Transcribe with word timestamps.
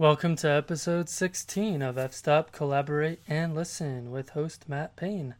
Welcome 0.00 0.36
to 0.36 0.48
episode 0.48 1.08
16 1.08 1.82
of 1.82 1.98
F 1.98 2.12
Stop 2.12 2.52
Collaborate 2.52 3.18
and 3.26 3.56
Listen 3.56 4.12
with 4.12 4.28
host 4.28 4.68
Matt 4.68 4.94
Payne. 4.94 5.34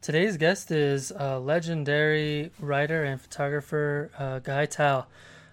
Today's 0.00 0.36
guest 0.36 0.72
is 0.72 1.12
a 1.12 1.38
legendary 1.38 2.50
writer 2.58 3.04
and 3.04 3.20
photographer, 3.20 4.10
uh, 4.18 4.40
Guy 4.40 4.66
Tal. 4.66 5.06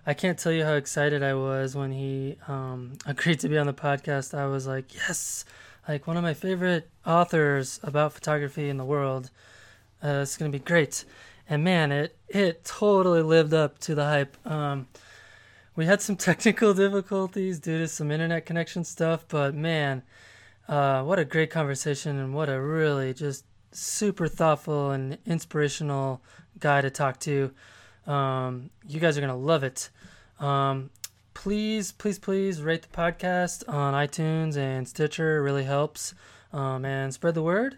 I 0.08 0.16
can't 0.16 0.40
tell 0.40 0.52
you 0.52 0.66
how 0.66 0.74
excited 0.74 1.22
I 1.22 1.36
was 1.36 1.76
when 1.76 1.92
he 1.92 2.38
um, 2.48 2.94
agreed 3.06 3.40
to 3.42 3.48
be 3.48 3.60
on 3.60 3.68
the 3.68 3.76
podcast. 3.76 4.36
I 4.36 4.48
was 4.48 4.66
like, 4.66 4.96
yes, 4.96 5.46
like 5.88 6.08
one 6.08 6.18
of 6.18 6.24
my 6.24 6.34
favorite 6.34 6.90
authors 7.06 7.80
about 7.84 8.14
photography 8.14 8.70
in 8.70 8.78
the 8.78 8.86
world. 8.86 9.30
Uh, 10.04 10.22
it's 10.24 10.36
going 10.36 10.52
to 10.52 10.58
be 10.58 10.64
great. 10.64 11.06
And 11.48 11.64
man, 11.64 11.92
it, 11.92 12.18
it 12.28 12.66
totally 12.66 13.22
lived 13.22 13.54
up 13.54 13.78
to 13.82 13.94
the 13.94 14.06
hype. 14.06 14.36
Um, 14.48 14.88
we 15.76 15.86
had 15.86 16.02
some 16.02 16.16
technical 16.18 16.74
difficulties 16.74 17.60
due 17.60 17.80
to 17.80 17.88
some 17.88 18.12
internet 18.12 18.46
connection 18.46 18.84
stuff, 18.84 19.26
but 19.28 19.56
man, 19.56 20.04
uh, 20.68 21.04
what 21.04 21.20
a 21.20 21.26
great 21.26 21.50
conversation 21.50 22.18
and 22.18 22.34
what 22.34 22.50
a 22.50 22.60
really 22.62 23.14
just 23.14 23.46
super 23.72 24.28
thoughtful 24.28 24.92
and 24.92 25.18
inspirational 25.26 26.22
guy 26.60 26.82
to 26.82 26.90
talk 26.90 27.20
to. 27.22 27.52
Um, 28.08 28.70
you 28.88 29.00
guys 29.00 29.18
are 29.18 29.22
gonna 29.22 29.38
love 29.38 29.64
it. 29.64 29.90
Um, 30.40 30.90
please, 31.34 31.92
please, 31.92 32.20
please 32.20 32.62
rate 32.62 32.82
the 32.82 32.88
podcast 32.90 33.68
on 33.68 33.94
iTunes 33.94 34.58
and 34.58 34.88
Stitcher. 34.88 35.38
It 35.38 35.42
really 35.42 35.64
helps. 35.64 36.14
Um, 36.54 36.84
and 36.84 37.14
spread 37.14 37.36
the 37.36 37.42
word. 37.42 37.78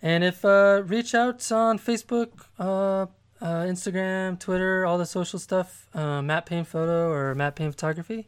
And 0.00 0.22
if 0.22 0.44
uh, 0.44 0.82
reach 0.86 1.14
out 1.14 1.50
on 1.50 1.78
Facebook, 1.78 2.30
uh, 2.58 3.06
uh, 3.44 3.64
Instagram, 3.64 4.40
Twitter, 4.40 4.86
all 4.86 4.96
the 4.96 5.04
social 5.04 5.38
stuff, 5.38 5.86
uh, 5.94 6.22
Matt 6.22 6.46
Payne 6.46 6.64
Photo 6.64 7.10
or 7.10 7.34
Matt 7.34 7.56
Payne 7.56 7.70
Photography. 7.70 8.26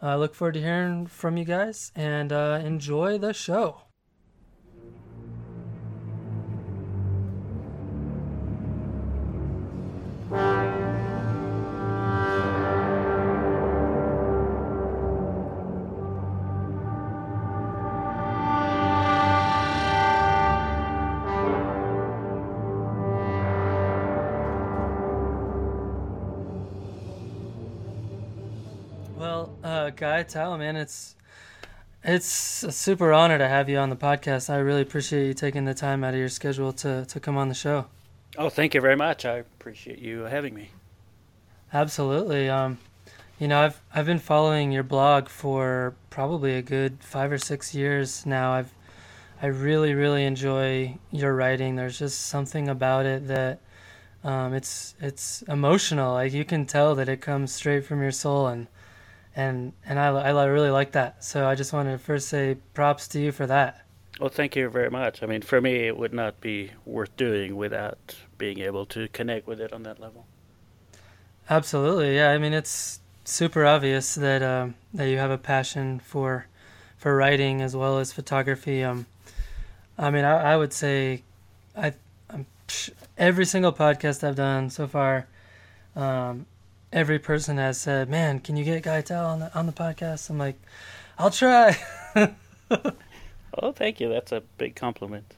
I 0.00 0.12
uh, 0.12 0.16
look 0.16 0.34
forward 0.34 0.54
to 0.54 0.60
hearing 0.60 1.06
from 1.06 1.36
you 1.36 1.44
guys 1.44 1.92
and 1.94 2.32
uh, 2.32 2.60
enjoy 2.64 3.18
the 3.18 3.34
show. 3.34 3.82
Guy 29.96 30.22
Tal, 30.24 30.58
man, 30.58 30.76
it's 30.76 31.16
it's 32.04 32.62
a 32.62 32.70
super 32.70 33.12
honor 33.12 33.38
to 33.38 33.48
have 33.48 33.68
you 33.68 33.78
on 33.78 33.88
the 33.88 33.96
podcast. 33.96 34.50
I 34.50 34.58
really 34.58 34.82
appreciate 34.82 35.26
you 35.26 35.34
taking 35.34 35.64
the 35.64 35.74
time 35.74 36.04
out 36.04 36.12
of 36.12 36.20
your 36.20 36.28
schedule 36.28 36.72
to 36.74 37.06
to 37.06 37.18
come 37.18 37.38
on 37.38 37.48
the 37.48 37.54
show. 37.54 37.86
Oh, 38.36 38.50
thank 38.50 38.74
you 38.74 38.80
very 38.82 38.96
much. 38.96 39.24
I 39.24 39.38
appreciate 39.38 39.98
you 39.98 40.20
having 40.20 40.54
me. 40.54 40.70
Absolutely. 41.72 42.50
Um, 42.50 42.78
you 43.38 43.48
know, 43.48 43.60
I've 43.60 43.80
I've 43.94 44.04
been 44.04 44.18
following 44.18 44.70
your 44.70 44.82
blog 44.82 45.28
for 45.28 45.94
probably 46.10 46.54
a 46.56 46.62
good 46.62 46.98
five 47.00 47.32
or 47.32 47.38
six 47.38 47.74
years 47.74 48.26
now. 48.26 48.52
I've 48.52 48.72
I 49.40 49.46
really 49.46 49.94
really 49.94 50.24
enjoy 50.24 50.98
your 51.10 51.34
writing. 51.34 51.76
There's 51.76 51.98
just 51.98 52.26
something 52.26 52.68
about 52.68 53.06
it 53.06 53.28
that 53.28 53.60
um, 54.22 54.52
it's 54.52 54.94
it's 55.00 55.40
emotional. 55.42 56.12
Like 56.12 56.34
you 56.34 56.44
can 56.44 56.66
tell 56.66 56.94
that 56.96 57.08
it 57.08 57.22
comes 57.22 57.52
straight 57.54 57.86
from 57.86 58.02
your 58.02 58.12
soul 58.12 58.46
and 58.46 58.66
and 59.36 59.72
and 59.84 60.00
I, 60.00 60.08
I 60.08 60.44
really 60.46 60.70
like 60.70 60.92
that. 60.92 61.22
So 61.22 61.46
I 61.46 61.54
just 61.54 61.72
wanted 61.72 61.92
to 61.92 61.98
first 61.98 62.28
say 62.28 62.56
props 62.74 63.06
to 63.08 63.20
you 63.20 63.30
for 63.30 63.46
that. 63.46 63.82
Well, 64.18 64.30
thank 64.30 64.56
you 64.56 64.70
very 64.70 64.90
much. 64.90 65.22
I 65.22 65.26
mean, 65.26 65.42
for 65.42 65.60
me, 65.60 65.86
it 65.86 65.96
would 65.96 66.14
not 66.14 66.40
be 66.40 66.70
worth 66.86 67.14
doing 67.18 67.54
without 67.54 68.16
being 68.38 68.60
able 68.60 68.86
to 68.86 69.08
connect 69.08 69.46
with 69.46 69.60
it 69.60 69.74
on 69.74 69.82
that 69.82 70.00
level. 70.00 70.26
Absolutely, 71.50 72.16
yeah. 72.16 72.30
I 72.30 72.38
mean, 72.38 72.54
it's 72.54 73.00
super 73.24 73.66
obvious 73.66 74.14
that 74.14 74.42
um, 74.42 74.74
that 74.94 75.08
you 75.08 75.18
have 75.18 75.30
a 75.30 75.38
passion 75.38 76.00
for 76.00 76.46
for 76.96 77.14
writing 77.14 77.60
as 77.60 77.76
well 77.76 77.98
as 77.98 78.12
photography. 78.12 78.82
Um, 78.82 79.06
I 79.98 80.10
mean, 80.10 80.24
I, 80.24 80.52
I 80.52 80.56
would 80.56 80.72
say, 80.72 81.22
I, 81.76 81.92
I'm, 82.30 82.46
every 83.16 83.44
single 83.44 83.72
podcast 83.72 84.26
I've 84.26 84.36
done 84.36 84.70
so 84.70 84.86
far, 84.86 85.26
um, 85.94 86.46
every 86.92 87.18
person 87.18 87.58
has 87.58 87.78
said, 87.78 88.08
"Man, 88.08 88.40
can 88.40 88.56
you 88.56 88.64
get 88.64 88.82
Guy 88.82 89.00
Tal 89.00 89.26
on 89.26 89.40
the 89.40 89.58
on 89.58 89.66
the 89.66 89.72
podcast?" 89.72 90.30
I'm 90.30 90.38
like, 90.38 90.60
"I'll 91.18 91.30
try." 91.30 91.76
oh, 93.62 93.72
thank 93.72 94.00
you. 94.00 94.08
That's 94.08 94.32
a 94.32 94.42
big 94.58 94.74
compliment. 94.74 95.34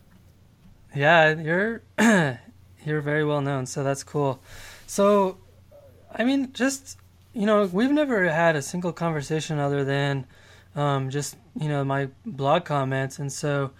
Yeah, 0.94 1.34
you're 1.38 1.82
you're 2.84 3.00
very 3.00 3.24
well 3.24 3.40
known, 3.40 3.66
so 3.66 3.82
that's 3.84 4.04
cool. 4.04 4.40
So, 4.86 5.38
I 6.14 6.24
mean, 6.24 6.52
just 6.52 6.98
you 7.34 7.46
know, 7.46 7.66
we've 7.66 7.90
never 7.90 8.28
had 8.28 8.56
a 8.56 8.62
single 8.62 8.92
conversation 8.92 9.58
other 9.58 9.84
than 9.84 10.26
um, 10.74 11.10
just 11.10 11.36
you 11.58 11.68
know 11.68 11.84
my 11.84 12.08
blog 12.24 12.64
comments, 12.64 13.18
and 13.18 13.32
so 13.32 13.70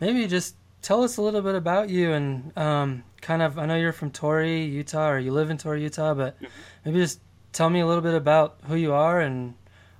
maybe 0.00 0.26
just 0.26 0.56
tell 0.82 1.02
us 1.02 1.16
a 1.16 1.22
little 1.22 1.42
bit 1.42 1.54
about 1.54 1.88
you 1.88 2.12
and 2.12 2.56
um, 2.58 3.04
kind 3.22 3.40
of 3.40 3.58
I 3.58 3.64
know 3.64 3.76
you're 3.76 3.92
from 3.92 4.10
Torrey, 4.10 4.64
Utah, 4.64 5.12
or 5.12 5.18
you 5.18 5.32
live 5.32 5.48
in 5.48 5.56
Torrey, 5.56 5.82
Utah, 5.82 6.12
but 6.12 6.36
mm-hmm. 6.36 6.46
maybe 6.84 6.98
just 6.98 7.20
tell 7.52 7.70
me 7.70 7.80
a 7.80 7.86
little 7.86 8.02
bit 8.02 8.14
about 8.14 8.58
who 8.64 8.74
you 8.74 8.92
are 8.92 9.20
and 9.20 9.54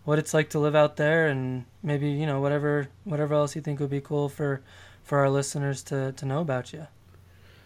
what 0.05 0.19
it's 0.19 0.35
like 0.35 0.51
to 0.51 0.59
live 0.59 0.75
out 0.75 0.97
there, 0.97 1.29
and 1.29 1.65
maybe 1.83 2.11
you 2.11 2.27
know 2.27 2.41
whatever 2.41 2.89
whatever 3.05 3.35
else 3.35 3.57
you 3.57 3.63
think 3.63 3.81
would 3.81 3.89
be 3.89 4.01
cool 4.01 4.29
for 4.29 4.61
for 5.03 5.19
our 5.21 5.31
listeners 5.31 5.83
to 5.85 6.13
to 6.13 6.27
know 6.27 6.41
about 6.41 6.73
you. 6.73 6.87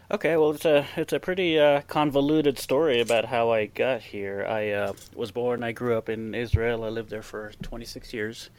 Okay, 0.09 0.37
well, 0.37 0.51
it's 0.51 0.65
a 0.65 0.87
it's 0.97 1.13
a 1.13 1.19
pretty 1.19 1.59
uh, 1.59 1.81
convoluted 1.89 2.61
story 2.61 3.01
about 3.01 3.25
how 3.25 3.51
I 3.51 3.67
got 3.67 4.03
here. 4.03 4.47
I 4.49 4.71
uh, 4.71 4.93
was 5.15 5.33
born. 5.33 5.65
I 5.65 5.73
grew 5.73 5.97
up 5.97 6.09
in 6.09 6.33
Israel. 6.33 6.85
I 6.85 6.91
lived 6.91 7.11
there 7.11 7.23
for 7.23 7.53
26 7.63 8.15
years. 8.15 8.51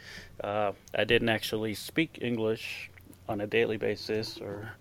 Uh, 0.44 0.74
I 0.94 1.06
didn't 1.06 1.30
actually 1.30 1.74
speak 1.74 2.20
English 2.22 2.90
on 3.30 3.42
a 3.42 3.48
daily 3.48 3.78
basis 3.78 4.38
or 4.38 4.72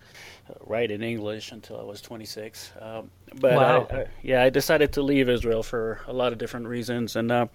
uh, 0.49 0.53
write 0.65 0.91
in 0.91 1.03
English 1.03 1.51
until 1.51 1.79
I 1.79 1.83
was 1.83 2.01
26. 2.01 2.71
Um, 2.79 3.11
but 3.39 3.53
wow. 3.53 3.87
I, 3.89 3.95
I, 3.95 4.05
yeah, 4.21 4.43
I 4.43 4.49
decided 4.49 4.93
to 4.93 5.01
leave 5.01 5.29
Israel 5.29 5.63
for 5.63 5.99
a 6.07 6.13
lot 6.13 6.31
of 6.31 6.37
different 6.37 6.67
reasons. 6.67 7.15
And 7.15 7.31
uh, 7.31 7.47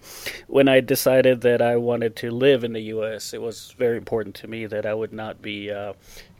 when 0.47 0.67
I 0.67 0.79
decided 0.79 1.41
that 1.41 1.61
I 1.61 1.75
wanted 1.77 2.15
to 2.17 2.31
live 2.31 2.63
in 2.63 2.73
the 2.73 2.81
U.S., 2.81 3.33
it 3.33 3.41
was 3.41 3.73
very 3.77 3.97
important 3.97 4.35
to 4.35 4.47
me 4.47 4.65
that 4.67 4.85
I 4.85 4.93
would 4.93 5.13
not 5.13 5.41
be 5.41 5.71
uh, 5.71 5.93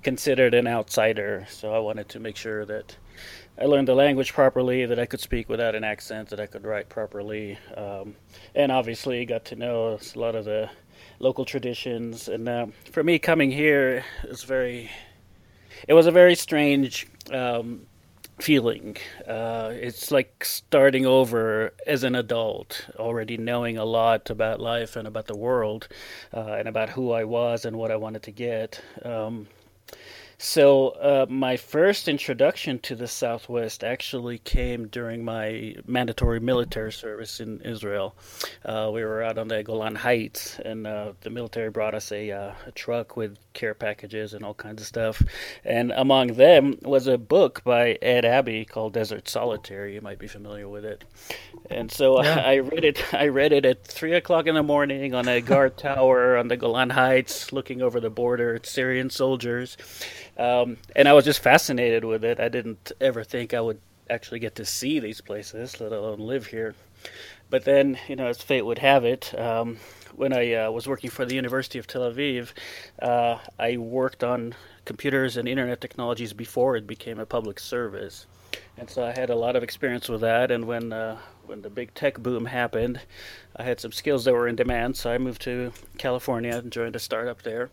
considered 0.03 0.53
an 0.53 0.67
outsider. 0.67 1.45
So 1.49 1.73
I 1.73 1.79
wanted 1.79 2.09
to 2.09 2.19
make 2.19 2.35
sure 2.35 2.65
that 2.65 2.95
I 3.59 3.65
learned 3.65 3.87
the 3.87 3.95
language 3.95 4.33
properly, 4.33 4.85
that 4.85 4.97
I 4.97 5.05
could 5.05 5.19
speak 5.19 5.47
without 5.47 5.75
an 5.75 5.83
accent, 5.83 6.29
that 6.29 6.39
I 6.39 6.47
could 6.47 6.65
write 6.65 6.89
properly, 6.89 7.57
um, 7.77 8.15
and 8.55 8.71
obviously 8.71 9.25
got 9.25 9.45
to 9.45 9.55
know 9.55 9.99
a 9.99 10.19
lot 10.19 10.33
of 10.33 10.45
the 10.45 10.69
local 11.23 11.45
traditions. 11.45 12.27
And 12.27 12.47
uh, 12.47 12.67
for 12.91 13.03
me, 13.03 13.17
coming 13.17 13.51
here 13.51 14.03
is 14.25 14.43
very. 14.43 14.91
It 15.87 15.93
was 15.93 16.05
a 16.05 16.11
very 16.11 16.35
strange 16.35 17.07
um, 17.31 17.87
feeling. 18.39 18.97
Uh, 19.27 19.71
it's 19.73 20.11
like 20.11 20.45
starting 20.45 21.05
over 21.05 21.73
as 21.87 22.03
an 22.03 22.15
adult, 22.15 22.87
already 22.97 23.37
knowing 23.37 23.77
a 23.77 23.85
lot 23.85 24.29
about 24.29 24.59
life 24.59 24.95
and 24.95 25.07
about 25.07 25.25
the 25.27 25.35
world, 25.35 25.87
uh, 26.33 26.53
and 26.59 26.67
about 26.67 26.89
who 26.89 27.11
I 27.11 27.23
was 27.23 27.65
and 27.65 27.77
what 27.77 27.91
I 27.91 27.95
wanted 27.95 28.23
to 28.23 28.31
get. 28.31 28.81
Um, 29.03 29.47
so, 30.43 30.89
uh, 30.89 31.25
my 31.29 31.55
first 31.55 32.09
introduction 32.09 32.77
to 32.79 32.95
the 32.95 33.07
Southwest 33.07 33.81
actually 33.81 34.39
came 34.39 34.89
during 34.89 35.23
my 35.23 35.75
mandatory 35.87 36.41
military 36.41 36.91
service 36.91 37.39
in 37.39 37.61
Israel. 37.61 38.13
Uh, 38.65 38.91
we 38.93 39.05
were 39.05 39.23
out 39.23 39.37
on 39.37 39.47
the 39.47 39.63
Golan 39.63 39.95
Heights, 39.95 40.59
and 40.59 40.85
uh, 40.85 41.13
the 41.21 41.29
military 41.29 41.69
brought 41.69 41.95
us 41.95 42.11
a, 42.11 42.29
uh, 42.29 42.51
a, 42.67 42.71
truck 42.73 43.15
with 43.15 43.37
care 43.53 43.73
packages 43.73 44.33
and 44.33 44.43
all 44.43 44.53
kinds 44.53 44.81
of 44.81 44.87
stuff. 44.87 45.21
And 45.63 45.91
among 45.91 46.33
them 46.33 46.77
was 46.81 47.07
a 47.07 47.17
book 47.17 47.63
by 47.63 47.97
Ed 48.01 48.25
Abbey 48.25 48.65
called 48.65 48.93
Desert 48.93 49.27
Solitaire. 49.27 49.87
You 49.87 50.01
might 50.01 50.19
be 50.19 50.27
familiar 50.27 50.67
with 50.67 50.85
it. 50.85 51.03
And 51.69 51.91
so 51.91 52.21
yeah. 52.23 52.43
I 52.45 52.55
read 52.55 52.83
it. 52.83 53.13
I 53.13 53.27
read 53.27 53.53
it 53.53 53.65
at 53.65 53.83
three 53.83 54.13
o'clock 54.13 54.47
in 54.47 54.55
the 54.55 54.63
morning 54.63 55.13
on 55.13 55.27
a 55.27 55.41
guard 55.41 55.77
tower 55.77 56.37
on 56.37 56.47
the 56.47 56.57
Golan 56.57 56.91
Heights, 56.91 57.51
looking 57.53 57.81
over 57.81 57.99
the 57.99 58.09
border 58.09 58.55
at 58.55 58.65
Syrian 58.65 59.09
soldiers 59.09 59.77
um, 60.37 60.77
and 60.95 61.07
I 61.07 61.13
was 61.13 61.25
just 61.25 61.41
fascinated 61.41 62.03
with 62.03 62.23
it. 62.23 62.39
I 62.39 62.49
didn't 62.49 62.91
ever 62.99 63.23
think 63.23 63.53
I 63.53 63.61
would 63.61 63.79
actually 64.09 64.39
get 64.39 64.55
to 64.55 64.65
see 64.65 64.99
these 64.99 65.21
places, 65.21 65.79
let 65.79 65.91
alone 65.91 66.19
live 66.19 66.47
here. 66.47 66.75
But 67.53 67.65
then, 67.65 67.99
you 68.07 68.15
know, 68.15 68.25
as 68.25 68.41
fate 68.41 68.63
would 68.63 68.79
have 68.79 69.05
it, 69.05 69.31
um, 69.39 69.77
when 70.15 70.33
I 70.33 70.53
uh, 70.55 70.71
was 70.71 70.87
working 70.87 71.11
for 71.11 71.23
the 71.23 71.35
University 71.35 71.77
of 71.77 71.85
Tel 71.85 72.01
Aviv, 72.01 72.51
uh, 72.99 73.37
I 73.59 73.77
worked 73.77 74.23
on 74.23 74.55
computers 74.85 75.37
and 75.37 75.47
internet 75.47 75.79
technologies 75.79 76.33
before 76.33 76.75
it 76.75 76.87
became 76.87 77.19
a 77.19 77.27
public 77.27 77.59
service. 77.59 78.25
And 78.75 78.89
so 78.89 79.03
I 79.03 79.11
had 79.11 79.29
a 79.29 79.35
lot 79.35 79.55
of 79.55 79.61
experience 79.61 80.09
with 80.09 80.21
that. 80.21 80.49
And 80.49 80.65
when 80.65 80.91
uh, 80.91 81.19
when 81.45 81.61
the 81.61 81.69
big 81.69 81.93
tech 81.93 82.17
boom 82.17 82.45
happened, 82.45 83.01
I 83.55 83.61
had 83.61 83.79
some 83.79 83.91
skills 83.91 84.25
that 84.25 84.33
were 84.33 84.47
in 84.47 84.55
demand, 84.55 84.97
so 84.97 85.11
I 85.11 85.19
moved 85.19 85.43
to 85.43 85.73
California 85.99 86.55
and 86.55 86.71
joined 86.71 86.95
a 86.95 86.99
startup 86.99 87.43
there. 87.43 87.69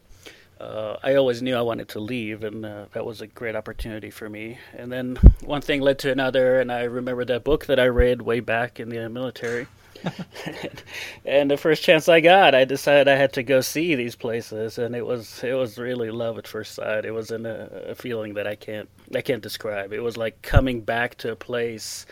Uh, 0.61 0.99
I 1.03 1.15
always 1.15 1.41
knew 1.41 1.57
I 1.57 1.63
wanted 1.63 1.89
to 1.91 2.01
leave, 2.01 2.45
and 2.45 2.67
uh, 2.67 2.85
that 2.93 3.07
was 3.07 3.23
a 3.23 3.27
great 3.27 3.57
opportunity 3.57 4.11
for 4.11 4.29
me. 4.29 4.59
And 4.77 4.93
then 4.93 5.17
one 5.43 5.63
thing 5.63 5.81
led 5.81 5.99
to 6.01 6.13
another, 6.13 6.61
and 6.61 6.71
I 6.71 6.83
remember 6.83 7.25
that 7.25 7.45
book 7.45 7.65
that 7.67 7.81
I 7.81 7.87
read 7.87 8.21
way 8.21 8.41
back 8.41 8.79
in 8.79 8.91
the 8.91 9.09
military. 9.09 9.69
and 11.25 11.51
the 11.51 11.57
first 11.57 11.83
chance 11.83 12.09
I 12.11 12.21
got, 12.21 12.55
I 12.55 12.65
decided 12.65 13.09
I 13.09 13.17
had 13.17 13.33
to 13.35 13.43
go 13.43 13.63
see 13.63 13.95
these 13.95 14.15
places, 14.15 14.77
and 14.77 14.95
it 14.95 15.07
was 15.07 15.43
it 15.43 15.55
was 15.55 15.79
really 15.79 16.11
love 16.11 16.37
at 16.37 16.47
first 16.47 16.75
sight. 16.75 17.05
It 17.05 17.13
was 17.13 17.31
in 17.31 17.47
a, 17.47 17.69
a 17.89 17.95
feeling 17.95 18.35
that 18.35 18.47
I 18.47 18.55
can't 18.55 18.89
I 19.15 19.23
can't 19.23 19.43
describe. 19.43 19.93
It 19.93 20.01
was 20.01 20.17
like 20.17 20.43
coming 20.43 20.83
back 20.83 21.17
to 21.19 21.33
a 21.33 21.37
place 21.37 22.07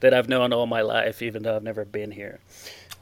that 0.00 0.14
I've 0.14 0.28
known 0.28 0.52
all 0.52 0.66
my 0.66 0.80
life, 0.82 1.22
even 1.22 1.42
though 1.42 1.56
I've 1.56 1.62
never 1.62 1.84
been 1.84 2.10
here. 2.10 2.40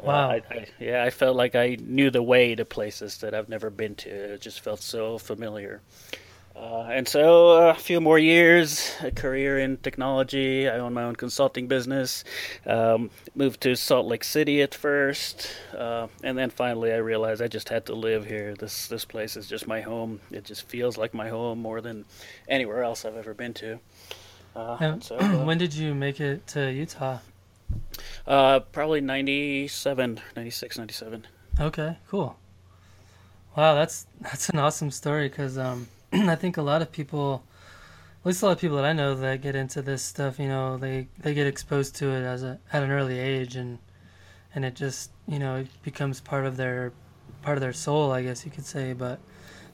Uh, 0.01 0.07
wow. 0.07 0.31
Uh, 0.31 0.33
I, 0.33 0.55
I, 0.55 0.67
yeah, 0.79 1.05
I 1.05 1.11
felt 1.11 1.37
like 1.37 1.55
I 1.55 1.77
knew 1.81 2.11
the 2.11 2.23
way 2.23 2.55
to 2.55 2.65
places 2.65 3.19
that 3.19 3.35
I've 3.35 3.49
never 3.49 3.71
been 3.71 3.95
to. 3.97 4.11
It 4.11 4.41
just 4.41 4.61
felt 4.61 4.81
so 4.81 5.19
familiar. 5.19 5.81
Uh, 6.59 6.89
and 6.91 7.07
so 7.07 7.69
uh, 7.69 7.71
a 7.71 7.75
few 7.75 8.01
more 8.01 8.19
years, 8.19 8.93
a 9.01 9.13
career 9.13 9.61
in 9.61 9.77
technology. 9.77 10.69
I 10.69 10.79
own 10.79 10.93
my 10.93 11.05
own 11.05 11.15
consulting 11.15 11.69
business. 11.69 12.25
Um, 12.67 13.11
moved 13.37 13.61
to 13.61 13.77
Salt 13.77 14.07
Lake 14.07 14.25
City 14.25 14.61
at 14.61 14.75
first, 14.75 15.55
uh, 15.77 16.09
and 16.25 16.37
then 16.37 16.51
finally 16.51 16.93
I 16.93 16.97
realized 16.97 17.41
I 17.41 17.47
just 17.47 17.69
had 17.69 17.87
to 17.87 17.95
live 17.95 18.27
here. 18.27 18.57
This 18.57 18.89
this 18.89 19.05
place 19.05 19.37
is 19.37 19.47
just 19.47 19.69
my 19.69 19.83
home. 19.83 20.21
It 20.33 20.45
just 20.45 20.69
feels 20.69 20.99
like 20.99 21.15
my 21.15 21.29
home 21.29 21.61
more 21.61 21.81
than 21.81 22.07
anywhere 22.49 22.83
else 22.83 23.05
I've 23.05 23.17
ever 23.17 23.35
been 23.35 23.55
to. 23.55 23.79
Uh, 24.57 24.99
so, 24.99 25.17
uh, 25.21 25.45
when 25.45 25.59
did 25.59 25.75
you 25.75 25.95
make 25.95 26.21
it 26.21 26.45
to 26.49 26.73
Utah? 26.73 27.19
Uh, 28.27 28.61
probably 28.61 29.01
97, 29.01 30.21
96, 30.37 30.79
97. 30.79 31.27
Okay, 31.61 31.97
cool. 32.09 32.37
Wow, 33.57 33.75
that's 33.75 34.07
that's 34.21 34.49
an 34.51 34.59
awesome 34.59 34.91
story 34.91 35.29
because 35.29 35.59
um, 35.59 35.89
I 36.13 36.37
think 36.37 36.57
a 36.57 36.63
lot 36.63 36.83
of 36.83 36.93
people, 36.93 37.43
at 38.21 38.27
least 38.27 38.43
a 38.43 38.47
lot 38.47 38.53
of 38.53 38.61
people 38.61 38.77
that 38.77 38.85
I 38.85 38.93
know 38.93 39.15
that 39.15 39.41
get 39.41 39.57
into 39.57 39.83
this 39.83 40.03
stuff, 40.03 40.39
you 40.39 40.47
know, 40.47 40.77
they 40.77 41.09
they 41.19 41.35
get 41.35 41.47
exposed 41.47 41.97
to 41.97 42.11
it 42.11 42.23
as 42.23 42.43
a 42.43 42.61
at 42.73 42.83
an 42.83 42.91
early 42.91 43.19
age, 43.19 43.57
and 43.57 43.79
and 44.55 44.65
it 44.65 44.75
just 44.77 45.11
you 45.27 45.39
know 45.39 45.57
it 45.57 45.69
becomes 45.83 46.21
part 46.21 46.47
of 46.47 46.57
their 46.57 46.93
part 47.43 47.57
of 47.57 47.61
their 47.61 47.73
soul, 47.73 48.13
I 48.13 48.23
guess 48.23 48.45
you 48.45 48.51
could 48.51 48.67
say. 48.67 48.93
But 48.93 49.19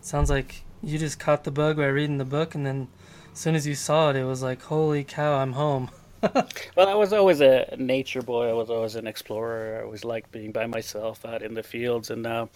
sounds 0.01 0.31
like 0.31 0.65
you 0.83 0.99
just 0.99 1.19
caught 1.19 1.45
the 1.45 1.51
bug 1.51 1.77
by 1.77 1.87
reading 1.87 2.19
the 2.19 2.25
book, 2.25 2.55
and 2.55 2.65
then 2.65 2.89
as 3.33 3.39
soon 3.39 3.55
as 3.55 3.67
you 3.67 3.75
saw 3.75 4.11
it, 4.11 4.17
it 4.17 4.25
was 4.25 4.43
like, 4.43 4.63
holy 4.63 5.05
cow, 5.05 5.39
I'm 5.39 5.53
home. 5.53 5.91
well, 6.77 6.89
I 6.89 6.95
was 6.95 7.13
always 7.13 7.41
a 7.41 7.75
nature 7.79 8.23
boy. 8.23 8.49
I 8.49 8.53
was 8.53 8.71
always 8.71 8.95
an 8.95 9.07
explorer. 9.07 9.79
I 9.79 9.85
always 9.85 10.05
liked 10.05 10.33
being 10.33 10.53
by 10.53 10.67
myself 10.67 11.25
out 11.25 11.43
in 11.43 11.55
the 11.55 11.63
fields. 11.63 12.11
And 12.11 12.27
uh, 12.27 12.47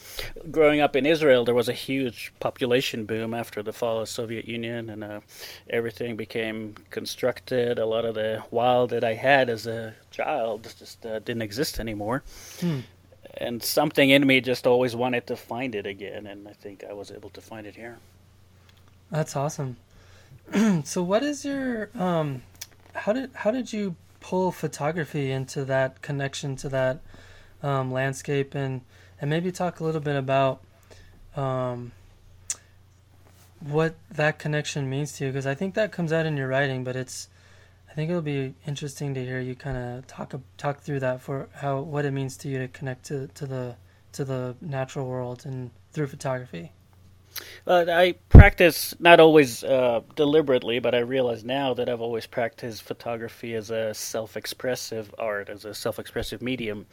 growing 0.50 0.80
up 0.80 0.96
in 0.96 1.06
Israel, 1.06 1.44
there 1.44 1.54
was 1.54 1.68
a 1.68 1.74
huge 1.74 2.32
population 2.40 3.04
boom 3.04 3.34
after 3.34 3.62
the 3.62 3.72
fall 3.72 3.96
of 4.00 4.02
the 4.02 4.12
Soviet 4.12 4.46
Union, 4.46 4.90
and 4.90 5.04
uh, 5.04 5.20
everything 5.68 6.16
became 6.16 6.74
constructed. 6.90 7.78
A 7.78 7.86
lot 7.86 8.04
of 8.04 8.14
the 8.14 8.42
wild 8.50 8.90
that 8.90 9.04
I 9.04 9.14
had 9.14 9.50
as 9.50 9.66
a 9.66 9.94
child 10.10 10.68
just 10.78 11.04
uh, 11.04 11.18
didn't 11.18 11.42
exist 11.42 11.78
anymore. 11.78 12.22
Hmm. 12.60 12.80
And 13.36 13.62
something 13.62 14.10
in 14.10 14.26
me 14.26 14.40
just 14.40 14.66
always 14.66 14.96
wanted 14.96 15.26
to 15.28 15.36
find 15.36 15.74
it 15.74 15.86
again, 15.86 16.26
and 16.26 16.48
I 16.48 16.52
think 16.52 16.84
I 16.88 16.92
was 16.92 17.10
able 17.10 17.30
to 17.30 17.40
find 17.40 17.66
it 17.66 17.76
here. 17.76 17.98
That's 19.10 19.36
awesome. 19.36 19.76
so, 20.84 21.02
what 21.02 21.22
is 21.22 21.44
your 21.44 21.90
um, 21.94 22.42
how 22.98 23.12
did 23.12 23.30
how 23.34 23.50
did 23.50 23.72
you 23.72 23.96
pull 24.20 24.50
photography 24.50 25.30
into 25.30 25.64
that 25.64 26.02
connection 26.02 26.56
to 26.56 26.68
that 26.68 27.00
um, 27.62 27.92
landscape 27.92 28.54
and 28.54 28.80
and 29.20 29.30
maybe 29.30 29.50
talk 29.50 29.80
a 29.80 29.84
little 29.84 30.00
bit 30.00 30.16
about 30.16 30.60
um, 31.36 31.92
what 33.60 33.94
that 34.10 34.38
connection 34.38 34.88
means 34.88 35.12
to 35.12 35.26
you 35.26 35.30
because 35.30 35.46
I 35.46 35.54
think 35.54 35.74
that 35.74 35.92
comes 35.92 36.12
out 36.12 36.26
in 36.26 36.36
your 36.36 36.48
writing, 36.48 36.84
but 36.84 36.96
it's 36.96 37.28
I 37.90 37.94
think 37.94 38.10
it'll 38.10 38.22
be 38.22 38.54
interesting 38.66 39.14
to 39.14 39.24
hear 39.24 39.40
you 39.40 39.54
kind 39.54 39.76
of 39.76 40.06
talk 40.06 40.34
talk 40.56 40.80
through 40.80 41.00
that 41.00 41.20
for 41.20 41.48
how 41.54 41.80
what 41.80 42.04
it 42.04 42.12
means 42.12 42.36
to 42.38 42.48
you 42.48 42.58
to 42.58 42.68
connect 42.68 43.04
to 43.06 43.28
to 43.28 43.46
the 43.46 43.76
to 44.12 44.24
the 44.24 44.56
natural 44.60 45.06
world 45.06 45.44
and 45.44 45.70
through 45.92 46.06
photography. 46.08 46.72
Uh, 47.66 47.84
I 47.88 48.14
practice 48.28 48.94
not 48.98 49.20
always 49.20 49.62
uh, 49.62 50.00
deliberately, 50.16 50.78
but 50.78 50.94
I 50.94 51.00
realize 51.00 51.44
now 51.44 51.74
that 51.74 51.88
I've 51.88 52.00
always 52.00 52.26
practiced 52.26 52.82
photography 52.82 53.54
as 53.54 53.70
a 53.70 53.92
self-expressive 53.92 55.14
art, 55.18 55.48
as 55.48 55.64
a 55.64 55.74
self-expressive 55.74 56.40
medium, 56.40 56.86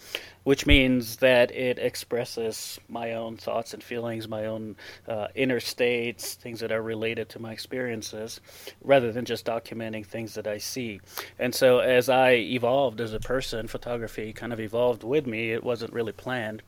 which 0.43 0.65
means 0.65 1.17
that 1.17 1.51
it 1.51 1.79
expresses 1.79 2.79
my 2.89 3.13
own 3.13 3.37
thoughts 3.37 3.73
and 3.73 3.81
feelings, 3.81 4.27
my 4.27 4.45
own 4.45 4.75
uh, 5.07 5.27
inner 5.35 5.59
states, 5.59 6.33
things 6.33 6.59
that 6.59 6.71
are 6.71 6.81
related 6.81 7.29
to 7.29 7.39
my 7.39 7.53
experiences, 7.53 8.41
rather 8.83 9.11
than 9.11 9.23
just 9.23 9.45
documenting 9.45 10.05
things 10.05 10.33
that 10.33 10.47
I 10.47 10.57
see. 10.57 10.99
And 11.39 11.55
so, 11.55 11.79
as 11.79 12.09
I 12.09 12.31
evolved 12.31 12.99
as 13.01 13.13
a 13.13 13.19
person, 13.19 13.67
photography 13.67 14.33
kind 14.33 14.51
of 14.51 14.59
evolved 14.59 15.03
with 15.03 15.25
me. 15.25 15.51
It 15.51 15.63
wasn't 15.63 15.93
really 15.93 16.11
planned. 16.11 16.61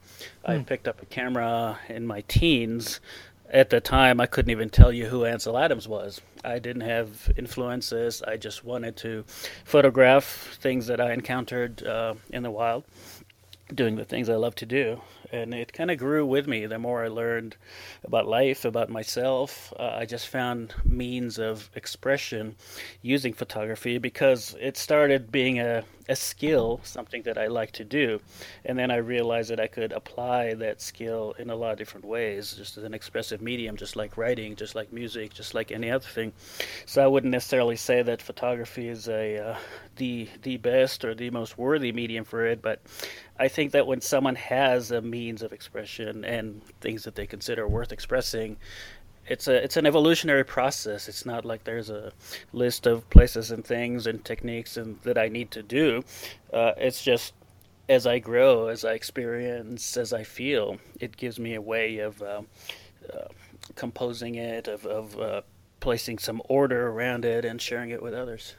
Mm. 0.45 0.49
I 0.49 0.57
hmm. 0.57 0.63
picked 0.63 0.87
up 0.87 1.01
a 1.01 1.05
camera 1.05 1.79
in 1.89 2.07
my 2.07 2.21
teens 2.27 2.99
at 3.49 3.69
the 3.69 3.79
time, 3.79 4.19
I 4.19 4.25
couldn't 4.25 4.51
even 4.51 4.69
tell 4.69 4.91
you 4.91 5.05
who 5.05 5.25
Ansel 5.25 5.57
Adams 5.57 5.87
was. 5.87 6.21
I 6.43 6.59
didn't 6.59 6.81
have 6.81 7.31
influences. 7.37 8.21
I 8.21 8.37
just 8.37 8.63
wanted 8.63 8.95
to 8.97 9.23
photograph 9.63 10.57
things 10.59 10.87
that 10.87 10.99
I 10.99 11.13
encountered 11.13 11.85
uh, 11.85 12.15
in 12.29 12.43
the 12.43 12.51
wild, 12.51 12.83
doing 13.73 13.95
the 13.95 14.05
things 14.05 14.29
I 14.29 14.35
love 14.35 14.55
to 14.55 14.65
do 14.65 15.01
and 15.31 15.53
it 15.53 15.73
kind 15.73 15.91
of 15.91 15.97
grew 15.97 16.25
with 16.25 16.47
me. 16.47 16.65
The 16.65 16.79
more 16.79 17.03
I 17.03 17.07
learned 17.07 17.55
about 18.03 18.27
life, 18.27 18.65
about 18.65 18.89
myself, 18.89 19.73
uh, 19.77 19.95
I 19.97 20.05
just 20.05 20.27
found 20.27 20.73
means 20.85 21.37
of 21.37 21.69
expression 21.75 22.55
using 23.01 23.33
photography 23.33 23.97
because 23.97 24.55
it 24.59 24.77
started 24.77 25.31
being 25.31 25.59
a, 25.59 25.83
a 26.07 26.15
skill, 26.15 26.79
something 26.83 27.23
that 27.23 27.37
I 27.37 27.47
like 27.47 27.71
to 27.73 27.83
do. 27.83 28.21
And 28.63 28.77
then 28.79 28.91
I 28.91 28.97
realized 28.97 29.49
that 29.49 29.59
I 29.59 29.67
could 29.67 29.91
apply 29.91 30.53
that 30.55 30.81
skill 30.81 31.35
in 31.37 31.49
a 31.49 31.55
lot 31.55 31.73
of 31.73 31.77
different 31.77 32.05
ways, 32.05 32.53
just 32.53 32.77
as 32.77 32.83
an 32.83 32.93
expressive 32.93 33.41
medium, 33.41 33.75
just 33.75 33.95
like 33.95 34.17
writing, 34.17 34.55
just 34.55 34.75
like 34.75 34.93
music, 34.93 35.33
just 35.33 35.53
like 35.53 35.71
any 35.71 35.91
other 35.91 36.07
thing. 36.07 36.31
So 36.85 37.03
I 37.03 37.07
wouldn't 37.07 37.31
necessarily 37.31 37.75
say 37.75 38.01
that 38.01 38.21
photography 38.21 38.87
is 38.87 39.09
a 39.09 39.37
uh, 39.37 39.57
the 39.97 40.29
the 40.43 40.57
best 40.57 41.03
or 41.03 41.13
the 41.13 41.29
most 41.31 41.57
worthy 41.57 41.91
medium 41.91 42.23
for 42.23 42.45
it, 42.45 42.61
but 42.61 42.79
I 43.39 43.47
think 43.47 43.71
that 43.71 43.87
when 43.87 44.01
someone 44.01 44.35
has 44.35 44.91
a 44.91 45.01
means 45.01 45.41
of 45.41 45.53
expression 45.53 46.25
and 46.25 46.61
things 46.81 47.03
that 47.03 47.15
they 47.15 47.27
consider 47.27 47.67
worth 47.67 47.91
expressing, 47.91 48.57
it's 49.27 49.47
a 49.47 49.63
it's 49.63 49.77
an 49.77 49.85
evolutionary 49.85 50.45
process. 50.45 51.07
It's 51.07 51.25
not 51.25 51.45
like 51.45 51.63
there's 51.63 51.89
a 51.89 52.13
list 52.53 52.87
of 52.87 53.09
places 53.09 53.51
and 53.51 53.63
things 53.63 54.07
and 54.07 54.23
techniques 54.23 54.77
and 54.77 54.99
that 55.01 55.17
I 55.17 55.27
need 55.27 55.51
to 55.51 55.63
do. 55.63 56.03
Uh, 56.51 56.73
it's 56.77 57.03
just 57.03 57.33
as 57.89 58.05
I 58.05 58.19
grow, 58.19 58.67
as 58.67 58.83
I 58.83 58.93
experience, 58.93 59.95
as 59.97 60.13
I 60.13 60.23
feel, 60.23 60.77
it 60.99 61.15
gives 61.15 61.39
me 61.39 61.55
a 61.55 61.61
way 61.61 61.99
of 61.99 62.21
uh, 62.21 62.41
uh, 63.13 63.27
composing 63.75 64.35
it, 64.35 64.67
of, 64.67 64.85
of 64.85 65.19
uh, 65.19 65.41
placing 65.79 66.17
some 66.17 66.41
order 66.49 66.89
around 66.89 67.23
it, 67.23 67.45
and 67.45 67.61
sharing 67.61 67.91
it 67.91 68.01
with 68.01 68.13
others. 68.13 68.55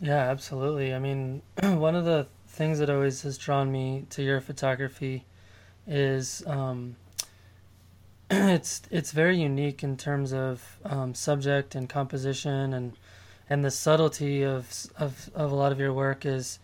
Yeah, 0.00 0.30
absolutely. 0.30 0.94
I 0.94 0.98
mean, 0.98 1.42
one 1.62 1.96
of 1.96 2.04
the 2.04 2.26
things 2.60 2.78
that 2.78 2.90
always 2.90 3.22
has 3.22 3.38
drawn 3.38 3.72
me 3.72 4.04
to 4.10 4.22
your 4.22 4.38
photography 4.38 5.24
is 5.86 6.42
um, 6.46 6.94
it's 8.30 8.82
it's 8.90 9.12
very 9.12 9.40
unique 9.40 9.82
in 9.82 9.96
terms 9.96 10.34
of 10.34 10.76
um, 10.84 11.14
subject 11.14 11.74
and 11.74 11.88
composition 11.88 12.74
and 12.74 12.92
and 13.48 13.64
the 13.64 13.70
subtlety 13.70 14.42
of 14.42 14.68
of 14.98 15.30
of 15.34 15.50
a 15.50 15.54
lot 15.54 15.72
of 15.72 15.80
your 15.80 15.94
work 15.94 16.26
is 16.26 16.58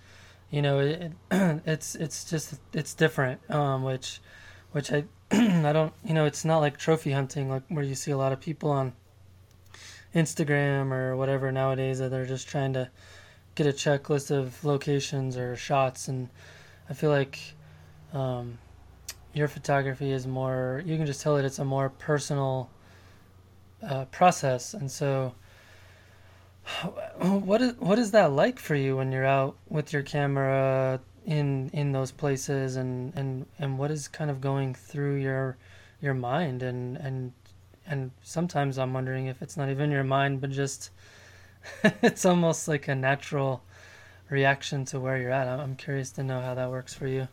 you 0.51 0.61
know 0.61 0.81
it, 0.81 1.13
it's 1.65 1.95
it's 1.95 2.29
just 2.29 2.61
it's 2.75 2.93
different 2.93 3.41
um, 3.51 3.83
which 3.83 4.21
which 4.73 4.93
I 4.93 5.05
I 5.31 5.73
don't 5.73 5.95
you 6.05 6.13
know 6.13 6.27
it's 6.27 6.45
not 6.45 6.59
like 6.59 6.77
trophy 6.77 7.13
hunting 7.13 7.49
like 7.49 7.63
where 7.69 7.85
you 7.85 7.95
see 7.95 8.11
a 8.11 8.19
lot 8.19 8.35
of 8.35 8.41
people 8.43 8.71
on 8.71 8.93
Instagram 10.15 10.93
or 10.93 11.17
whatever 11.17 11.51
nowadays 11.51 12.01
that 12.01 12.11
they're 12.11 12.27
just 12.27 12.47
trying 12.49 12.75
to 12.75 12.91
get 13.57 13.67
a 13.67 13.73
checklist 13.73 14.31
of 14.31 14.65
locations 14.65 15.37
or 15.37 15.57
shots, 15.57 16.07
and 16.07 16.29
I 16.89 16.95
feel 16.95 17.11
like 17.11 17.41
um, 18.13 18.59
your 19.35 19.49
photography 19.49 20.13
is 20.13 20.27
more. 20.27 20.83
You 20.87 20.97
can 20.97 21.07
just 21.07 21.21
tell 21.21 21.35
that 21.37 21.45
it's 21.45 21.59
a 21.59 21.65
more 21.65 21.89
personal 21.89 22.71
uh, 23.83 24.05
process, 24.07 24.75
and 24.75 24.89
so. 24.91 25.35
What 27.19 27.63
is 27.63 27.75
what 27.79 27.99
is 27.99 28.11
that 28.11 28.33
like 28.33 28.59
for 28.59 28.75
you 28.75 28.97
when 28.97 29.11
you're 29.11 29.25
out 29.25 29.57
with 29.69 29.93
your 29.93 30.03
camera 30.03 31.01
in 31.25 31.71
in 31.73 31.93
those 31.93 32.13
places 32.13 32.77
and 32.77 33.13
and 33.17 33.47
and 33.59 33.79
what 33.79 33.91
is 33.91 34.09
kind 34.09 34.31
of 34.31 34.41
going 34.41 34.75
through 34.75 35.17
your 35.17 35.57
your 36.01 36.15
mind 36.15 36.63
and 36.63 36.97
and 36.99 37.33
and 37.87 38.11
sometimes 38.23 38.79
I'm 38.79 38.93
wondering 38.93 39.27
if 39.27 39.43
it's 39.43 39.57
not 39.57 39.71
even 39.71 39.91
your 39.91 40.05
mind 40.05 40.41
but 40.41 40.51
just 40.51 40.91
it's 42.03 42.25
almost 42.25 42.69
like 42.69 42.89
a 42.89 42.95
natural 42.95 43.63
reaction 44.31 44.85
to 44.87 45.01
where 45.01 45.17
you're 45.19 45.31
at. 45.31 45.49
I'm 45.49 45.77
curious 45.77 46.11
to 46.13 46.23
know 46.23 46.41
how 46.41 46.55
that 46.55 46.71
works 46.71 46.95
for 46.95 47.07
you. 47.07 47.29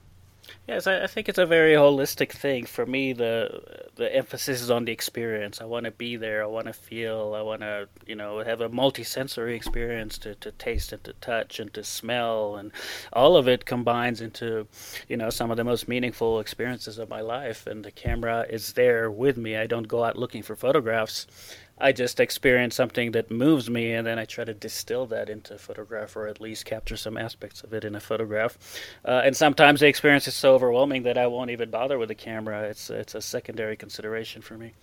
Yes, 0.68 0.88
I, 0.88 1.08
think 1.08 1.30
it's 1.30 1.38
a 1.38 1.46
very 1.46 1.74
holistic 1.74 2.32
thing. 2.32 2.66
For 2.66 2.86
me, 2.86 3.14
the 3.14 3.90
the 3.96 4.14
emphasis 4.14 4.62
is 4.62 4.72
on 4.72 4.86
the 4.86 4.92
experience. 4.92 5.62
I 5.62 5.66
want 5.66 5.86
to 5.86 5.92
be 5.92 6.16
there. 6.16 6.44
I 6.44 6.48
want 6.48 6.68
to 6.68 6.74
feel. 6.74 7.34
I 7.36 7.42
want 7.42 7.62
to, 7.62 7.88
you 8.06 8.16
know, 8.16 8.40
have 8.40 8.62
a 8.62 8.70
multi-sensory 8.70 9.56
experience 9.56 10.18
to, 10.20 10.36
to 10.36 10.52
taste 10.52 10.92
and 10.94 11.04
to 11.04 11.14
touch 11.14 11.60
and 11.60 11.74
to 11.74 11.84
smell, 11.84 12.56
and 12.56 12.72
all 13.12 13.38
of 13.38 13.48
it 13.48 13.66
combines 13.66 14.22
into, 14.22 14.68
you 15.08 15.18
know, 15.18 15.30
some 15.30 15.52
of 15.52 15.58
the 15.58 15.64
most 15.64 15.88
meaningful 15.88 16.40
experiences 16.40 16.98
of 16.98 17.10
my 17.10 17.22
life. 17.22 17.68
And 17.68 17.84
the 17.84 17.92
camera 17.92 18.46
is 18.50 18.74
there 18.74 19.12
with 19.12 19.38
me. 19.38 19.58
I 19.58 19.68
don't 19.68 19.88
go 19.88 20.04
out 20.04 20.18
looking 20.18 20.44
for 20.44 20.56
photographs. 20.56 21.28
I 21.78 21.92
just 21.92 22.20
experience 22.20 22.76
something 22.76 23.12
that 23.12 23.32
moves 23.32 23.70
me, 23.70 23.94
and 23.94 24.06
then 24.06 24.20
I 24.20 24.26
try 24.26 24.44
to 24.44 24.54
distill 24.54 25.06
that 25.08 25.30
into 25.30 25.56
a 25.56 25.58
photograph, 25.58 26.16
or 26.16 26.28
at 26.28 26.40
least 26.40 26.66
capture 26.66 26.96
some 26.96 27.18
aspects 27.18 27.64
of 27.64 27.74
it 27.74 27.84
in 27.84 27.96
a 27.96 28.00
photograph. 28.00 28.58
Uh, 29.04 29.22
and 29.26 29.36
sometimes 29.36 29.80
the 29.80 29.88
experience 29.88 30.28
is 30.28 30.36
so 30.36 30.54
overwhelming 30.54 31.04
that 31.04 31.18
I 31.18 31.28
won't 31.28 31.50
even 31.50 31.70
bother 31.72 31.98
with 31.98 32.10
the 32.10 32.16
camera. 32.16 32.64
It's 32.64 32.90
it's 32.90 33.16
a 33.16 33.22
secondary 33.22 33.76
consideration 33.76 34.42
for 34.42 34.58
me. 34.58 34.74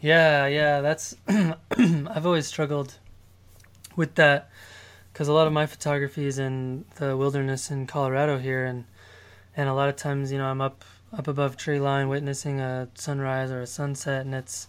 Yeah, 0.00 0.46
yeah, 0.46 0.80
that's. 0.80 1.16
I've 1.28 2.26
always 2.26 2.46
struggled 2.46 2.94
with 3.96 4.14
that 4.16 4.50
because 5.12 5.28
a 5.28 5.32
lot 5.32 5.46
of 5.46 5.52
my 5.52 5.66
photography 5.66 6.26
is 6.26 6.38
in 6.38 6.84
the 6.96 7.16
wilderness 7.16 7.70
in 7.70 7.86
Colorado 7.86 8.38
here, 8.38 8.64
and 8.64 8.84
and 9.56 9.68
a 9.68 9.74
lot 9.74 9.88
of 9.88 9.96
times, 9.96 10.32
you 10.32 10.38
know, 10.38 10.46
I'm 10.46 10.60
up 10.60 10.84
up 11.12 11.28
above 11.28 11.56
tree 11.56 11.80
line 11.80 12.08
witnessing 12.08 12.60
a 12.60 12.88
sunrise 12.94 13.50
or 13.50 13.60
a 13.60 13.66
sunset, 13.66 14.24
and 14.24 14.34
it's 14.34 14.68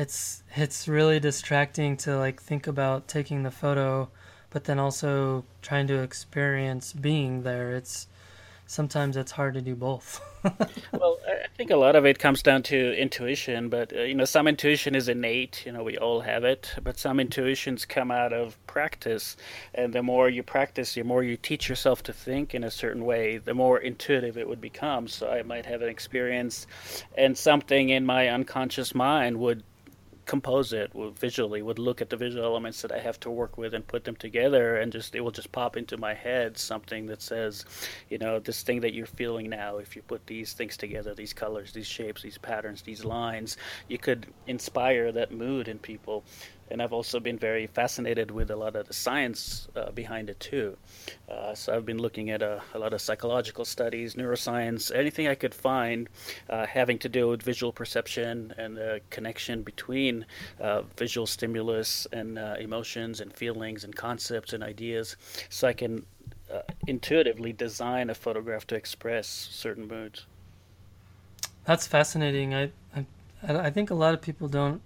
it's 0.00 0.42
it's 0.56 0.88
really 0.88 1.20
distracting 1.20 1.94
to 1.94 2.16
like 2.16 2.40
think 2.40 2.66
about 2.66 3.06
taking 3.06 3.42
the 3.42 3.50
photo 3.50 4.08
but 4.48 4.64
then 4.64 4.78
also 4.78 5.44
trying 5.62 5.86
to 5.86 6.02
experience 6.02 6.92
being 6.92 7.42
there. 7.42 7.76
It's 7.76 8.08
sometimes 8.66 9.16
it's 9.16 9.32
hard 9.32 9.54
to 9.54 9.60
do 9.60 9.76
both. 9.76 10.20
Well 10.92 11.18
i 11.28 11.48
think 11.58 11.70
a 11.70 11.76
lot 11.76 11.96
of 11.96 12.06
it 12.06 12.18
comes 12.18 12.42
down 12.42 12.62
to 12.62 12.98
intuition 12.98 13.68
but 13.68 13.94
uh, 13.94 14.00
you 14.00 14.14
know 14.14 14.24
some 14.24 14.48
intuition 14.48 14.94
is 14.94 15.06
innate 15.06 15.66
you 15.66 15.72
know 15.72 15.84
we 15.84 15.98
all 15.98 16.20
have 16.22 16.44
it 16.44 16.72
but 16.82 16.98
some 16.98 17.20
intuitions 17.20 17.84
come 17.84 18.10
out 18.10 18.32
of 18.32 18.56
practice 18.66 19.36
and 19.74 19.92
the 19.92 20.02
more 20.02 20.30
you 20.30 20.42
practice 20.42 20.94
the 20.94 21.02
more 21.02 21.22
you 21.22 21.36
teach 21.36 21.68
yourself 21.68 22.02
to 22.04 22.14
think 22.14 22.54
in 22.54 22.64
a 22.64 22.70
certain 22.70 23.04
way 23.04 23.36
the 23.36 23.52
more 23.52 23.78
intuitive 23.78 24.38
it 24.38 24.48
would 24.48 24.62
become. 24.62 25.06
So 25.08 25.28
i 25.28 25.42
might 25.42 25.66
have 25.66 25.82
an 25.82 25.90
experience 25.90 26.66
and 27.18 27.36
something 27.36 27.90
in 27.90 28.06
my 28.06 28.28
unconscious 28.28 28.94
mind 28.94 29.38
would 29.38 29.62
compose 30.26 30.72
it 30.72 30.92
visually 31.16 31.62
would 31.62 31.78
look 31.78 32.00
at 32.00 32.10
the 32.10 32.16
visual 32.16 32.44
elements 32.44 32.82
that 32.82 32.92
I 32.92 32.98
have 32.98 33.18
to 33.20 33.30
work 33.30 33.58
with 33.58 33.74
and 33.74 33.86
put 33.86 34.04
them 34.04 34.16
together 34.16 34.76
and 34.76 34.92
just 34.92 35.14
it 35.14 35.20
will 35.20 35.30
just 35.30 35.50
pop 35.52 35.76
into 35.76 35.96
my 35.96 36.14
head 36.14 36.56
something 36.56 37.06
that 37.06 37.22
says 37.22 37.64
you 38.08 38.18
know 38.18 38.38
this 38.38 38.62
thing 38.62 38.80
that 38.80 38.94
you're 38.94 39.06
feeling 39.06 39.50
now 39.50 39.78
if 39.78 39.96
you 39.96 40.02
put 40.02 40.26
these 40.26 40.52
things 40.52 40.76
together 40.76 41.14
these 41.14 41.32
colors 41.32 41.72
these 41.72 41.86
shapes 41.86 42.22
these 42.22 42.38
patterns 42.38 42.82
these 42.82 43.04
lines 43.04 43.56
you 43.88 43.98
could 43.98 44.26
inspire 44.46 45.10
that 45.12 45.32
mood 45.32 45.68
in 45.68 45.78
people 45.78 46.24
and 46.70 46.80
I've 46.80 46.92
also 46.92 47.18
been 47.20 47.38
very 47.38 47.66
fascinated 47.66 48.30
with 48.30 48.50
a 48.50 48.56
lot 48.56 48.76
of 48.76 48.86
the 48.86 48.92
science 48.94 49.68
uh, 49.74 49.90
behind 49.90 50.30
it 50.30 50.38
too. 50.38 50.76
Uh, 51.28 51.54
so 51.54 51.74
I've 51.74 51.84
been 51.84 51.98
looking 51.98 52.30
at 52.30 52.42
a, 52.42 52.62
a, 52.74 52.78
lot 52.78 52.92
of 52.92 53.00
psychological 53.00 53.64
studies, 53.64 54.14
neuroscience, 54.14 54.94
anything 54.94 55.26
I 55.26 55.34
could 55.34 55.54
find 55.54 56.08
uh, 56.48 56.66
having 56.66 56.98
to 57.00 57.08
do 57.08 57.28
with 57.28 57.42
visual 57.42 57.72
perception 57.72 58.54
and 58.56 58.76
the 58.76 59.00
connection 59.10 59.62
between 59.62 60.26
uh, 60.60 60.82
visual 60.96 61.26
stimulus 61.26 62.06
and 62.12 62.38
uh, 62.38 62.56
emotions 62.58 63.20
and 63.20 63.32
feelings 63.32 63.84
and 63.84 63.94
concepts 63.94 64.52
and 64.52 64.62
ideas, 64.62 65.16
so 65.48 65.68
I 65.68 65.72
can 65.72 66.06
uh, 66.52 66.62
intuitively 66.86 67.52
design 67.52 68.10
a 68.10 68.14
photograph 68.14 68.66
to 68.68 68.74
express 68.74 69.26
certain 69.28 69.86
moods. 69.86 70.26
That's 71.64 71.86
fascinating. 71.86 72.54
I, 72.54 72.70
I 72.96 73.04
I 73.42 73.70
think 73.70 73.90
a 73.90 73.94
lot 73.94 74.12
of 74.12 74.20
people 74.20 74.48
don't 74.48 74.82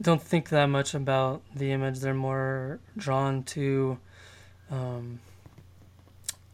don't 0.00 0.22
think 0.22 0.48
that 0.50 0.66
much 0.66 0.94
about 0.94 1.42
the 1.54 1.72
image. 1.72 2.00
They're 2.00 2.14
more 2.14 2.80
drawn 2.96 3.42
to, 3.44 3.98
um, 4.70 5.20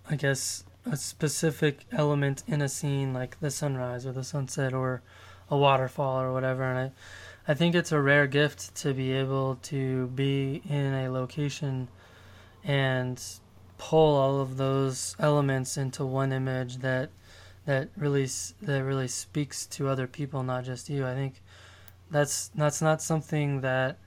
I 0.08 0.16
guess, 0.16 0.64
a 0.86 0.96
specific 0.96 1.84
element 1.92 2.42
in 2.46 2.62
a 2.62 2.68
scene, 2.68 3.12
like 3.12 3.38
the 3.40 3.50
sunrise 3.50 4.06
or 4.06 4.12
the 4.12 4.24
sunset 4.24 4.72
or 4.72 5.02
a 5.50 5.56
waterfall 5.56 6.20
or 6.20 6.32
whatever. 6.32 6.62
And 6.62 6.78
I, 6.78 7.50
I 7.50 7.54
think 7.54 7.74
it's 7.74 7.92
a 7.92 8.00
rare 8.00 8.26
gift 8.26 8.74
to 8.76 8.94
be 8.94 9.12
able 9.12 9.56
to 9.62 10.06
be 10.08 10.62
in 10.68 10.94
a 10.94 11.10
location 11.10 11.88
and 12.64 13.22
pull 13.78 14.16
all 14.16 14.40
of 14.40 14.56
those 14.56 15.16
elements 15.18 15.76
into 15.76 16.04
one 16.04 16.32
image 16.32 16.78
that 16.78 17.10
that 17.66 17.88
really 17.96 18.26
that 18.62 18.84
really 18.84 19.08
speaks 19.08 19.66
to 19.66 19.88
other 19.88 20.06
people, 20.06 20.42
not 20.42 20.64
just 20.64 20.88
you. 20.88 21.06
I 21.06 21.14
think 21.14 21.42
that's 22.10 22.48
that's 22.48 22.82
not 22.82 23.02
something 23.02 23.60
that 23.60 23.98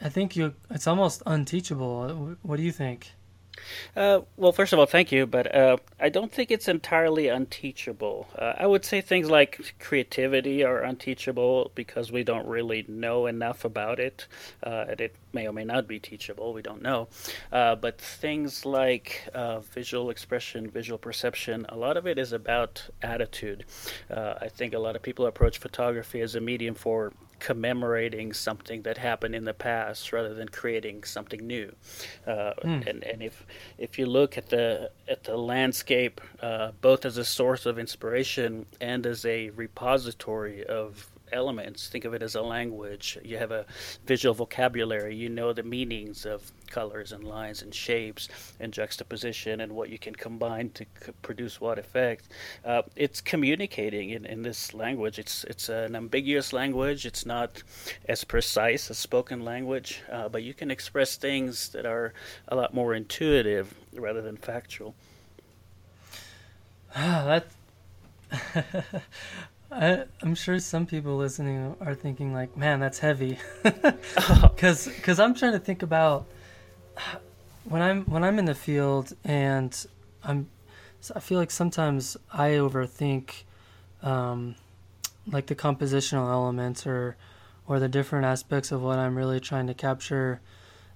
I 0.00 0.08
think 0.08 0.36
you. 0.36 0.54
It's 0.70 0.86
almost 0.86 1.22
unteachable. 1.26 2.36
What 2.42 2.56
do 2.56 2.62
you 2.62 2.72
think? 2.72 3.12
Uh, 3.96 4.20
well, 4.36 4.52
first 4.52 4.72
of 4.72 4.78
all, 4.78 4.86
thank 4.86 5.10
you, 5.10 5.26
but 5.26 5.52
uh, 5.54 5.76
I 5.98 6.08
don't 6.08 6.32
think 6.32 6.50
it's 6.50 6.68
entirely 6.68 7.28
unteachable. 7.28 8.28
Uh, 8.38 8.54
I 8.56 8.66
would 8.66 8.84
say 8.84 9.00
things 9.00 9.30
like 9.30 9.74
creativity 9.78 10.64
are 10.64 10.82
unteachable 10.82 11.72
because 11.74 12.12
we 12.12 12.22
don't 12.22 12.46
really 12.46 12.84
know 12.88 13.26
enough 13.26 13.64
about 13.64 13.98
it, 13.98 14.26
uh, 14.62 14.86
and 14.88 15.00
it 15.00 15.16
may 15.32 15.46
or 15.46 15.52
may 15.52 15.64
not 15.64 15.86
be 15.86 15.98
teachable. 15.98 16.52
We 16.52 16.62
don't 16.62 16.82
know. 16.82 17.08
Uh, 17.52 17.74
but 17.74 18.00
things 18.00 18.64
like 18.64 19.28
uh, 19.34 19.60
visual 19.60 20.10
expression, 20.10 20.70
visual 20.70 20.98
perception, 20.98 21.66
a 21.68 21.76
lot 21.76 21.96
of 21.96 22.06
it 22.06 22.18
is 22.18 22.32
about 22.32 22.88
attitude. 23.02 23.64
I 24.10 24.48
think 24.48 24.74
a 24.74 24.78
lot 24.78 24.96
of 24.96 25.02
people 25.02 25.26
approach 25.26 25.58
photography 25.58 26.20
as 26.20 26.34
a 26.34 26.40
medium 26.40 26.74
for 26.74 27.12
commemorating 27.38 28.32
something 28.32 28.82
that 28.82 28.98
happened 28.98 29.34
in 29.34 29.44
the 29.44 29.54
past 29.54 30.12
rather 30.12 30.34
than 30.34 30.48
creating 30.48 31.04
something 31.04 31.46
new. 31.46 31.72
Uh, 32.26 32.52
mm. 32.64 32.86
And 32.86 33.02
and 33.04 33.22
if 33.22 33.46
if 33.78 33.98
you 33.98 34.06
look 34.06 34.38
at 34.38 34.48
the 34.48 34.90
at 35.08 35.24
the 35.24 35.36
landscape, 35.36 36.20
uh, 36.40 36.72
both 36.80 37.04
as 37.04 37.16
a 37.16 37.24
source 37.24 37.66
of 37.66 37.78
inspiration 37.78 38.66
and 38.80 39.06
as 39.06 39.24
a 39.24 39.50
repository 39.50 40.64
of 40.64 41.10
elements. 41.32 41.88
Think 41.88 42.04
of 42.04 42.14
it 42.14 42.22
as 42.22 42.34
a 42.34 42.42
language. 42.42 43.18
You 43.24 43.38
have 43.38 43.50
a 43.50 43.66
visual 44.06 44.34
vocabulary. 44.34 45.14
You 45.14 45.28
know 45.28 45.52
the 45.52 45.62
meanings 45.62 46.24
of 46.26 46.52
colors 46.68 47.12
and 47.12 47.24
lines 47.24 47.62
and 47.62 47.74
shapes 47.74 48.28
and 48.60 48.72
juxtaposition 48.72 49.60
and 49.60 49.72
what 49.72 49.88
you 49.88 49.98
can 49.98 50.14
combine 50.14 50.70
to 50.70 50.84
c- 50.84 51.12
produce 51.22 51.60
what 51.60 51.78
effect. 51.78 52.28
Uh, 52.64 52.82
it's 52.96 53.20
communicating 53.20 54.10
in, 54.10 54.24
in 54.26 54.42
this 54.42 54.74
language. 54.74 55.18
It's 55.18 55.44
it's 55.44 55.68
an 55.68 55.96
ambiguous 55.96 56.52
language. 56.52 57.06
It's 57.06 57.24
not 57.24 57.62
as 58.08 58.24
precise 58.24 58.90
as 58.90 58.98
spoken 58.98 59.44
language, 59.44 60.02
uh, 60.10 60.28
but 60.28 60.42
you 60.42 60.54
can 60.54 60.70
express 60.70 61.16
things 61.16 61.70
that 61.70 61.86
are 61.86 62.12
a 62.48 62.56
lot 62.56 62.74
more 62.74 62.94
intuitive 62.94 63.74
rather 63.94 64.22
than 64.22 64.36
factual. 64.36 64.94
Ah, 66.94 67.24
that 67.26 67.46
I, 69.70 70.04
am 70.22 70.34
sure 70.34 70.58
some 70.60 70.86
people 70.86 71.16
listening 71.16 71.76
are 71.80 71.94
thinking 71.94 72.32
like, 72.32 72.56
"Man, 72.56 72.80
that's 72.80 72.98
heavy," 72.98 73.38
because 73.62 74.88
because 74.88 75.20
I'm 75.20 75.34
trying 75.34 75.52
to 75.52 75.58
think 75.58 75.82
about 75.82 76.26
when 77.64 77.82
I'm 77.82 78.04
when 78.04 78.24
I'm 78.24 78.38
in 78.38 78.46
the 78.46 78.54
field 78.54 79.14
and 79.24 79.86
I'm 80.24 80.48
I 81.14 81.20
feel 81.20 81.38
like 81.38 81.50
sometimes 81.50 82.16
I 82.32 82.50
overthink 82.50 83.42
um, 84.02 84.56
like 85.26 85.46
the 85.46 85.54
compositional 85.54 86.30
elements 86.30 86.86
or 86.86 87.16
or 87.66 87.78
the 87.78 87.88
different 87.88 88.24
aspects 88.24 88.72
of 88.72 88.82
what 88.82 88.98
I'm 88.98 89.16
really 89.16 89.40
trying 89.40 89.66
to 89.66 89.74
capture. 89.74 90.40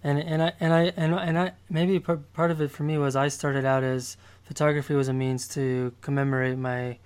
And 0.03 0.19
and 0.19 0.43
I 0.43 0.53
and 0.59 0.73
I 0.73 0.93
and, 0.97 1.15
and 1.15 1.39
I 1.39 1.53
maybe 1.69 2.01
part 2.01 2.51
of 2.51 2.61
it 2.61 2.71
for 2.71 2.83
me 2.83 2.99
was 2.99 3.15
I 3.15 3.29
started 3.29 3.65
out 3.65 3.85
as 3.85 4.17
photography 4.43 4.95
was 4.95 5.09
a 5.09 5.13
means 5.13 5.47
to 5.49 5.93
commemorate 6.01 6.59
my 6.59 6.97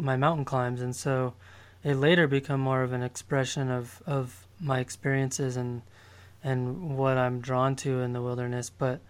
my 0.00 0.16
mountain 0.16 0.44
climbs, 0.44 0.80
and 0.80 0.94
so 0.94 1.34
it 1.82 1.94
later 1.94 2.26
become 2.26 2.60
more 2.60 2.82
of 2.82 2.92
an 2.92 3.02
expression 3.02 3.70
of 3.70 4.02
of 4.06 4.46
my 4.60 4.80
experiences 4.80 5.56
and 5.56 5.82
and 6.42 6.96
what 6.96 7.18
I'm 7.18 7.40
drawn 7.40 7.76
to 7.76 8.00
in 8.00 8.12
the 8.12 8.22
wilderness. 8.22 8.70
But 8.70 9.00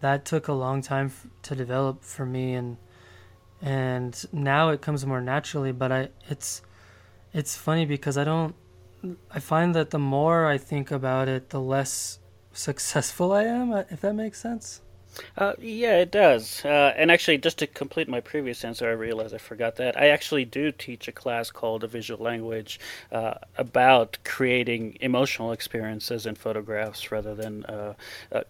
that 0.00 0.24
took 0.24 0.48
a 0.48 0.52
long 0.52 0.82
time 0.82 1.06
f- 1.06 1.26
to 1.42 1.54
develop 1.54 2.04
for 2.04 2.24
me, 2.24 2.54
and 2.54 2.76
and 3.60 4.24
now 4.32 4.70
it 4.70 4.80
comes 4.80 5.04
more 5.04 5.20
naturally. 5.20 5.72
But 5.72 5.92
I 5.92 6.08
it's 6.28 6.62
it's 7.32 7.56
funny 7.56 7.84
because 7.84 8.16
I 8.16 8.24
don't. 8.24 8.54
I 9.30 9.38
find 9.38 9.74
that 9.74 9.90
the 9.90 9.98
more 9.98 10.46
I 10.46 10.58
think 10.58 10.90
about 10.90 11.28
it, 11.28 11.50
the 11.50 11.60
less 11.60 12.18
successful 12.52 13.32
I 13.32 13.44
am. 13.44 13.72
If 13.72 14.00
that 14.00 14.14
makes 14.14 14.40
sense. 14.40 14.82
Uh, 15.36 15.54
yeah, 15.58 15.98
it 15.98 16.10
does. 16.10 16.64
Uh, 16.64 16.92
and 16.96 17.10
actually, 17.10 17.38
just 17.38 17.58
to 17.58 17.66
complete 17.66 18.08
my 18.08 18.20
previous 18.20 18.64
answer, 18.64 18.88
I 18.88 18.92
realized 18.92 19.34
I 19.34 19.38
forgot 19.38 19.76
that. 19.76 19.98
I 19.98 20.08
actually 20.08 20.44
do 20.44 20.70
teach 20.72 21.08
a 21.08 21.12
class 21.12 21.50
called 21.50 21.84
a 21.84 21.86
visual 21.86 22.22
language 22.22 22.80
uh, 23.12 23.34
about 23.56 24.18
creating 24.24 24.96
emotional 25.00 25.52
experiences 25.52 26.26
in 26.26 26.34
photographs 26.34 27.10
rather 27.10 27.34
than 27.34 27.64
uh, 27.66 27.94
uh, 28.32 28.42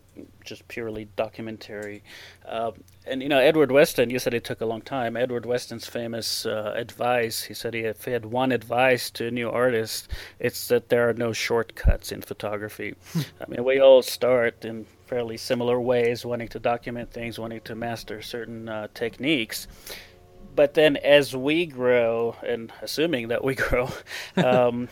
just 0.44 0.66
purely 0.68 1.08
documentary. 1.16 2.02
Um, 2.46 2.72
and 3.06 3.22
you 3.22 3.28
know, 3.28 3.38
Edward 3.38 3.72
Weston, 3.72 4.10
you 4.10 4.18
said 4.18 4.34
it 4.34 4.44
took 4.44 4.60
a 4.60 4.66
long 4.66 4.82
time. 4.82 5.16
Edward 5.16 5.46
Weston's 5.46 5.86
famous 5.86 6.44
uh, 6.44 6.72
advice, 6.76 7.44
he 7.44 7.54
said 7.54 7.74
he 7.74 7.80
if 7.80 8.04
he 8.04 8.12
had 8.12 8.26
one 8.26 8.52
advice 8.52 9.10
to 9.10 9.28
a 9.28 9.30
new 9.30 9.50
artist, 9.50 10.08
it's 10.38 10.68
that 10.68 10.88
there 10.88 11.08
are 11.08 11.14
no 11.14 11.32
shortcuts 11.32 12.12
in 12.12 12.20
photography. 12.22 12.94
I 13.40 13.48
mean, 13.48 13.64
we 13.64 13.80
all 13.80 14.02
start 14.02 14.64
in 14.64 14.86
fairly 15.08 15.36
similar 15.36 15.80
ways, 15.80 16.24
wanting 16.24 16.48
to 16.48 16.58
document 16.58 17.10
things, 17.10 17.38
wanting 17.38 17.60
to 17.62 17.74
master 17.74 18.20
certain 18.22 18.68
uh, 18.68 18.88
techniques. 18.94 19.66
But 20.54 20.74
then, 20.74 20.96
as 20.96 21.34
we 21.34 21.66
grow, 21.66 22.36
and 22.46 22.72
assuming 22.82 23.28
that 23.28 23.42
we 23.42 23.54
grow, 23.66 23.90
um, 24.36 24.88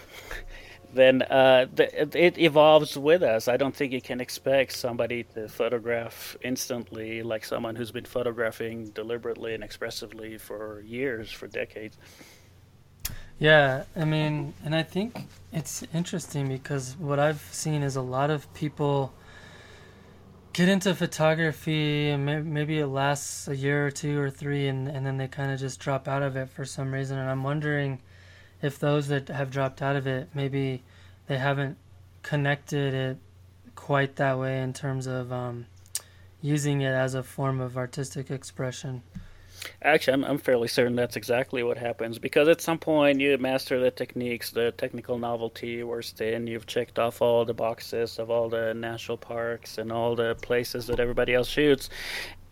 then 0.94 1.23
uh, 1.23 1.66
it 1.76 2.38
evolves 2.38 2.96
with 2.96 3.23
us. 3.23 3.49
I 3.49 3.56
don't 3.56 3.75
think 3.75 3.92
you 3.92 4.00
can 4.00 4.20
expect 4.20 4.73
somebody 4.73 5.25
to 5.35 5.49
photograph 5.49 6.37
instantly 6.42 7.23
like 7.23 7.44
someone 7.44 7.76
who's 7.76 7.90
been 7.90 8.04
photographing 8.06 8.87
deliberately 8.90 9.54
and 9.54 9.62
expressively 9.62 10.38
for 10.38 10.80
years, 10.87 11.30
for 11.30 11.46
decades. 11.46 11.99
Yeah, 13.38 13.85
I 13.94 14.06
mean, 14.06 14.54
and 14.64 14.75
I 14.75 14.82
think 14.82 15.26
it's 15.52 15.85
interesting 15.92 16.49
because 16.49 16.96
what 16.99 17.18
I've 17.18 17.46
seen 17.52 17.82
is 17.82 17.96
a 17.96 18.00
lot 18.00 18.30
of 18.30 18.52
people 18.54 19.12
get 20.56 20.70
into 20.70 20.94
photography 20.94 22.16
maybe 22.16 22.78
it 22.78 22.86
lasts 22.86 23.46
a 23.46 23.54
year 23.54 23.86
or 23.86 23.90
two 23.90 24.18
or 24.18 24.30
three 24.30 24.68
and, 24.68 24.88
and 24.88 25.04
then 25.04 25.18
they 25.18 25.28
kind 25.28 25.52
of 25.52 25.60
just 25.60 25.78
drop 25.78 26.08
out 26.08 26.22
of 26.22 26.34
it 26.34 26.48
for 26.48 26.64
some 26.64 26.94
reason. 26.94 27.18
And 27.18 27.28
i'm 27.28 27.42
wondering 27.42 28.00
if 28.62 28.78
those 28.78 29.08
that 29.08 29.28
have 29.28 29.50
dropped 29.50 29.82
out 29.82 29.96
of 29.96 30.06
it 30.06 30.30
maybe 30.32 30.82
they 31.26 31.36
haven't 31.36 31.76
connected 32.22 32.94
it 32.94 33.18
quite 33.75 34.16
that 34.16 34.38
way 34.38 34.62
in 34.62 34.72
terms 34.72 35.06
of 35.06 35.30
um, 35.30 35.66
using 36.40 36.80
it 36.80 36.94
as 36.94 37.12
a 37.12 37.22
form 37.22 37.60
of 37.60 37.76
artistic 37.76 38.30
expression 38.30 39.02
Actually, 39.82 40.14
I'm, 40.14 40.25
I'm 40.25 40.38
fairly 40.38 40.68
certain 40.68 40.96
that's 40.96 41.16
exactly 41.16 41.62
what 41.62 41.78
happens 41.78 42.18
because 42.18 42.49
at 42.49 42.61
some 42.61 42.78
point 42.78 43.20
you 43.20 43.37
master 43.38 43.78
the 43.80 43.90
techniques, 43.90 44.50
the 44.50 44.73
technical 44.73 45.18
novelty 45.18 45.82
wears 45.82 46.11
thin. 46.11 46.46
You've 46.46 46.66
checked 46.66 46.99
off 46.99 47.23
all 47.23 47.44
the 47.44 47.54
boxes 47.54 48.18
of 48.18 48.30
all 48.30 48.49
the 48.49 48.75
national 48.75 49.18
parks 49.18 49.78
and 49.78 49.92
all 49.92 50.16
the 50.16 50.35
places 50.37 50.87
that 50.87 51.00
everybody 51.00 51.35
else 51.35 51.49
shoots, 51.49 51.90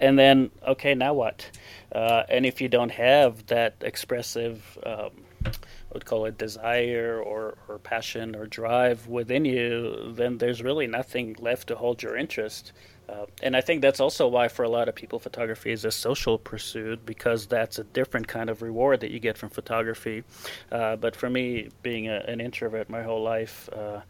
and 0.00 0.18
then 0.18 0.50
okay, 0.66 0.94
now 0.94 1.14
what? 1.14 1.50
Uh, 1.92 2.25
and 2.28 2.44
if 2.44 2.61
you 2.61 2.68
don't 2.68 2.90
have 2.90 3.47
that 3.47 3.76
expressive, 3.80 4.78
um, 4.85 5.11
I 5.47 5.50
would 5.92 6.04
call 6.06 6.25
it 6.26 6.38
desire 6.38 7.21
or, 7.21 7.56
or 7.68 7.78
passion 7.78 8.35
or 8.35 8.47
drive 8.47 9.06
within 9.06 9.44
you, 9.44 10.12
then 10.14 10.38
there's 10.38 10.62
really 10.62 10.87
nothing 10.87 11.37
left 11.38 11.68
to 11.68 11.76
hold 11.76 12.02
your 12.02 12.16
interest. 12.16 12.73
Uh, 13.08 13.26
and 13.42 13.56
I 13.56 13.61
think 13.61 13.82
that's 13.82 14.00
also 14.00 14.26
why, 14.28 14.49
for 14.49 14.62
a 14.62 14.68
lot 14.68 14.88
of 14.88 14.94
people, 14.94 15.18
photography 15.18 15.70
is 15.70 15.84
a 15.84 15.90
social 15.90 16.38
pursuit 16.38 17.04
because 17.04 17.46
that's 17.46 17.78
a 17.78 17.84
different 17.84 18.28
kind 18.28 18.49
of 18.49 18.62
reward 18.62 19.00
that 19.00 19.11
you 19.11 19.20
get 19.20 19.37
from 19.37 19.50
photography. 19.50 20.25
Uh, 20.73 20.96
but 20.96 21.14
for 21.14 21.28
me, 21.28 21.68
being 21.82 22.08
a, 22.08 22.25
an 22.26 22.40
introvert 22.40 22.88
my 22.88 23.02
whole 23.02 23.23
life, 23.23 23.68
uh, 23.73 24.00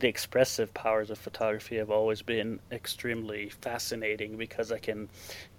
the 0.00 0.08
expressive 0.08 0.74
powers 0.74 1.10
of 1.10 1.18
photography 1.18 1.76
have 1.76 1.90
always 1.90 2.20
been 2.22 2.60
extremely 2.70 3.48
fascinating 3.48 4.36
because 4.36 4.70
I 4.70 4.78
can 4.78 5.08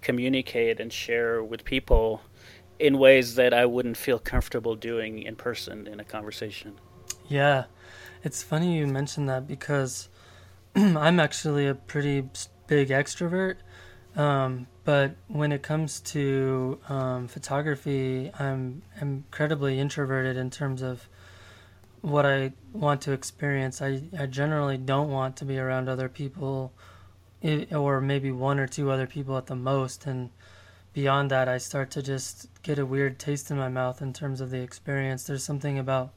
communicate 0.00 0.78
and 0.80 0.92
share 0.92 1.42
with 1.42 1.64
people 1.64 2.20
in 2.78 2.98
ways 2.98 3.34
that 3.36 3.54
I 3.54 3.66
wouldn't 3.66 3.96
feel 3.96 4.18
comfortable 4.18 4.76
doing 4.76 5.20
in 5.20 5.34
person 5.36 5.86
in 5.86 5.98
a 5.98 6.04
conversation. 6.04 6.78
Yeah, 7.26 7.64
it's 8.22 8.42
funny 8.42 8.76
you 8.76 8.86
mentioned 8.86 9.28
that 9.28 9.46
because 9.46 10.08
I'm 10.76 11.18
actually 11.18 11.66
a 11.66 11.74
pretty 11.74 12.28
big 12.66 12.88
extrovert. 12.88 13.56
Um, 14.16 14.66
but 14.84 15.16
when 15.28 15.50
it 15.50 15.62
comes 15.62 16.00
to 16.00 16.78
um, 16.88 17.26
photography, 17.26 18.30
I'm 18.38 18.82
incredibly 19.00 19.80
introverted 19.80 20.36
in 20.36 20.50
terms 20.50 20.82
of 20.82 21.08
what 22.00 22.26
I 22.26 22.52
want 22.72 23.00
to 23.02 23.12
experience. 23.12 23.80
I, 23.80 24.02
I 24.18 24.26
generally 24.26 24.76
don't 24.76 25.10
want 25.10 25.36
to 25.36 25.44
be 25.44 25.58
around 25.58 25.88
other 25.88 26.08
people, 26.08 26.72
or 27.72 28.00
maybe 28.00 28.30
one 28.30 28.58
or 28.58 28.66
two 28.66 28.90
other 28.90 29.06
people 29.06 29.36
at 29.36 29.46
the 29.46 29.56
most. 29.56 30.06
And 30.06 30.30
beyond 30.92 31.30
that, 31.30 31.48
I 31.48 31.58
start 31.58 31.90
to 31.92 32.02
just 32.02 32.48
get 32.62 32.78
a 32.78 32.86
weird 32.86 33.18
taste 33.18 33.50
in 33.50 33.56
my 33.56 33.68
mouth 33.68 34.02
in 34.02 34.12
terms 34.12 34.40
of 34.40 34.50
the 34.50 34.60
experience. 34.60 35.24
There's 35.24 35.44
something 35.44 35.78
about 35.78 36.12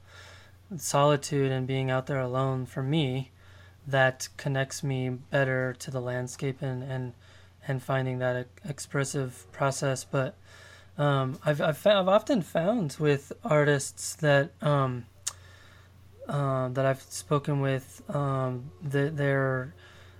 solitude 0.76 1.52
and 1.52 1.66
being 1.66 1.90
out 1.90 2.08
there 2.08 2.20
alone 2.20 2.66
for 2.66 2.84
me 2.84 3.32
that 3.88 4.28
connects 4.38 4.84
me 4.84 5.10
better 5.10 5.74
to 5.80 5.90
the 5.90 6.02
landscape 6.02 6.62
and 6.62 6.84
and, 6.84 7.14
and 7.68 7.82
finding 7.82 8.20
that 8.20 8.48
expressive 8.68 9.46
process. 9.52 10.04
But 10.04 10.36
um, 10.98 11.40
I've 11.46 11.62
I've, 11.62 11.86
I've 11.88 12.08
often 12.08 12.42
found 12.42 12.98
with 13.00 13.32
artists 13.44 14.16
that 14.16 14.52
um, 14.62 15.06
uh, 16.28 16.70
that 16.70 16.86
I've 16.86 17.02
spoken 17.02 17.62
with 17.62 18.02
um, 18.14 18.72
that 18.82 19.16
there 19.18 19.74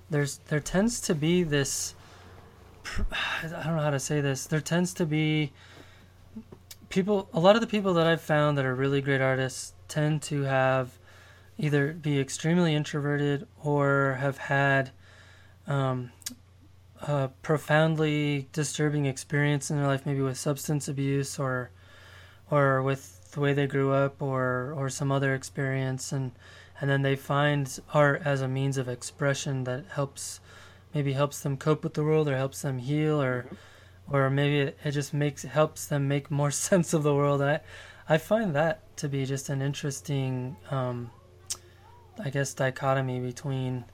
there's 0.10 0.38
there 0.48 0.60
tends 0.60 1.02
to 1.02 1.16
be 1.16 1.44
this 1.44 1.96
I 3.44 3.48
don't 3.48 3.76
know 3.76 3.82
how 3.82 3.90
to 3.90 4.00
say 4.00 4.22
this. 4.22 4.46
There 4.46 4.62
tends 4.62 4.94
to 4.96 5.06
be 5.06 5.52
people 6.90 7.30
a 7.34 7.40
lot 7.40 7.56
of 7.56 7.62
the 7.62 7.68
people 7.68 7.94
that 7.96 8.08
I've 8.08 8.22
found 8.22 8.58
that 8.58 8.66
are 8.66 8.76
really 8.76 9.02
great 9.02 9.22
artists 9.22 9.74
tend 9.88 10.22
to 10.24 10.44
have 10.44 10.98
either 11.58 11.94
be 11.94 12.20
extremely 12.20 12.76
introverted 12.76 13.48
or 13.64 14.18
have 14.20 14.38
had 14.38 14.92
um, 15.66 16.12
a 17.02 17.30
profoundly 17.42 18.48
disturbing 18.54 19.06
experience 19.06 19.70
in 19.70 19.78
their 19.78 19.88
life, 19.88 20.06
maybe 20.06 20.22
with 20.22 20.38
substance 20.38 20.88
abuse 20.88 21.40
or 21.40 21.72
or 22.50 22.82
with 22.82 23.32
the 23.32 23.42
way 23.42 23.54
they 23.54 23.68
grew 23.68 23.92
up 23.92 24.22
or 24.22 24.74
or 24.76 24.90
some 24.90 25.12
other 25.12 25.34
experience, 25.34 26.12
and 26.12 26.32
and 26.80 26.90
then 26.90 27.02
they 27.02 27.16
find 27.16 27.80
art 27.94 28.22
as 28.24 28.42
a 28.42 28.48
means 28.48 28.78
of 28.78 28.88
expression 28.88 29.64
that 29.66 29.86
helps 29.92 30.40
maybe 30.94 31.14
helps 31.14 31.42
them 31.42 31.58
cope 31.58 31.84
with 31.84 31.94
the 31.94 32.04
world 32.04 32.28
or 32.28 32.38
helps 32.38 32.62
them 32.62 32.80
heal 32.80 33.22
or 33.22 33.44
mm-hmm. 33.44 34.16
or 34.16 34.30
maybe 34.30 34.60
it, 34.60 34.78
it 34.84 34.92
just 34.92 35.14
makes 35.14 35.44
helps 35.44 35.86
them 35.86 36.08
make 36.08 36.32
more 36.32 36.52
sense 36.70 36.94
of 36.94 37.04
the 37.04 37.14
world. 37.14 37.42
I 37.42 37.62
I 38.10 38.18
find 38.18 38.56
that 38.56 38.96
to 38.98 39.10
be 39.10 39.26
just 39.26 39.50
an 39.50 39.62
interesting 39.62 40.56
um, 40.72 41.12
I 42.24 42.30
guess, 42.30 42.54
dichotomy 42.54 43.20
between 43.20 43.86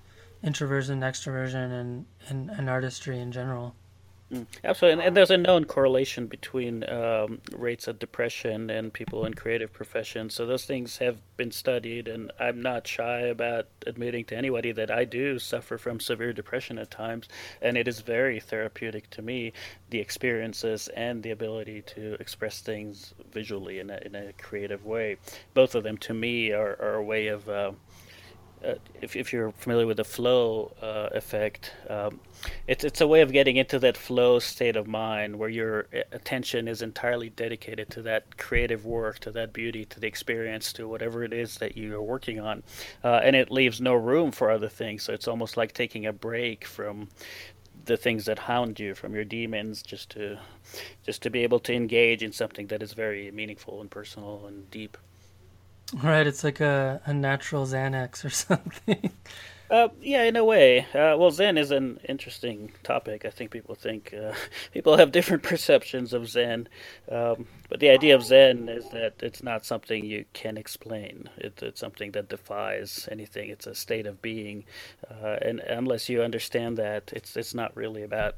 introversion, 0.44 1.02
extroversion, 1.02 1.72
and, 1.72 2.06
and, 2.28 2.50
and 2.50 2.70
artistry 2.70 3.20
in 3.20 3.32
general. 3.32 3.76
Mm, 4.34 4.48
absolutely, 4.64 4.94
and, 4.94 5.08
and, 5.08 5.18
there's 5.18 5.30
a 5.30 5.38
known 5.38 5.66
correlation 5.66 6.26
between 6.26 6.90
um, 6.90 7.40
rates 7.56 7.88
of 7.88 8.00
depression 8.00 8.70
and 8.70 8.92
people 8.92 9.26
in 9.26 9.36
creative 9.36 9.72
professions. 9.72 10.34
So 10.34 10.46
those 10.46 10.66
things 10.66 10.98
have 10.98 11.18
been 11.38 11.52
studied, 11.52 12.08
and 12.08 12.32
I'm 12.40 12.62
not 12.62 12.88
shy 12.88 13.20
about 13.20 13.68
admitting 13.86 14.26
to 14.26 14.36
anybody 14.36 14.72
that 14.72 14.90
I 14.90 15.06
do 15.06 15.38
suffer 15.38 15.78
from 15.78 16.00
severe 16.00 16.34
depression 16.34 16.80
at 16.80 16.90
times, 16.90 17.28
and 17.62 17.78
it 17.78 17.88
is 17.88 18.00
very 18.00 18.40
therapeutic 18.40 19.10
to 19.12 19.22
me 19.22 19.54
the 19.92 20.00
experiences 20.00 20.88
and 20.96 21.22
the 21.22 21.32
ability 21.32 21.84
to 21.88 22.16
express 22.20 22.62
things 22.62 23.14
visually 23.32 23.80
in 23.80 23.92
a 23.92 24.00
in 24.04 24.16
a 24.16 24.34
creative 24.34 24.84
way. 24.84 25.18
Both 25.54 25.76
of 25.76 25.84
them, 25.84 25.98
to 26.00 26.14
me, 26.14 26.52
are, 26.52 26.76
are 26.82 26.96
a 26.96 27.04
way 27.04 27.28
of 27.28 27.48
uh, 27.50 27.74
uh, 28.66 28.76
if, 29.02 29.16
if 29.16 29.34
you're 29.34 29.52
familiar 29.52 29.86
with 29.86 29.98
the 29.98 30.04
flow 30.04 30.72
uh, 30.82 31.10
effect, 31.14 31.74
um, 31.90 32.20
it's 32.68 32.84
it's 32.84 33.02
a 33.02 33.08
way 33.08 33.22
of 33.22 33.32
getting 33.32 33.58
into 33.58 33.80
that 33.80 33.98
flow 33.98 34.40
state 34.40 34.76
of 34.76 34.88
mind 34.88 35.38
where 35.38 35.50
your 35.50 35.88
uh, 35.94 36.00
attention 36.12 36.68
is 36.68 36.82
entirely 36.82 37.30
dedicated 37.30 37.90
to 37.90 38.02
that 38.02 38.38
creative 38.38 38.86
work, 38.86 39.20
to 39.20 39.32
that 39.32 39.54
beauty, 39.54 39.86
to 39.86 40.00
the 40.00 40.08
experience, 40.08 40.72
to 40.74 40.88
whatever 40.88 41.24
it 41.24 41.34
is 41.34 41.58
that 41.58 41.76
you 41.78 41.96
are 41.96 42.02
working 42.02 42.40
on, 42.40 42.64
uh, 43.04 43.22
and 43.24 43.36
it 43.36 43.52
leaves 43.52 43.82
no 43.82 43.94
room 43.94 44.32
for 44.32 44.50
other 44.50 44.70
things. 44.70 45.04
So 45.04 45.14
it's 45.14 45.28
almost 45.28 45.58
like 45.58 45.74
taking 45.74 46.06
a 46.06 46.14
break 46.14 46.66
from 46.66 47.10
the 47.86 47.98
things 47.98 48.26
that 48.26 48.40
hound 48.40 48.80
you, 48.80 48.96
from 48.96 49.14
your 49.14 49.26
demons, 49.26 49.82
just 49.82 50.12
to 50.12 50.40
just 51.06 51.22
to 51.24 51.30
be 51.30 51.44
able 51.44 51.60
to 51.60 51.74
engage 51.74 52.24
in 52.24 52.32
something 52.32 52.68
that 52.68 52.82
is 52.82 52.94
very 52.94 53.30
meaningful 53.32 53.82
and 53.82 53.92
personal 53.92 54.46
and 54.48 54.70
deep. 54.72 54.98
Right, 55.92 56.26
it's 56.26 56.44
like 56.44 56.60
a, 56.60 57.02
a 57.06 57.14
natural 57.14 57.66
Xanax 57.66 58.24
or 58.26 58.30
something. 58.32 59.12
Uh, 59.70 59.90
yeah, 60.02 60.22
in 60.24 60.36
a 60.36 60.44
way. 60.44 60.82
Uh, 60.94 61.18
well, 61.18 61.32
Zen 61.32 61.58
is 61.58 61.72
an 61.72 62.00
interesting 62.08 62.72
topic. 62.84 63.26
I 63.26 63.32
think 63.32 63.50
people 63.50 63.74
think 63.74 64.14
uh, 64.14 64.34
people 64.72 64.98
have 64.98 65.12
different 65.12 65.42
perceptions 65.52 66.14
of 66.14 66.30
Zen, 66.30 66.68
um, 67.12 67.48
but 67.70 67.80
the 67.80 67.90
idea 67.90 68.14
of 68.14 68.24
Zen 68.24 68.70
is 68.70 68.88
that 68.90 69.16
it's 69.24 69.42
not 69.42 69.66
something 69.66 70.06
you 70.06 70.26
can 70.34 70.58
explain. 70.58 71.28
It, 71.38 71.60
it's 71.64 71.80
something 71.80 72.12
that 72.12 72.30
defies 72.30 73.10
anything. 73.12 73.50
It's 73.50 73.66
a 73.66 73.74
state 73.74 74.06
of 74.06 74.22
being, 74.22 74.66
uh, 75.10 75.38
and 75.42 75.60
unless 75.62 76.08
you 76.08 76.22
understand 76.22 76.78
that, 76.78 77.12
it's 77.16 77.36
it's 77.36 77.56
not 77.56 77.76
really 77.76 78.04
about 78.04 78.36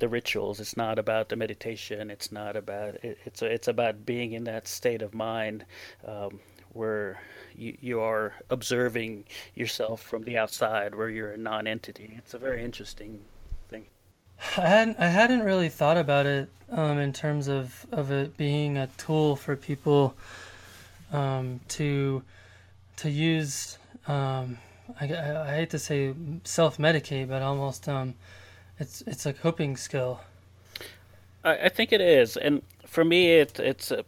the 0.00 0.08
rituals. 0.08 0.60
It's 0.60 0.76
not 0.76 0.98
about 0.98 1.30
the 1.30 1.36
meditation. 1.36 2.10
It's 2.10 2.30
not 2.30 2.56
about 2.56 2.96
it, 3.02 3.18
it's 3.24 3.40
it's 3.40 3.68
about 3.68 4.04
being 4.04 4.32
in 4.32 4.44
that 4.44 4.68
state 4.68 5.00
of 5.00 5.14
mind 5.14 5.64
um, 6.06 6.40
where 6.72 7.20
you, 7.56 7.76
you 7.80 8.00
are 8.00 8.34
observing 8.50 9.24
yourself 9.54 10.02
from 10.02 10.22
the 10.24 10.38
outside, 10.38 10.94
where 10.94 11.08
you're 11.08 11.32
a 11.32 11.36
non-entity. 11.36 12.14
It's 12.18 12.34
a 12.34 12.38
very 12.38 12.64
interesting 12.64 13.20
thing. 13.68 13.86
I 14.56 14.68
hadn't 14.68 14.98
I 14.98 15.08
hadn't 15.08 15.40
really 15.40 15.68
thought 15.68 15.96
about 15.96 16.26
it 16.26 16.48
um, 16.70 16.98
in 16.98 17.12
terms 17.12 17.48
of 17.48 17.86
of 17.92 18.10
it 18.10 18.36
being 18.36 18.76
a 18.76 18.86
tool 18.98 19.36
for 19.36 19.56
people 19.56 20.14
um, 21.12 21.60
to 21.68 22.22
to 22.98 23.10
use. 23.10 23.78
Um, 24.06 24.58
I, 25.00 25.04
I, 25.04 25.56
hate 25.56 25.70
to 25.70 25.78
say 25.78 26.14
self 26.44 26.78
medicate, 26.78 27.28
but 27.28 27.42
almost 27.42 27.88
um, 27.88 28.14
it's 28.78 29.02
it's 29.06 29.26
a 29.26 29.32
coping 29.32 29.76
skill. 29.76 30.20
I, 31.44 31.64
I 31.64 31.68
think 31.68 31.92
it 31.92 32.00
is, 32.00 32.36
and 32.36 32.62
for 32.86 33.04
me, 33.04 33.32
it 33.32 33.58
it's 33.58 33.90
a, 33.90 34.04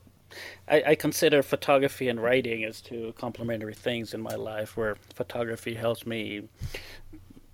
I, 0.70 0.82
I 0.88 0.94
consider 0.94 1.42
photography 1.42 2.08
and 2.08 2.22
writing 2.22 2.64
as 2.64 2.80
two 2.80 3.12
complementary 3.18 3.74
things 3.74 4.14
in 4.14 4.20
my 4.20 4.36
life. 4.36 4.76
Where 4.76 4.96
photography 5.14 5.74
helps 5.74 6.06
me 6.06 6.48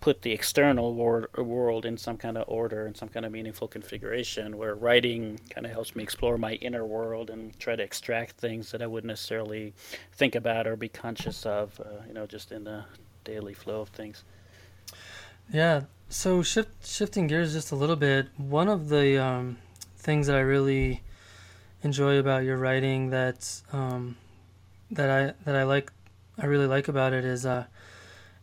put 0.01 0.23
the 0.23 0.31
external 0.31 0.95
wor- 0.95 1.29
world 1.37 1.85
in 1.85 1.97
some 1.97 2.17
kind 2.17 2.37
of 2.39 2.45
order 2.47 2.87
and 2.87 2.97
some 2.97 3.09
kind 3.09 3.27
of 3.27 3.33
meaningful 3.33 3.67
configuration 3.67 4.57
where 4.57 4.75
writing 4.75 5.41
kind 5.51 5.67
of 5.67 5.73
helps 5.73 5.97
me 5.97 6.03
explore 6.03 6.39
my 6.39 6.53
inner 6.55 6.85
world 6.85 7.31
and 7.31 7.59
try 7.59 7.75
to 7.75 7.83
extract 7.83 8.37
things 8.37 8.71
that 8.71 8.83
I 8.83 8.87
wouldn't 8.87 9.09
necessarily 9.09 9.75
think 10.13 10.35
about 10.37 10.67
or 10.67 10.77
be 10.77 10.89
conscious 10.89 11.45
of, 11.45 11.81
uh, 11.81 12.05
you 12.07 12.15
know, 12.15 12.27
just 12.27 12.53
in 12.53 12.63
the 12.63 12.85
daily 13.25 13.55
flow 13.55 13.81
of 13.81 13.89
things. 13.89 14.23
Yeah, 15.53 15.83
so 16.09 16.43
shift, 16.43 16.87
shifting 16.87 17.27
gears 17.27 17.53
just 17.53 17.73
a 17.73 17.77
little 17.77 17.97
bit, 17.97 18.29
one 18.37 18.69
of 18.69 18.89
the 18.89 19.19
um, 19.19 19.59
things 19.97 20.29
that 20.29 20.37
I 20.37 20.41
really 20.41 21.03
enjoy 21.83 22.19
about 22.19 22.45
your 22.45 22.57
writing 22.57 23.11
that 23.11 23.63
um, 23.73 24.17
that 24.91 25.11
I 25.11 25.35
that 25.45 25.57
I 25.57 25.65
like 25.65 25.93
I 26.39 26.47
really 26.47 26.67
like 26.67 26.89
about 26.89 27.13
it 27.13 27.25
is 27.25 27.47
uh, 27.47 27.65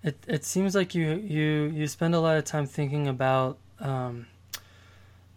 it 0.03 0.17
it 0.27 0.45
seems 0.45 0.75
like 0.75 0.95
you 0.95 1.15
you 1.15 1.71
you 1.73 1.87
spend 1.87 2.15
a 2.15 2.19
lot 2.19 2.37
of 2.37 2.45
time 2.45 2.65
thinking 2.65 3.07
about 3.07 3.57
um, 3.79 4.27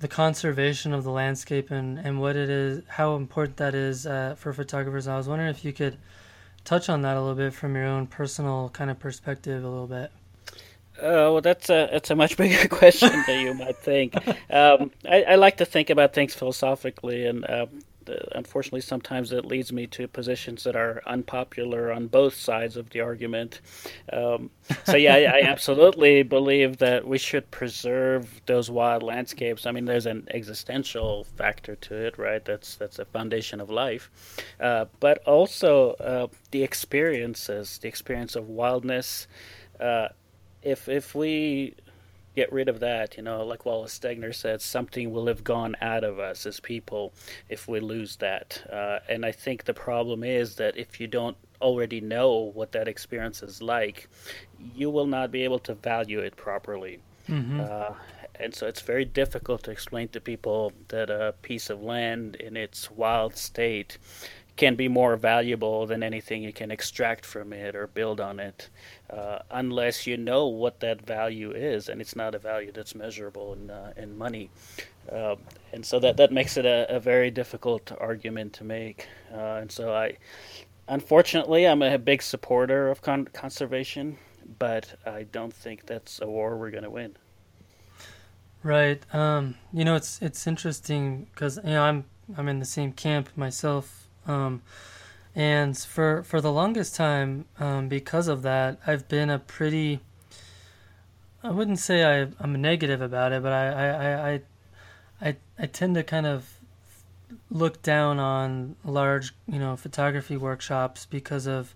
the 0.00 0.08
conservation 0.08 0.92
of 0.92 1.04
the 1.04 1.10
landscape 1.10 1.70
and 1.70 1.98
and 1.98 2.20
what 2.20 2.36
it 2.36 2.50
is 2.50 2.82
how 2.88 3.16
important 3.16 3.56
that 3.56 3.74
is 3.74 4.06
uh, 4.06 4.34
for 4.36 4.52
photographers. 4.52 5.06
I 5.06 5.16
was 5.16 5.28
wondering 5.28 5.50
if 5.50 5.64
you 5.64 5.72
could 5.72 5.98
touch 6.64 6.88
on 6.88 7.02
that 7.02 7.16
a 7.16 7.20
little 7.20 7.36
bit 7.36 7.54
from 7.54 7.76
your 7.76 7.86
own 7.86 8.06
personal 8.06 8.68
kind 8.70 8.90
of 8.90 8.98
perspective 8.98 9.64
a 9.64 9.68
little 9.68 9.86
bit. 9.86 10.10
Uh, 10.98 11.28
well, 11.30 11.40
that's 11.40 11.68
a 11.68 11.88
that's 11.92 12.10
a 12.10 12.16
much 12.16 12.36
bigger 12.38 12.68
question 12.68 13.10
than 13.26 13.40
you 13.40 13.54
might 13.54 13.76
think. 13.76 14.16
Um, 14.50 14.90
I, 15.08 15.22
I, 15.22 15.34
like 15.34 15.58
to 15.58 15.66
think 15.66 15.90
about 15.90 16.14
things 16.14 16.34
philosophically, 16.34 17.26
and 17.26 17.44
uh, 17.44 17.66
unfortunately, 18.32 18.80
sometimes 18.80 19.32
it 19.32 19.44
leads 19.44 19.72
me 19.72 19.86
to 19.88 20.08
positions 20.08 20.64
that 20.64 20.76
are 20.76 21.02
unpopular 21.06 21.92
on 21.92 22.06
both 22.06 22.34
sides 22.34 22.76
of 22.76 22.90
the 22.90 23.00
argument. 23.00 23.60
Um, 24.12 24.50
so, 24.84 24.96
yeah, 24.96 25.14
I, 25.14 25.38
I, 25.38 25.40
absolutely 25.42 26.22
believe 26.22 26.78
that 26.78 27.06
we 27.06 27.18
should 27.18 27.50
preserve 27.50 28.40
those 28.46 28.70
wild 28.70 29.02
landscapes. 29.02 29.66
I 29.66 29.72
mean, 29.72 29.84
there's 29.84 30.06
an 30.06 30.26
existential 30.32 31.24
factor 31.36 31.76
to 31.76 31.94
it, 31.94 32.18
right? 32.18 32.44
That's 32.44 32.76
that's 32.76 32.98
a 32.98 33.04
foundation 33.04 33.60
of 33.60 33.70
life, 33.70 34.10
uh, 34.60 34.86
but 35.00 35.18
also 35.26 35.92
uh, 35.92 36.28
the 36.50 36.62
experiences, 36.62 37.78
the 37.78 37.88
experience 37.88 38.36
of 38.36 38.48
wildness 38.48 39.26
uh, 39.80 40.08
if 40.66 40.88
if 40.88 41.14
we 41.14 41.74
get 42.34 42.52
rid 42.52 42.68
of 42.68 42.80
that, 42.80 43.16
you 43.16 43.22
know, 43.22 43.44
like 43.44 43.64
Wallace 43.64 43.98
Stegner 43.98 44.34
said, 44.34 44.60
something 44.60 45.10
will 45.10 45.26
have 45.26 45.42
gone 45.42 45.74
out 45.80 46.04
of 46.04 46.18
us 46.18 46.44
as 46.44 46.60
people 46.60 47.14
if 47.48 47.66
we 47.66 47.80
lose 47.80 48.16
that. 48.16 48.62
Uh, 48.70 48.98
and 49.08 49.24
I 49.24 49.32
think 49.32 49.64
the 49.64 49.72
problem 49.72 50.22
is 50.22 50.56
that 50.56 50.76
if 50.76 51.00
you 51.00 51.06
don't 51.06 51.36
already 51.62 52.02
know 52.02 52.52
what 52.52 52.72
that 52.72 52.88
experience 52.88 53.42
is 53.42 53.62
like, 53.62 54.08
you 54.74 54.90
will 54.90 55.06
not 55.06 55.30
be 55.30 55.44
able 55.44 55.60
to 55.60 55.74
value 55.74 56.20
it 56.20 56.36
properly. 56.36 57.00
Mm-hmm. 57.26 57.60
Uh, 57.60 57.94
and 58.38 58.54
so 58.54 58.66
it's 58.66 58.82
very 58.82 59.06
difficult 59.06 59.62
to 59.62 59.70
explain 59.70 60.08
to 60.08 60.20
people 60.20 60.72
that 60.88 61.08
a 61.08 61.34
piece 61.40 61.70
of 61.70 61.82
land 61.82 62.36
in 62.36 62.54
its 62.54 62.90
wild 62.90 63.34
state 63.34 63.96
can 64.56 64.74
be 64.74 64.88
more 64.88 65.16
valuable 65.16 65.86
than 65.86 66.02
anything 66.02 66.42
you 66.42 66.52
can 66.52 66.70
extract 66.70 67.26
from 67.26 67.52
it 67.52 67.76
or 67.76 67.86
build 67.86 68.20
on 68.20 68.40
it, 68.40 68.70
uh, 69.10 69.38
unless 69.50 70.06
you 70.06 70.16
know 70.16 70.46
what 70.46 70.80
that 70.80 71.02
value 71.02 71.52
is, 71.52 71.88
and 71.88 72.00
it's 72.00 72.16
not 72.16 72.34
a 72.34 72.38
value 72.38 72.72
that's 72.72 72.94
measurable 72.94 73.52
in 73.52 73.70
uh, 73.70 73.92
in 73.96 74.16
money. 74.16 74.50
Uh, 75.12 75.36
and 75.72 75.84
so 75.84 75.98
that 75.98 76.16
that 76.16 76.32
makes 76.32 76.56
it 76.56 76.64
a, 76.64 76.86
a 76.94 76.98
very 76.98 77.30
difficult 77.30 77.92
argument 78.00 78.52
to 78.54 78.64
make. 78.64 79.06
Uh, 79.32 79.60
and 79.60 79.70
so 79.70 79.94
I, 79.94 80.16
unfortunately, 80.88 81.66
I'm 81.66 81.82
a 81.82 81.98
big 81.98 82.22
supporter 82.22 82.88
of 82.90 83.02
con- 83.02 83.28
conservation, 83.32 84.16
but 84.58 84.98
I 85.06 85.24
don't 85.24 85.52
think 85.52 85.86
that's 85.86 86.20
a 86.20 86.26
war 86.26 86.56
we're 86.56 86.70
going 86.70 86.84
to 86.84 86.90
win. 86.90 87.16
Right. 88.62 89.02
Um, 89.14 89.56
you 89.72 89.84
know, 89.84 89.94
it's 89.94 90.20
it's 90.22 90.46
interesting 90.46 91.28
because 91.32 91.58
you 91.58 91.70
know 91.70 91.82
I'm 91.82 92.06
I'm 92.36 92.48
in 92.48 92.58
the 92.58 92.64
same 92.64 92.92
camp 92.92 93.28
myself 93.36 94.05
um, 94.26 94.62
and 95.34 95.76
for 95.76 96.22
for 96.22 96.40
the 96.40 96.52
longest 96.52 96.94
time, 96.94 97.46
um, 97.58 97.88
because 97.88 98.28
of 98.28 98.42
that, 98.42 98.78
I've 98.86 99.08
been 99.08 99.30
a 99.30 99.38
pretty 99.38 100.00
I 101.46 101.50
wouldn't 101.50 101.78
say 101.78 102.04
I, 102.04 102.28
I'm 102.40 102.60
negative 102.60 103.00
about 103.00 103.32
it, 103.32 103.40
but 103.40 103.52
I, 103.52 103.68
I, 103.68 104.32
I, 104.32 104.40
I, 105.20 105.36
I 105.58 105.66
tend 105.66 105.94
to 105.94 106.02
kind 106.02 106.26
of 106.26 106.58
look 107.50 107.82
down 107.82 108.18
on 108.18 108.74
large, 108.84 109.32
you 109.46 109.60
know, 109.60 109.76
photography 109.76 110.36
workshops 110.36 111.06
because 111.06 111.46
of 111.46 111.72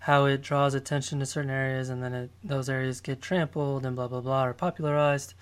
how 0.00 0.24
it 0.24 0.42
draws 0.42 0.74
attention 0.74 1.20
to 1.20 1.26
certain 1.26 1.50
areas 1.50 1.88
and 1.88 2.02
then 2.02 2.12
it, 2.12 2.30
those 2.42 2.68
areas 2.68 3.00
get 3.00 3.22
trampled 3.22 3.86
and 3.86 3.94
blah, 3.94 4.08
blah, 4.08 4.20
blah, 4.20 4.44
or 4.44 4.54
popularized. 4.54 5.34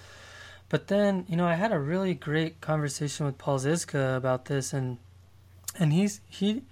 But 0.68 0.88
then, 0.88 1.24
you 1.26 1.36
know, 1.36 1.46
I 1.46 1.54
had 1.54 1.72
a 1.72 1.78
really 1.78 2.12
great 2.12 2.60
conversation 2.60 3.24
with 3.24 3.38
Paul 3.38 3.58
Zizka 3.58 4.14
about 4.14 4.44
this 4.44 4.74
and 4.74 4.98
and 5.78 5.92
he's 5.92 6.20
he 6.28 6.62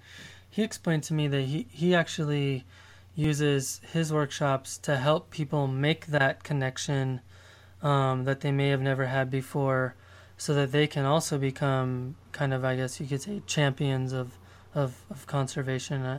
he 0.51 0.63
explained 0.63 1.03
to 1.05 1.15
me 1.15 1.29
that 1.29 1.43
he 1.43 1.67
he 1.71 1.95
actually 1.95 2.65
uses 3.15 3.81
his 3.93 4.13
workshops 4.13 4.79
to 4.79 4.97
help 4.97 5.31
people 5.31 5.67
make 5.67 6.07
that 6.07 6.45
connection 6.45 7.21
um, 7.83 8.25
that 8.25 8.41
they 8.41 8.53
may 8.53 8.69
have 8.69 8.81
never 8.81 9.07
had 9.07 9.31
before, 9.31 9.95
so 10.37 10.55
that 10.55 10.73
they 10.73 10.87
can 10.87 11.05
also 11.05 11.39
become 11.39 12.17
kind 12.33 12.55
of 12.55 12.65
I 12.65 12.77
guess 12.77 13.01
you 13.01 13.07
could 13.07 13.23
say 13.23 13.43
champions 13.47 14.13
of 14.13 14.33
of, 14.75 15.03
of 15.11 15.27
conservation. 15.27 16.03
Uh, 16.03 16.19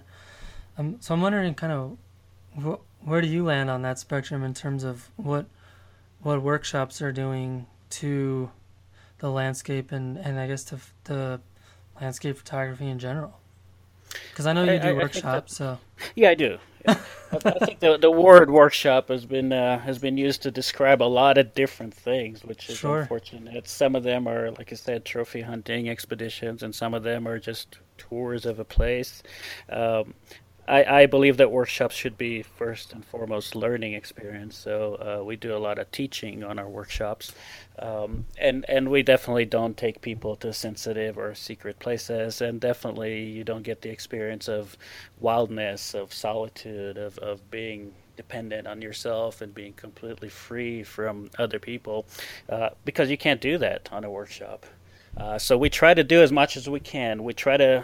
um, 0.77 0.97
so 0.99 1.13
I'm 1.13 1.21
wondering 1.21 1.53
kind 1.55 1.73
of 1.73 1.97
wh- 2.63 3.07
where 3.07 3.21
do 3.21 3.27
you 3.27 3.43
land 3.43 3.69
on 3.69 3.81
that 3.83 3.99
spectrum 3.99 4.43
in 4.43 4.53
terms 4.53 4.83
of 4.83 5.09
what 5.15 5.45
what 6.21 6.41
workshops 6.41 7.01
are 7.01 7.11
doing 7.11 7.65
to 7.89 8.51
the 9.19 9.29
landscape 9.29 9.91
and, 9.91 10.17
and 10.17 10.39
I 10.39 10.47
guess 10.47 10.63
to 10.65 10.79
the 11.05 11.41
landscape 12.01 12.37
photography 12.37 12.87
in 12.87 12.99
general? 12.99 13.39
Because 14.31 14.47
I 14.47 14.53
know 14.53 14.63
you 14.63 14.79
do 14.79 14.87
I, 14.87 14.93
workshops, 14.93 15.55
so 15.55 15.77
yeah, 16.15 16.29
I 16.29 16.35
do. 16.35 16.57
I, 16.87 16.97
I, 17.31 17.65
think 17.65 17.79
the 17.79 17.97
the 17.97 18.09
word 18.09 18.49
workshop 18.49 19.09
has 19.09 19.25
been 19.25 19.51
uh, 19.51 19.79
has 19.79 19.99
been 19.99 20.17
used 20.17 20.41
to 20.43 20.51
describe 20.51 21.01
a 21.01 21.03
lot 21.03 21.37
of 21.37 21.53
different 21.53 21.93
things, 21.93 22.43
which 22.43 22.69
is 22.69 22.77
sure. 22.77 23.01
unfortunate. 23.01 23.67
Some 23.67 23.95
of 23.95 24.03
them 24.03 24.27
are, 24.27 24.51
like 24.51 24.71
I 24.71 24.75
said, 24.75 25.05
trophy 25.05 25.41
hunting 25.41 25.89
expeditions, 25.89 26.63
and 26.63 26.73
some 26.73 26.93
of 26.93 27.03
them 27.03 27.27
are 27.27 27.37
just 27.37 27.77
tours 27.97 28.45
of 28.45 28.59
a 28.59 28.65
place. 28.65 29.21
Um, 29.69 30.13
I, 30.69 31.01
I 31.01 31.05
believe 31.07 31.37
that 31.37 31.51
workshops 31.51 31.95
should 31.95 32.17
be 32.17 32.43
first 32.43 32.93
and 32.93 33.03
foremost 33.03 33.55
learning 33.55 33.93
experience. 33.93 34.55
So 34.55 34.95
uh, 34.95 35.23
we 35.23 35.35
do 35.35 35.55
a 35.55 35.57
lot 35.57 35.79
of 35.79 35.91
teaching 35.91 36.43
on 36.43 36.59
our 36.59 36.69
workshops, 36.69 37.33
um, 37.79 38.25
and 38.37 38.65
and 38.69 38.89
we 38.89 39.01
definitely 39.01 39.45
don't 39.45 39.75
take 39.75 40.01
people 40.01 40.35
to 40.37 40.53
sensitive 40.53 41.17
or 41.17 41.33
secret 41.33 41.79
places, 41.79 42.41
and 42.41 42.61
definitely 42.61 43.23
you 43.23 43.43
don't 43.43 43.63
get 43.63 43.81
the 43.81 43.89
experience 43.89 44.47
of 44.47 44.77
wildness, 45.19 45.95
of 45.95 46.13
solitude, 46.13 46.97
of 46.97 47.17
of 47.17 47.49
being 47.49 47.93
dependent 48.15 48.67
on 48.67 48.81
yourself 48.81 49.41
and 49.41 49.55
being 49.55 49.73
completely 49.73 50.29
free 50.29 50.83
from 50.83 51.31
other 51.39 51.57
people, 51.57 52.05
uh, 52.49 52.69
because 52.85 53.09
you 53.09 53.17
can't 53.17 53.41
do 53.41 53.57
that 53.57 53.89
on 53.91 54.03
a 54.03 54.11
workshop. 54.11 54.65
Uh, 55.17 55.37
so 55.39 55.57
we 55.57 55.69
try 55.69 55.93
to 55.93 56.03
do 56.03 56.21
as 56.21 56.31
much 56.31 56.55
as 56.55 56.69
we 56.69 56.79
can. 56.79 57.23
We 57.23 57.33
try 57.33 57.57
to 57.57 57.83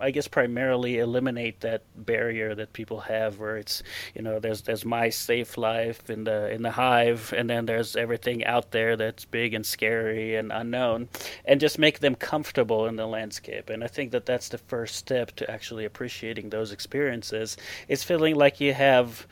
I 0.00 0.10
guess 0.10 0.28
primarily 0.28 0.98
eliminate 0.98 1.60
that 1.60 1.82
barrier 1.94 2.54
that 2.54 2.72
people 2.72 3.00
have, 3.00 3.38
where 3.38 3.56
it's 3.56 3.82
you 4.14 4.22
know 4.22 4.38
there's 4.38 4.62
there's 4.62 4.84
my 4.84 5.10
safe 5.10 5.58
life 5.58 6.08
in 6.08 6.24
the 6.24 6.50
in 6.50 6.62
the 6.62 6.70
hive, 6.72 7.34
and 7.36 7.48
then 7.50 7.66
there's 7.66 7.96
everything 7.96 8.44
out 8.44 8.70
there 8.70 8.96
that's 8.96 9.24
big 9.24 9.54
and 9.54 9.64
scary 9.64 10.36
and 10.36 10.52
unknown, 10.52 11.08
and 11.44 11.60
just 11.60 11.78
make 11.78 12.00
them 12.00 12.14
comfortable 12.14 12.86
in 12.86 12.96
the 12.96 13.06
landscape. 13.06 13.68
And 13.68 13.84
I 13.84 13.88
think 13.88 14.12
that 14.12 14.26
that's 14.26 14.48
the 14.48 14.58
first 14.58 14.96
step 14.96 15.36
to 15.36 15.50
actually 15.50 15.84
appreciating 15.84 16.50
those 16.50 16.72
experiences. 16.72 17.56
Is 17.88 18.02
feeling 18.02 18.36
like 18.36 18.60
you 18.60 18.72
have 18.74 19.26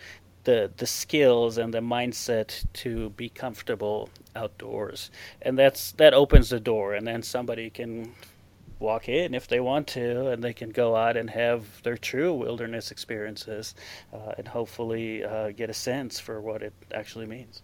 the 0.45 0.71
the 0.77 0.87
skills 0.87 1.59
and 1.59 1.75
the 1.75 1.81
mindset 1.81 2.65
to 2.73 3.11
be 3.11 3.29
comfortable 3.29 4.09
outdoors, 4.37 5.11
and 5.43 5.59
that's 5.59 5.93
that 5.93 6.15
opens 6.15 6.51
the 6.51 6.61
door, 6.61 6.95
and 6.95 7.07
then 7.07 7.23
somebody 7.23 7.71
can 7.71 8.15
walk 8.79 9.09
in 9.09 9.35
if 9.35 9.49
they 9.49 9.61
want 9.61 9.87
to, 9.89 10.29
and 10.29 10.43
they 10.43 10.53
can 10.53 10.71
go 10.71 10.97
out 10.97 11.17
and 11.17 11.31
have 11.31 11.83
their 11.83 11.97
true 11.97 12.33
wilderness 12.33 12.91
experiences, 12.91 13.75
uh, 14.13 14.33
and 14.39 14.49
hopefully 14.49 15.25
uh, 15.25 15.51
get 15.51 15.71
a 15.71 15.75
sense 15.75 16.21
for 16.21 16.41
what 16.41 16.63
it 16.63 16.73
actually 16.93 17.27
means. 17.27 17.63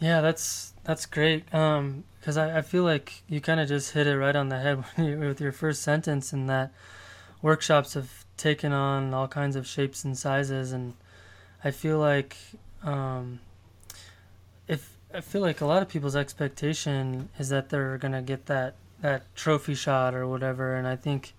Yeah, 0.00 0.20
that's 0.20 0.74
that's 0.84 1.06
great. 1.06 1.52
Um, 1.54 2.04
because 2.20 2.36
I, 2.36 2.58
I 2.58 2.62
feel 2.62 2.82
like 2.82 3.22
you 3.28 3.40
kind 3.40 3.60
of 3.60 3.68
just 3.68 3.92
hit 3.92 4.06
it 4.06 4.16
right 4.16 4.36
on 4.36 4.48
the 4.48 4.58
head 4.58 4.84
with 4.98 5.40
your 5.40 5.52
first 5.52 5.82
sentence, 5.82 6.32
in 6.32 6.46
that 6.46 6.72
workshops 7.40 7.94
have 7.94 8.24
taken 8.36 8.72
on 8.72 9.14
all 9.14 9.28
kinds 9.28 9.56
of 9.56 9.66
shapes 9.66 10.04
and 10.04 10.18
sizes, 10.18 10.72
and 10.72 10.94
I 11.64 11.70
feel 11.70 11.98
like 11.98 12.36
um, 12.82 13.40
if 14.68 14.96
I 15.14 15.20
feel 15.20 15.40
like 15.40 15.60
a 15.60 15.66
lot 15.66 15.82
of 15.82 15.88
people's 15.88 16.16
expectation 16.16 17.30
is 17.38 17.48
that 17.48 17.70
they're 17.70 17.96
gonna 17.96 18.22
get 18.22 18.46
that 18.46 18.74
that 19.00 19.34
trophy 19.34 19.74
shot 19.74 20.14
or 20.14 20.26
whatever. 20.26 20.74
And 20.74 20.86
I 20.86 20.96
think, 20.96 21.34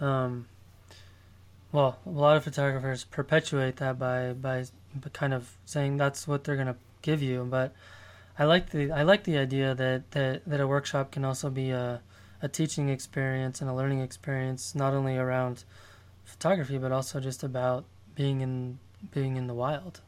um, 0.00 0.46
well, 1.72 1.98
a 2.06 2.10
lot 2.10 2.36
of 2.36 2.44
photographers 2.44 3.04
perpetuate 3.04 3.76
that 3.76 3.98
by 3.98 4.32
by 4.32 4.64
kind 5.12 5.34
of 5.34 5.56
saying 5.64 5.96
that's 5.96 6.26
what 6.26 6.44
they're 6.44 6.56
gonna 6.56 6.76
give 7.02 7.22
you. 7.22 7.46
But 7.48 7.74
I 8.38 8.44
like 8.44 8.70
the 8.70 8.90
I 8.90 9.02
like 9.02 9.24
the 9.24 9.38
idea 9.38 9.74
that 9.74 10.10
that, 10.12 10.42
that 10.46 10.60
a 10.60 10.66
workshop 10.66 11.10
can 11.10 11.24
also 11.24 11.50
be 11.50 11.70
a 11.70 12.00
a 12.42 12.48
teaching 12.48 12.88
experience 12.88 13.60
and 13.60 13.70
a 13.70 13.74
learning 13.74 14.00
experience, 14.00 14.74
not 14.74 14.92
only 14.92 15.16
around 15.16 15.64
photography 16.24 16.78
but 16.78 16.92
also 16.92 17.20
just 17.20 17.42
about 17.42 17.84
being 18.14 18.40
in 18.40 18.78
being 19.12 19.36
in 19.36 19.46
the 19.46 19.54
wild. 19.54 20.00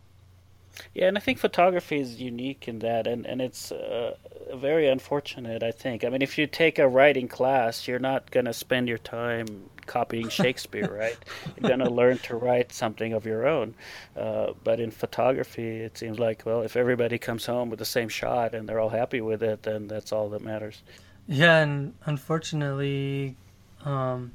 Yeah, 0.95 1.09
and 1.09 1.17
I 1.17 1.21
think 1.21 1.39
photography 1.39 1.99
is 1.99 2.21
unique 2.21 2.69
in 2.69 2.81
that, 2.81 3.07
and 3.07 3.27
and 3.27 3.41
it's 3.41 3.73
uh, 3.73 4.17
very 4.55 4.89
unfortunate. 4.89 5.63
I 5.63 5.71
think. 5.71 6.05
I 6.05 6.09
mean, 6.09 6.23
if 6.23 6.39
you 6.39 6.47
take 6.47 6.79
a 6.79 6.89
writing 6.89 7.29
class, 7.29 7.89
you're 7.89 7.99
not 7.99 8.31
going 8.31 8.47
to 8.47 8.53
spend 8.53 8.89
your 8.89 8.99
time 8.99 9.71
copying 9.87 10.29
Shakespeare, 10.29 10.91
right? 10.99 11.17
You're 11.57 11.69
going 11.69 11.81
to 11.81 11.91
learn 11.91 12.19
to 12.19 12.37
write 12.37 12.73
something 12.73 13.13
of 13.13 13.27
your 13.27 13.47
own. 13.47 13.75
Uh, 14.17 14.53
but 14.63 14.81
in 14.81 14.91
photography, 14.91 15.81
it 15.81 15.99
seems 15.99 16.19
like 16.19 16.45
well, 16.47 16.63
if 16.63 16.77
everybody 16.77 17.19
comes 17.19 17.47
home 17.47 17.71
with 17.71 17.79
the 17.79 17.85
same 17.85 18.09
shot 18.09 18.55
and 18.55 18.69
they're 18.69 18.81
all 18.81 18.91
happy 18.91 19.21
with 19.21 19.43
it, 19.43 19.63
then 19.63 19.89
that's 19.89 20.13
all 20.13 20.29
that 20.31 20.43
matters. 20.43 20.83
Yeah, 21.27 21.59
and 21.59 21.95
unfortunately, 22.07 23.37
um, 23.85 24.33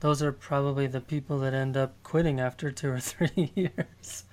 those 0.00 0.22
are 0.22 0.32
probably 0.32 0.88
the 0.88 1.00
people 1.00 1.38
that 1.40 1.54
end 1.54 1.76
up 1.76 1.94
quitting 2.02 2.40
after 2.40 2.72
two 2.72 2.90
or 2.90 2.98
three 2.98 3.52
years 3.54 4.24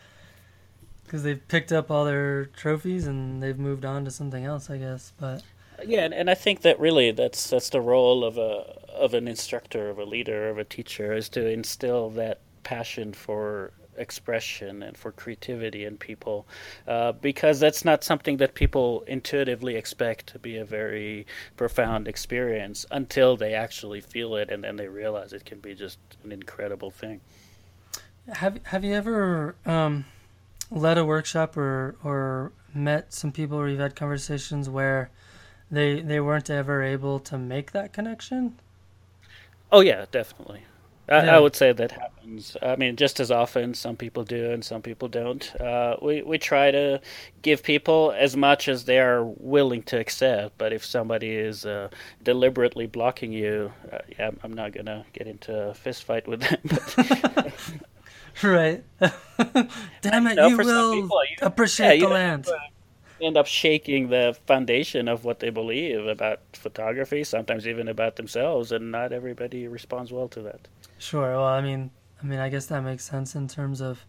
because 1.09 1.23
they've 1.23 1.47
picked 1.47 1.71
up 1.71 1.89
all 1.89 2.05
their 2.05 2.45
trophies 2.45 3.07
and 3.07 3.41
they've 3.41 3.57
moved 3.57 3.83
on 3.83 4.05
to 4.05 4.11
something 4.11 4.45
else, 4.45 4.69
I 4.69 4.77
guess. 4.77 5.11
But 5.19 5.41
yeah, 5.83 6.01
and, 6.05 6.13
and 6.13 6.29
I 6.29 6.35
think 6.35 6.61
that 6.61 6.79
really 6.79 7.09
that's 7.09 7.49
that's 7.49 7.69
the 7.69 7.81
role 7.81 8.23
of 8.23 8.37
a 8.37 8.77
of 8.93 9.15
an 9.15 9.27
instructor, 9.27 9.89
of 9.89 9.97
a 9.97 10.05
leader, 10.05 10.49
of 10.49 10.59
a 10.59 10.63
teacher, 10.63 11.13
is 11.13 11.27
to 11.29 11.49
instill 11.49 12.11
that 12.11 12.41
passion 12.63 13.13
for 13.13 13.71
expression 13.97 14.83
and 14.83 14.95
for 14.95 15.11
creativity 15.11 15.83
in 15.83 15.97
people, 15.97 16.45
uh, 16.87 17.11
because 17.11 17.59
that's 17.59 17.83
not 17.83 18.03
something 18.03 18.37
that 18.37 18.53
people 18.53 19.03
intuitively 19.07 19.75
expect 19.75 20.27
to 20.27 20.39
be 20.39 20.57
a 20.57 20.63
very 20.63 21.25
profound 21.57 22.07
experience 22.07 22.85
until 22.91 23.35
they 23.35 23.55
actually 23.55 23.99
feel 23.99 24.35
it, 24.35 24.51
and 24.51 24.63
then 24.63 24.75
they 24.75 24.87
realize 24.87 25.33
it 25.33 25.43
can 25.43 25.59
be 25.59 25.73
just 25.73 25.97
an 26.23 26.31
incredible 26.31 26.91
thing. 26.91 27.19
Have 28.31 28.59
Have 28.65 28.83
you 28.83 28.93
ever? 28.93 29.55
Um 29.65 30.05
led 30.71 30.97
a 30.97 31.05
workshop 31.05 31.57
or 31.57 31.95
or 32.03 32.51
met 32.73 33.13
some 33.13 33.31
people 33.31 33.57
or 33.57 33.67
you've 33.67 33.79
had 33.79 33.95
conversations 33.95 34.69
where 34.69 35.09
they 35.71 36.01
they 36.01 36.19
weren't 36.19 36.49
ever 36.49 36.83
able 36.83 37.19
to 37.19 37.37
make 37.37 37.71
that 37.71 37.93
connection? 37.93 38.59
Oh 39.71 39.81
yeah, 39.81 40.05
definitely. 40.11 40.63
I, 41.07 41.25
yeah. 41.25 41.37
I, 41.37 41.39
would 41.39 41.55
say 41.55 41.71
that 41.71 41.91
happens. 41.91 42.55
I 42.61 42.75
mean, 42.75 42.95
just 42.95 43.19
as 43.19 43.31
often, 43.31 43.73
some 43.73 43.95
people 43.95 44.23
do 44.23 44.51
and 44.51 44.63
some 44.63 44.83
people 44.83 45.07
don't. 45.07 45.55
Uh, 45.59 45.95
we 46.01 46.21
we 46.21 46.37
try 46.37 46.69
to 46.69 47.01
give 47.41 47.63
people 47.63 48.13
as 48.15 48.37
much 48.37 48.67
as 48.67 48.85
they 48.85 48.99
are 48.99 49.23
willing 49.23 49.81
to 49.83 49.99
accept. 49.99 50.57
But 50.59 50.71
if 50.71 50.85
somebody 50.85 51.31
is 51.31 51.65
uh, 51.65 51.89
deliberately 52.23 52.85
blocking 52.85 53.31
you, 53.31 53.71
uh, 53.91 53.99
yeah, 54.19 54.29
I'm 54.43 54.53
not 54.53 54.71
gonna 54.71 55.03
get 55.13 55.25
into 55.25 55.69
a 55.69 55.73
fist 55.73 56.03
fight 56.03 56.27
with 56.27 56.41
them. 56.41 57.51
right. 58.43 58.83
Damn 60.01 60.27
it, 60.27 60.37
you, 60.37 60.49
you 60.49 60.57
will 60.57 60.93
people, 60.93 61.21
you, 61.25 61.37
appreciate 61.41 61.99
yeah, 61.99 62.07
the 62.07 62.13
land. 62.13 62.47
Uh, 62.47 62.57
end 63.21 63.37
up 63.37 63.47
shaking 63.47 64.09
the 64.09 64.37
foundation 64.47 65.07
of 65.07 65.25
what 65.25 65.39
they 65.39 65.49
believe 65.49 66.05
about 66.05 66.39
photography, 66.53 67.23
sometimes 67.23 67.67
even 67.67 67.87
about 67.87 68.15
themselves, 68.15 68.71
and 68.71 68.91
not 68.91 69.11
everybody 69.11 69.67
responds 69.67 70.11
well 70.11 70.27
to 70.29 70.41
that. 70.41 70.67
Sure. 70.97 71.31
Well, 71.31 71.43
I 71.43 71.61
mean, 71.61 71.91
I 72.21 72.25
mean, 72.25 72.39
I 72.39 72.49
guess 72.49 72.65
that 72.67 72.81
makes 72.81 73.03
sense 73.03 73.35
in 73.35 73.47
terms 73.47 73.81
of 73.81 74.05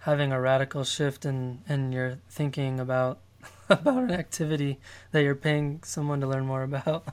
having 0.00 0.32
a 0.32 0.40
radical 0.40 0.84
shift 0.84 1.24
in 1.24 1.60
in 1.68 1.92
your 1.92 2.18
thinking 2.28 2.80
about 2.80 3.20
about 3.68 4.04
an 4.04 4.12
activity 4.12 4.78
that 5.12 5.22
you're 5.22 5.34
paying 5.34 5.80
someone 5.82 6.20
to 6.20 6.26
learn 6.26 6.46
more 6.46 6.62
about. 6.62 7.04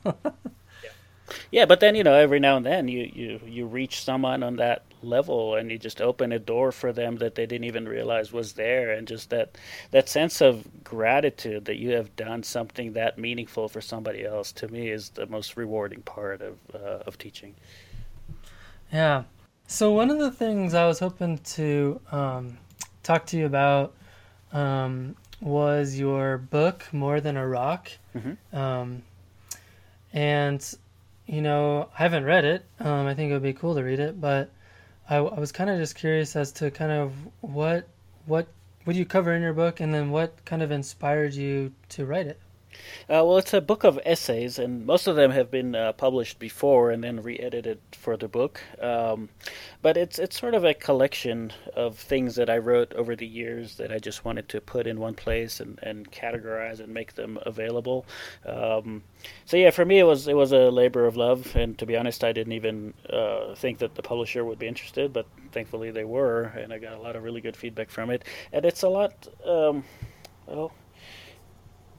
yeah. 0.84 0.90
Yeah, 1.52 1.66
but 1.66 1.80
then 1.80 1.96
you 1.96 2.04
know 2.04 2.14
every 2.14 2.40
now 2.40 2.58
and 2.58 2.66
then 2.66 2.88
you 2.88 3.10
you 3.14 3.40
you 3.46 3.66
reach 3.66 4.04
someone 4.04 4.44
on 4.44 4.58
that 4.58 4.84
level 5.04 5.56
and 5.56 5.72
you 5.72 5.78
just 5.78 6.02
open 6.02 6.32
a 6.32 6.40
door 6.40 6.72
for 6.72 6.92
them 6.92 7.18
that 7.18 7.36
they 7.36 7.46
didn't 7.46 7.66
even 7.66 7.88
realize 7.88 8.32
was 8.32 8.54
there 8.54 8.92
and 8.92 9.08
just 9.08 9.30
that 9.30 9.58
that 9.92 10.10
sense 10.10 10.42
of 10.42 10.66
gratitude 10.84 11.66
that 11.66 11.78
you 11.78 11.92
have 11.92 12.16
done 12.16 12.44
something 12.44 12.94
that 12.94 13.18
meaningful 13.18 13.68
for 13.68 13.82
somebody 13.82 14.26
else 14.26 14.52
to 14.52 14.68
me 14.68 14.90
is 14.90 15.10
the 15.10 15.26
most 15.28 15.58
rewarding 15.58 16.02
part 16.02 16.42
of 16.42 16.58
uh, 16.74 17.04
of 17.06 17.18
teaching. 17.18 17.56
Yeah. 18.92 19.24
So 19.68 19.94
one 19.94 20.10
of 20.10 20.20
the 20.20 20.32
things 20.32 20.74
I 20.74 20.86
was 20.86 21.00
hoping 21.00 21.38
to 21.38 22.02
um, 22.12 22.58
talk 23.04 23.26
to 23.28 23.38
you 23.38 23.46
about 23.46 23.94
um, 24.52 25.16
was 25.40 25.98
your 25.98 26.38
book 26.38 26.86
More 26.92 27.22
Than 27.22 27.38
a 27.38 27.48
Rock. 27.48 27.90
Mm-hmm. 28.16 28.56
Um, 28.56 29.04
and 30.14 30.76
you 31.26 31.42
know, 31.42 31.90
I 31.98 32.04
haven't 32.04 32.26
read 32.26 32.44
it. 32.44 32.66
Um, 32.80 33.08
I 33.08 33.14
think 33.14 33.30
it 33.30 33.34
would 33.34 33.44
be 33.44 33.54
cool 33.54 33.76
to 33.76 33.82
read 33.82 34.00
it, 34.00 34.20
but 34.20 34.52
I, 35.12 35.18
I 35.18 35.40
was 35.42 35.52
kind 35.52 35.70
of 35.70 35.78
just 35.78 35.96
curious 35.96 36.38
as 36.38 36.54
to 36.54 36.72
kind 36.72 36.92
of 36.92 37.14
what 37.42 37.86
what 38.26 38.48
what 38.86 38.96
you 38.96 39.06
cover 39.06 39.34
in 39.34 39.42
your 39.42 39.54
book, 39.54 39.82
and 39.82 39.94
then 39.94 40.10
what 40.10 40.44
kind 40.46 40.64
of 40.64 40.72
inspired 40.72 41.34
you 41.34 41.74
to 41.90 42.06
write 42.06 42.28
it. 42.28 42.40
Uh, 43.04 43.24
well, 43.26 43.38
it's 43.38 43.54
a 43.54 43.62
book 43.62 43.84
of 43.84 44.00
essays, 44.06 44.58
and 44.60 44.86
most 44.86 45.08
of 45.08 45.16
them 45.16 45.32
have 45.32 45.52
been 45.52 45.76
uh, 45.76 45.92
published 45.94 46.40
before 46.40 46.92
and 46.92 47.04
then 47.04 47.22
re-edited 47.22 47.80
for 47.92 48.18
the 48.18 48.28
book. 48.28 48.62
Um, 48.82 49.30
but 49.82 49.98
it's 49.98 50.20
it's 50.20 50.40
sort 50.40 50.54
of 50.54 50.64
a 50.64 50.74
collection 50.74 51.52
of 51.76 51.98
things 51.98 52.36
that 52.36 52.50
I 52.50 52.58
wrote 52.58 52.94
over 52.94 53.16
the 53.16 53.28
years 53.28 53.76
that 53.78 53.92
I 53.92 54.00
just 54.00 54.24
wanted 54.24 54.48
to 54.50 54.62
put 54.62 54.88
in 54.88 55.00
one 55.00 55.16
place 55.16 55.60
and, 55.60 55.80
and 55.82 56.12
categorize 56.12 56.80
and 56.80 56.94
make 56.94 57.16
them 57.16 57.38
available. 57.46 58.06
Um, 58.46 59.04
so 59.46 59.58
yeah, 59.58 59.72
for 59.72 59.86
me 59.86 60.00
it 60.00 60.04
was 60.04 60.28
it 60.28 60.36
was 60.36 60.52
a 60.52 60.70
labor 60.70 61.06
of 61.06 61.18
love, 61.18 61.56
and 61.56 61.78
to 61.80 61.86
be 61.86 61.98
honest, 61.98 62.24
I 62.24 62.32
didn't 62.32 62.54
even 62.54 62.94
uh, 63.10 63.56
think 63.56 63.80
that 63.80 63.96
the 63.96 64.04
publisher 64.04 64.46
would 64.46 64.60
be 64.60 64.68
interested, 64.68 65.14
but 65.14 65.26
thankfully 65.52 65.92
they 65.92 66.06
were, 66.06 66.44
and 66.44 66.72
I 66.72 66.80
got 66.80 66.94
a 66.94 67.02
lot 67.02 67.16
of 67.16 67.24
really 67.24 67.42
good 67.42 67.58
feedback 67.58 67.90
from 67.90 68.10
it. 68.10 68.24
And 68.54 68.66
it's 68.66 68.84
a 68.84 68.90
lot. 68.90 69.28
Um, 69.46 69.84
well, 70.48 70.72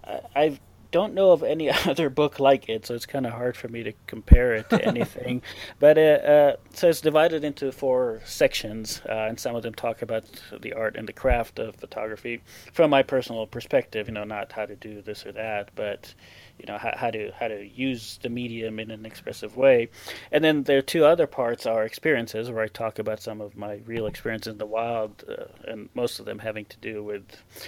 I 0.05 0.59
don't 0.93 1.15
know 1.15 1.33
of 1.33 1.43
any 1.43 1.71
other 1.87 2.09
book 2.09 2.39
like 2.39 2.69
it, 2.69 2.87
so 2.87 2.95
it's 2.95 3.07
kind 3.07 3.27
of 3.27 3.33
hard 3.33 3.57
for 3.57 3.67
me 3.67 3.83
to 3.83 3.93
compare 4.07 4.55
it 4.55 4.71
to 4.71 4.85
anything. 4.87 5.43
but 5.81 5.99
uh, 5.99 6.01
uh, 6.01 6.57
so 6.73 6.89
it's 6.89 7.01
divided 7.01 7.43
into 7.43 7.73
four 7.73 8.21
sections, 8.25 9.03
uh, 9.09 9.13
and 9.13 9.41
some 9.41 9.57
of 9.57 9.65
them 9.65 9.75
talk 9.75 10.03
about 10.03 10.25
the 10.61 10.73
art 10.73 10.95
and 10.95 11.09
the 11.09 11.13
craft 11.13 11.59
of 11.59 11.75
photography 11.77 12.41
from 12.73 12.91
my 12.91 13.03
personal 13.03 13.47
perspective. 13.47 14.07
You 14.07 14.15
know, 14.15 14.25
not 14.25 14.53
how 14.53 14.67
to 14.67 14.77
do 14.77 15.03
this 15.03 15.27
or 15.27 15.33
that, 15.33 15.71
but 15.75 16.15
you 16.63 16.73
know 16.73 16.79
how, 16.79 16.93
how 16.97 17.11
to 17.11 17.33
how 17.39 17.49
to 17.49 17.67
use 17.67 18.19
the 18.23 18.29
medium 18.29 18.79
in 18.79 18.91
an 18.91 19.05
expressive 19.05 19.57
way 19.57 19.89
and 20.31 20.43
then 20.45 20.63
there 20.63 20.79
are 20.79 20.83
two 20.83 21.05
other 21.05 21.27
parts 21.27 21.67
are 21.67 21.85
experiences 21.85 22.51
where 22.51 22.63
i 22.63 22.69
talk 22.69 22.99
about 22.99 23.21
some 23.21 23.41
of 23.41 23.57
my 23.57 23.81
real 23.85 24.07
experiences 24.07 24.53
in 24.53 24.59
the 24.59 24.67
wild 24.67 25.25
uh, 25.29 25.45
and 25.71 25.89
most 25.95 26.21
of 26.21 26.25
them 26.25 26.39
having 26.39 26.65
to 26.65 26.77
do 26.79 27.03
with 27.03 27.25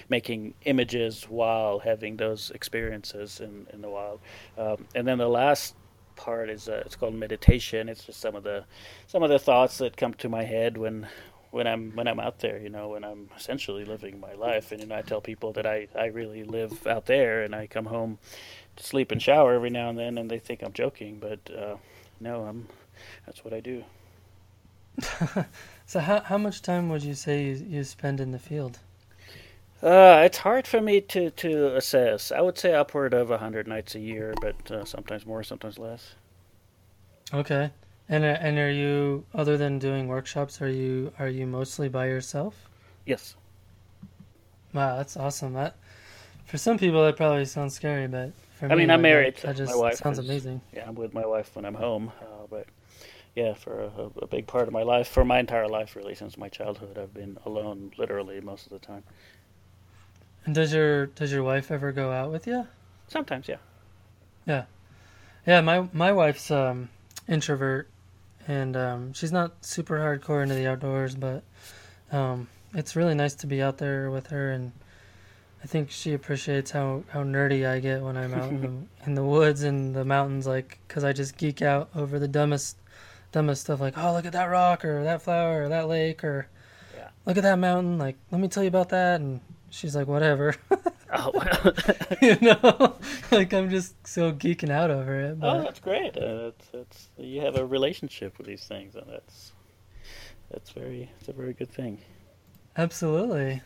making 0.08 0.54
images 0.64 1.24
while 1.24 1.80
having 1.80 2.16
those 2.16 2.50
experiences 2.52 3.40
in, 3.40 3.66
in 3.72 3.82
the 3.82 3.90
wild 3.90 4.20
um, 4.56 4.86
and 4.94 5.06
then 5.06 5.18
the 5.18 5.28
last 5.28 5.74
part 6.16 6.48
is 6.48 6.68
uh, 6.68 6.82
it's 6.86 6.94
called 6.94 7.12
meditation. 7.12 7.88
It's 7.88 8.04
just 8.04 8.20
some 8.20 8.36
of 8.36 8.44
the 8.44 8.64
some 9.08 9.24
of 9.24 9.30
the 9.30 9.38
thoughts 9.38 9.78
that 9.78 9.96
come 9.96 10.14
to 10.14 10.28
my 10.28 10.44
head 10.44 10.76
when 10.78 11.08
when 11.54 11.68
I'm 11.68 11.92
when 11.92 12.08
I'm 12.08 12.18
out 12.18 12.40
there, 12.40 12.58
you 12.58 12.68
know, 12.68 12.88
when 12.88 13.04
I'm 13.04 13.30
essentially 13.36 13.84
living 13.84 14.18
my 14.18 14.34
life. 14.34 14.72
And 14.72 14.80
you 14.80 14.88
know, 14.88 14.96
I 14.96 15.02
tell 15.02 15.20
people 15.20 15.52
that 15.52 15.66
I 15.66 15.86
I 15.96 16.06
really 16.06 16.42
live 16.42 16.86
out 16.86 17.06
there, 17.06 17.42
and 17.44 17.54
I 17.54 17.68
come 17.68 17.86
home 17.86 18.18
to 18.76 18.84
sleep 18.84 19.12
and 19.12 19.22
shower 19.22 19.54
every 19.54 19.70
now 19.70 19.88
and 19.88 19.98
then, 19.98 20.18
and 20.18 20.28
they 20.28 20.40
think 20.40 20.62
I'm 20.62 20.72
joking, 20.72 21.20
but 21.20 21.38
uh, 21.56 21.76
no, 22.20 22.42
I'm 22.42 22.66
that's 23.24 23.44
what 23.44 23.54
I 23.54 23.60
do. 23.60 23.84
so 25.86 26.00
how 26.00 26.20
how 26.20 26.38
much 26.38 26.60
time 26.60 26.88
would 26.88 27.04
you 27.04 27.14
say 27.14 27.44
you, 27.44 27.64
you 27.68 27.84
spend 27.84 28.20
in 28.20 28.32
the 28.32 28.38
field? 28.40 28.80
Uh, 29.80 30.22
it's 30.24 30.38
hard 30.38 30.66
for 30.66 30.80
me 30.80 31.00
to, 31.02 31.30
to 31.32 31.76
assess. 31.76 32.32
I 32.32 32.40
would 32.40 32.56
say 32.56 32.72
upward 32.72 33.12
of 33.12 33.30
a 33.30 33.36
hundred 33.36 33.68
nights 33.68 33.94
a 33.94 34.00
year, 34.00 34.32
but 34.40 34.70
uh, 34.70 34.84
sometimes 34.86 35.26
more, 35.26 35.42
sometimes 35.42 35.78
less. 35.78 36.14
Okay, 37.34 37.70
and 38.08 38.24
uh, 38.24 38.38
and 38.40 38.58
are 38.58 38.70
you 38.70 39.24
other 39.34 39.56
than 39.56 39.78
doing 39.78 40.08
workshops? 40.08 40.60
Are 40.60 40.68
you 40.68 41.12
are 41.18 41.28
you 41.28 41.46
mostly 41.46 41.88
by 41.88 42.06
yourself? 42.06 42.68
Yes. 43.06 43.36
Wow, 44.72 44.96
that's 44.96 45.16
awesome. 45.16 45.54
That 45.54 45.76
for 46.44 46.58
some 46.58 46.78
people 46.78 47.04
that 47.04 47.16
probably 47.16 47.44
sounds 47.44 47.74
scary, 47.74 48.06
but 48.06 48.32
for 48.58 48.66
I 48.66 48.70
me, 48.70 48.76
mean, 48.82 48.90
I'm 48.90 49.02
married. 49.02 49.36
That 49.36 49.56
just 49.56 49.72
my 49.72 49.78
wife 49.78 49.96
sounds 49.96 50.18
is, 50.18 50.24
amazing. 50.28 50.60
Yeah, 50.72 50.84
I'm 50.88 50.94
with 50.94 51.14
my 51.14 51.24
wife 51.26 51.54
when 51.54 51.64
I'm 51.64 51.74
home, 51.74 52.12
uh, 52.20 52.46
but 52.50 52.66
yeah, 53.34 53.54
for 53.54 53.80
a, 53.80 54.10
a, 54.22 54.26
big 54.26 54.46
part 54.46 54.68
of 54.68 54.72
my 54.72 54.82
life, 54.82 55.08
for 55.08 55.24
my 55.24 55.40
entire 55.40 55.68
life, 55.68 55.96
really, 55.96 56.14
since 56.14 56.36
my 56.38 56.48
childhood, 56.48 56.98
I've 56.98 57.12
been 57.12 57.36
alone, 57.44 57.92
literally 57.96 58.40
most 58.40 58.66
of 58.66 58.72
the 58.72 58.78
time. 58.78 59.02
And 60.44 60.54
does 60.54 60.72
your 60.72 61.06
does 61.06 61.32
your 61.32 61.42
wife 61.42 61.70
ever 61.70 61.90
go 61.90 62.12
out 62.12 62.30
with 62.30 62.46
you? 62.46 62.66
Sometimes, 63.08 63.48
yeah. 63.48 63.56
Yeah, 64.46 64.64
yeah. 65.46 65.60
My 65.62 65.88
my 65.92 66.12
wife's 66.12 66.50
um, 66.50 66.90
introvert, 67.28 67.88
and 68.46 68.76
um, 68.76 69.12
she's 69.12 69.32
not 69.32 69.64
super 69.64 69.98
hardcore 69.98 70.42
into 70.42 70.54
the 70.54 70.66
outdoors, 70.66 71.14
but 71.14 71.42
um, 72.12 72.48
it's 72.74 72.96
really 72.96 73.14
nice 73.14 73.34
to 73.36 73.46
be 73.46 73.62
out 73.62 73.78
there 73.78 74.10
with 74.10 74.28
her, 74.28 74.52
and 74.52 74.72
I 75.62 75.66
think 75.66 75.90
she 75.90 76.12
appreciates 76.12 76.70
how, 76.70 77.04
how 77.08 77.22
nerdy 77.22 77.66
I 77.66 77.80
get 77.80 78.02
when 78.02 78.16
I'm 78.16 78.34
out 78.34 78.50
in 78.50 78.60
the 78.60 78.72
in 79.06 79.14
the 79.14 79.24
woods 79.24 79.62
and 79.62 79.94
the 79.94 80.04
mountains, 80.04 80.46
like 80.46 80.78
because 80.86 81.04
I 81.04 81.12
just 81.12 81.36
geek 81.36 81.62
out 81.62 81.88
over 81.94 82.18
the 82.18 82.28
dumbest 82.28 82.76
dumbest 83.32 83.62
stuff, 83.62 83.80
like 83.80 83.96
oh 83.96 84.12
look 84.12 84.26
at 84.26 84.32
that 84.32 84.46
rock 84.46 84.84
or 84.84 85.04
that 85.04 85.22
flower 85.22 85.64
or 85.64 85.68
that 85.68 85.88
lake 85.88 86.22
or 86.22 86.48
yeah. 86.96 87.08
look 87.26 87.36
at 87.36 87.42
that 87.42 87.58
mountain, 87.58 87.98
like 87.98 88.16
let 88.30 88.40
me 88.40 88.48
tell 88.48 88.62
you 88.62 88.68
about 88.68 88.90
that, 88.90 89.20
and 89.20 89.40
she's 89.70 89.96
like 89.96 90.06
whatever. 90.06 90.54
oh 91.14 91.30
wow. 91.32 91.72
you 92.22 92.36
know, 92.40 92.96
like 93.30 93.52
I'm 93.52 93.70
just 93.70 94.06
so 94.06 94.32
geeking 94.32 94.70
out 94.70 94.90
over 94.90 95.20
it. 95.20 95.40
But... 95.40 95.56
Oh, 95.56 95.62
that's 95.62 95.80
great. 95.80 96.16
Uh, 96.16 96.52
it's, 96.52 96.68
it's, 96.72 97.08
you 97.16 97.40
have 97.40 97.56
a 97.56 97.64
relationship 97.64 98.38
with 98.38 98.46
these 98.46 98.64
things, 98.64 98.94
and 98.94 99.06
that's 99.08 99.52
that's 100.50 100.70
very 100.70 101.10
it's 101.20 101.28
a 101.28 101.32
very 101.32 101.52
good 101.52 101.70
thing. 101.70 101.98
Absolutely. 102.76 103.62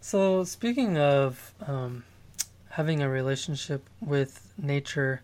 So 0.00 0.44
speaking 0.44 0.96
of 0.96 1.54
um, 1.66 2.04
having 2.70 3.02
a 3.02 3.08
relationship 3.08 3.88
with 4.00 4.52
nature, 4.56 5.22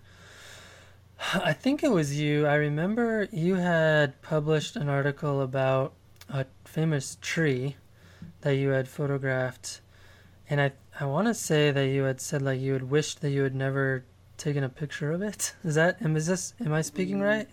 I 1.33 1.53
think 1.53 1.83
it 1.83 1.91
was 1.91 2.19
you. 2.19 2.47
I 2.47 2.55
remember 2.55 3.29
you 3.33 3.55
had 3.55 4.21
published 4.21 4.77
an 4.77 4.89
article 4.89 5.41
about 5.41 5.95
a 6.29 6.47
famous 6.65 7.17
tree 7.21 7.77
that 8.41 8.57
you 8.57 8.71
had 8.71 8.89
photographed 8.89 9.81
and 10.49 10.61
I 10.61 10.73
I 10.99 11.07
want 11.07 11.27
to 11.27 11.35
say 11.35 11.71
that 11.71 11.87
you 11.89 12.05
had 12.05 12.21
said 12.21 12.43
like 12.43 12.61
you 12.61 12.73
had 12.73 12.91
wished 12.91 13.21
that 13.21 13.31
you 13.31 13.43
had 13.43 13.55
never 13.55 14.05
taken 14.37 14.63
a 14.63 14.69
picture 14.69 15.13
of 15.13 15.23
it. 15.23 15.55
Is 15.65 15.75
that 15.75 16.01
am 16.03 16.17
is 16.17 16.27
this 16.27 16.55
am 16.65 16.73
I 16.73 16.83
speaking 16.83 17.19
mm. 17.19 17.25
right? 17.25 17.49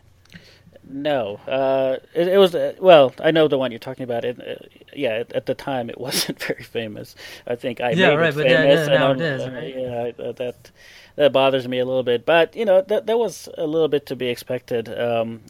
No, 0.84 1.40
uh, 1.48 1.98
it, 2.16 2.28
it, 2.28 2.38
was 2.38 2.56
uh, 2.56 2.74
well. 2.80 3.14
I 3.24 3.30
know 3.30 3.48
the 3.48 3.58
one 3.58 3.72
you're 3.72 3.80
talking 3.80 4.04
about. 4.04 4.26
It, 4.26 4.40
uh, 4.40 4.66
yeah, 4.96 5.20
at, 5.20 5.32
at, 5.34 5.46
the 5.46 5.54
time 5.54 5.92
it 5.92 6.00
wasn't 6.08 6.42
very 6.42 6.64
famous. 6.64 7.16
I 7.46 7.56
think 7.56 7.80
I 7.80 7.92
yeah, 7.92 8.10
made 8.10 8.16
right, 8.16 8.30
it 8.30 8.36
but 8.36 8.48
famous. 8.48 8.88
Yeah, 8.88 8.94
yeah, 8.94 9.00
now 9.00 9.12
it 9.12 9.22
is, 9.22 9.42
uh, 9.44 9.52
right? 9.52 9.76
Yeah, 9.78 10.32
that 10.32 10.72
that 11.18 11.32
bothers 11.32 11.68
me 11.68 11.78
a 11.78 11.86
little 11.86 12.04
bit. 12.04 12.26
But 12.26 12.56
you 12.56 12.66
know, 12.66 12.82
that 12.82 13.06
that 13.06 13.20
was 13.20 13.48
a 13.58 13.68
little 13.68 13.90
bit 13.90 14.08
to 14.08 14.16
be 14.16 14.28
expected. 14.28 14.90
Um, 14.90 15.42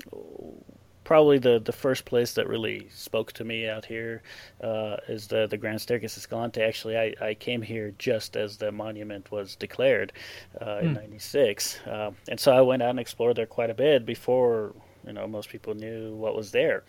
probably 1.11 1.39
the, 1.39 1.59
the 1.59 1.73
first 1.73 2.05
place 2.05 2.35
that 2.35 2.47
really 2.47 2.87
spoke 2.89 3.33
to 3.33 3.43
me 3.43 3.67
out 3.67 3.83
here 3.83 4.21
uh, 4.63 4.95
is 5.09 5.27
the 5.27 5.45
the 5.45 5.57
Grand 5.57 5.81
Staircase 5.81 6.17
Escalante. 6.17 6.61
Actually, 6.61 6.97
I, 6.97 7.13
I 7.19 7.33
came 7.33 7.61
here 7.61 7.93
just 7.97 8.37
as 8.37 8.55
the 8.55 8.71
monument 8.71 9.29
was 9.29 9.57
declared 9.57 10.13
uh, 10.65 10.77
in 10.77 10.93
'96, 10.93 11.75
hmm. 11.75 11.89
uh, 11.89 12.11
and 12.29 12.39
so 12.39 12.53
I 12.53 12.61
went 12.61 12.81
out 12.81 12.91
and 12.91 12.99
explored 12.99 13.35
there 13.35 13.45
quite 13.45 13.69
a 13.69 13.73
bit 13.73 14.05
before 14.05 14.73
you 15.05 15.11
know 15.11 15.27
most 15.27 15.49
people 15.49 15.73
knew 15.73 16.15
what 16.15 16.33
was 16.33 16.51
there. 16.51 16.85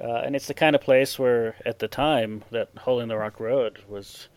Uh, 0.00 0.22
and 0.24 0.34
it's 0.34 0.46
the 0.46 0.54
kind 0.54 0.74
of 0.74 0.80
place 0.80 1.18
where, 1.18 1.56
at 1.66 1.78
the 1.78 1.88
time, 1.88 2.44
that 2.52 2.70
Hole 2.78 3.00
in 3.00 3.10
the 3.10 3.18
Rock 3.18 3.38
Road 3.38 3.80
was. 3.86 4.28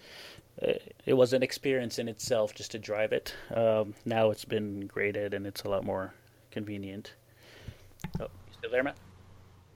Uh, 0.62 0.74
it 1.06 1.14
was 1.14 1.32
an 1.32 1.44
experience 1.44 1.98
in 1.98 2.10
itself 2.10 2.54
just 2.54 2.72
to 2.72 2.78
drive 2.78 3.14
it. 3.14 3.34
Um, 3.56 3.94
now 4.04 4.32
it's 4.32 4.44
been 4.44 4.86
graded 4.88 5.34
and 5.34 5.48
it's 5.48 5.64
a 5.64 5.70
lot 5.70 5.86
more 5.86 6.14
convenient. 6.52 7.14
Oh, 8.20 8.26
you 8.26 8.54
still 8.58 8.72
there, 8.72 8.84
Matt? 8.84 8.98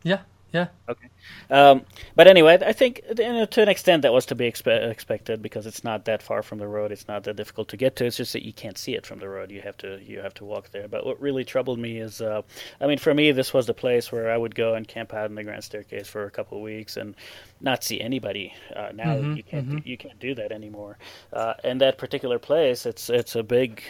Yeah, 0.04 0.20
yeah. 0.54 0.68
Okay. 0.88 1.08
Um, 1.50 1.84
but 2.16 2.28
anyway, 2.28 2.60
I 2.64 2.74
think 2.74 3.02
you 3.18 3.34
know, 3.34 3.46
to 3.46 3.62
an 3.64 3.70
extent 3.70 4.04
that 4.04 4.14
was 4.14 4.28
to 4.28 4.36
be 4.36 4.50
expe- 4.50 4.92
expected 4.92 5.42
because 5.42 5.66
it's 5.66 5.84
not 5.84 6.06
that 6.06 6.22
far 6.22 6.44
from 6.44 6.60
the 6.60 6.68
road. 6.68 6.92
It's 6.92 7.08
not 7.08 7.24
that 7.24 7.36
difficult 7.36 7.70
to 7.70 7.78
get 7.78 7.96
to. 7.98 8.06
It's 8.06 8.18
just 8.18 8.34
that 8.34 8.46
you 8.46 8.54
can't 8.54 8.78
see 8.78 8.94
it 8.94 9.06
from 9.06 9.20
the 9.20 9.28
road. 9.28 9.50
You 9.50 9.62
have 9.62 9.78
to 9.78 10.00
you 10.04 10.20
have 10.20 10.36
to 10.36 10.46
walk 10.46 10.70
there. 10.70 10.88
But 10.88 11.06
what 11.08 11.20
really 11.20 11.44
troubled 11.44 11.80
me 11.80 11.98
is, 11.98 12.22
uh, 12.22 12.44
I 12.80 12.86
mean, 12.86 13.00
for 13.00 13.14
me, 13.16 13.32
this 13.32 13.52
was 13.52 13.66
the 13.66 13.74
place 13.74 14.12
where 14.12 14.32
I 14.32 14.38
would 14.38 14.54
go 14.54 14.76
and 14.76 14.88
camp 14.88 15.14
out 15.14 15.30
in 15.30 15.36
the 15.36 15.44
Grand 15.44 15.64
Staircase 15.64 16.08
for 16.08 16.26
a 16.26 16.32
couple 16.32 16.60
of 16.60 16.64
weeks 16.64 16.98
and 16.98 17.16
not 17.60 17.84
see 17.84 18.00
anybody. 18.00 18.54
Uh, 18.76 18.92
now 18.94 19.16
mm-hmm, 19.16 19.34
you 19.34 19.44
can't 19.44 19.68
mm-hmm. 19.68 19.88
you 19.88 19.98
can't 19.98 20.20
do 20.20 20.36
that 20.36 20.52
anymore. 20.52 21.00
Uh, 21.32 21.56
and 21.64 21.82
that 21.82 21.98
particular 21.98 22.38
place, 22.38 22.86
it's 22.86 23.10
it's 23.10 23.36
a 23.36 23.44
big 23.44 23.82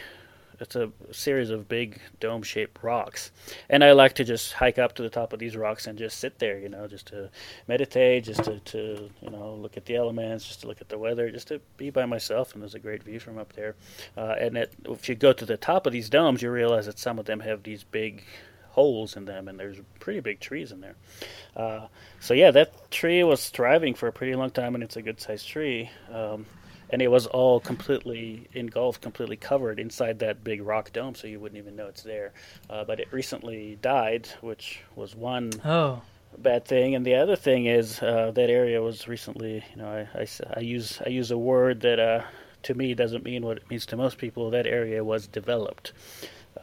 it's 0.63 0.75
a 0.75 0.91
series 1.11 1.51
of 1.51 1.69
big 1.69 1.99
dome-shaped 2.19 2.81
rocks, 2.81 3.31
and 3.69 3.83
I 3.83 3.91
like 3.91 4.13
to 4.13 4.23
just 4.23 4.53
hike 4.53 4.79
up 4.79 4.95
to 4.95 5.03
the 5.03 5.09
top 5.09 5.33
of 5.33 5.39
these 5.39 5.55
rocks 5.55 5.85
and 5.85 5.97
just 5.97 6.17
sit 6.17 6.39
there, 6.39 6.57
you 6.57 6.69
know, 6.69 6.87
just 6.87 7.07
to 7.07 7.29
meditate, 7.67 8.23
just 8.23 8.43
to, 8.45 8.59
to 8.59 9.09
you 9.21 9.29
know 9.29 9.53
look 9.53 9.77
at 9.77 9.85
the 9.85 9.95
elements, 9.95 10.47
just 10.47 10.61
to 10.61 10.67
look 10.67 10.81
at 10.81 10.89
the 10.89 10.97
weather, 10.97 11.29
just 11.29 11.49
to 11.49 11.61
be 11.77 11.89
by 11.89 12.05
myself. 12.05 12.53
And 12.53 12.63
there's 12.63 12.75
a 12.75 12.79
great 12.79 13.03
view 13.03 13.19
from 13.19 13.37
up 13.37 13.53
there. 13.53 13.75
Uh, 14.17 14.35
and 14.39 14.57
it, 14.57 14.73
if 14.85 15.07
you 15.07 15.15
go 15.15 15.33
to 15.33 15.45
the 15.45 15.57
top 15.57 15.85
of 15.85 15.93
these 15.93 16.09
domes, 16.09 16.41
you 16.41 16.49
realize 16.49 16.87
that 16.87 16.97
some 16.97 17.19
of 17.19 17.25
them 17.25 17.41
have 17.41 17.61
these 17.63 17.83
big 17.83 18.23
holes 18.71 19.15
in 19.15 19.25
them, 19.25 19.47
and 19.47 19.59
there's 19.59 19.77
pretty 19.99 20.19
big 20.19 20.39
trees 20.39 20.71
in 20.71 20.81
there. 20.81 20.95
Uh, 21.55 21.87
so 22.19 22.33
yeah, 22.33 22.49
that 22.51 22.89
tree 22.89 23.23
was 23.23 23.49
thriving 23.49 23.93
for 23.93 24.07
a 24.07 24.11
pretty 24.11 24.33
long 24.33 24.49
time, 24.49 24.73
and 24.73 24.83
it's 24.83 24.95
a 24.95 25.01
good-sized 25.01 25.47
tree. 25.47 25.91
Um, 26.11 26.45
and 26.93 27.01
it 27.01 27.07
was 27.07 27.25
all 27.25 27.59
completely 27.59 28.47
engulfed, 28.53 29.01
completely 29.01 29.35
covered 29.35 29.79
inside 29.79 30.19
that 30.19 30.43
big 30.43 30.61
rock 30.61 30.93
dome, 30.93 31.15
so 31.15 31.25
you 31.25 31.39
wouldn't 31.39 31.57
even 31.57 31.75
know 31.75 31.87
it's 31.87 32.03
there. 32.03 32.33
Uh, 32.69 32.83
but 32.83 32.99
it 32.99 33.07
recently 33.11 33.79
died, 33.81 34.29
which 34.41 34.79
was 34.95 35.15
one 35.15 35.49
oh. 35.65 36.03
bad 36.37 36.65
thing, 36.65 36.93
and 36.93 37.03
the 37.03 37.15
other 37.15 37.35
thing 37.35 37.65
is 37.65 37.99
uh, 38.03 38.29
that 38.35 38.47
area 38.47 38.79
was 38.79 39.07
recently, 39.07 39.65
you 39.71 39.81
know, 39.81 40.07
I, 40.13 40.19
I, 40.19 40.27
I 40.55 40.59
use 40.59 41.01
I 41.03 41.09
use 41.09 41.31
a 41.31 41.37
word 41.37 41.81
that 41.81 41.99
uh, 41.99 42.21
to 42.61 42.75
me 42.75 42.93
doesn't 42.93 43.25
mean 43.25 43.43
what 43.43 43.57
it 43.57 43.69
means 43.71 43.87
to 43.87 43.97
most 43.97 44.19
people. 44.19 44.51
That 44.51 44.67
area 44.67 45.03
was 45.03 45.25
developed. 45.25 45.93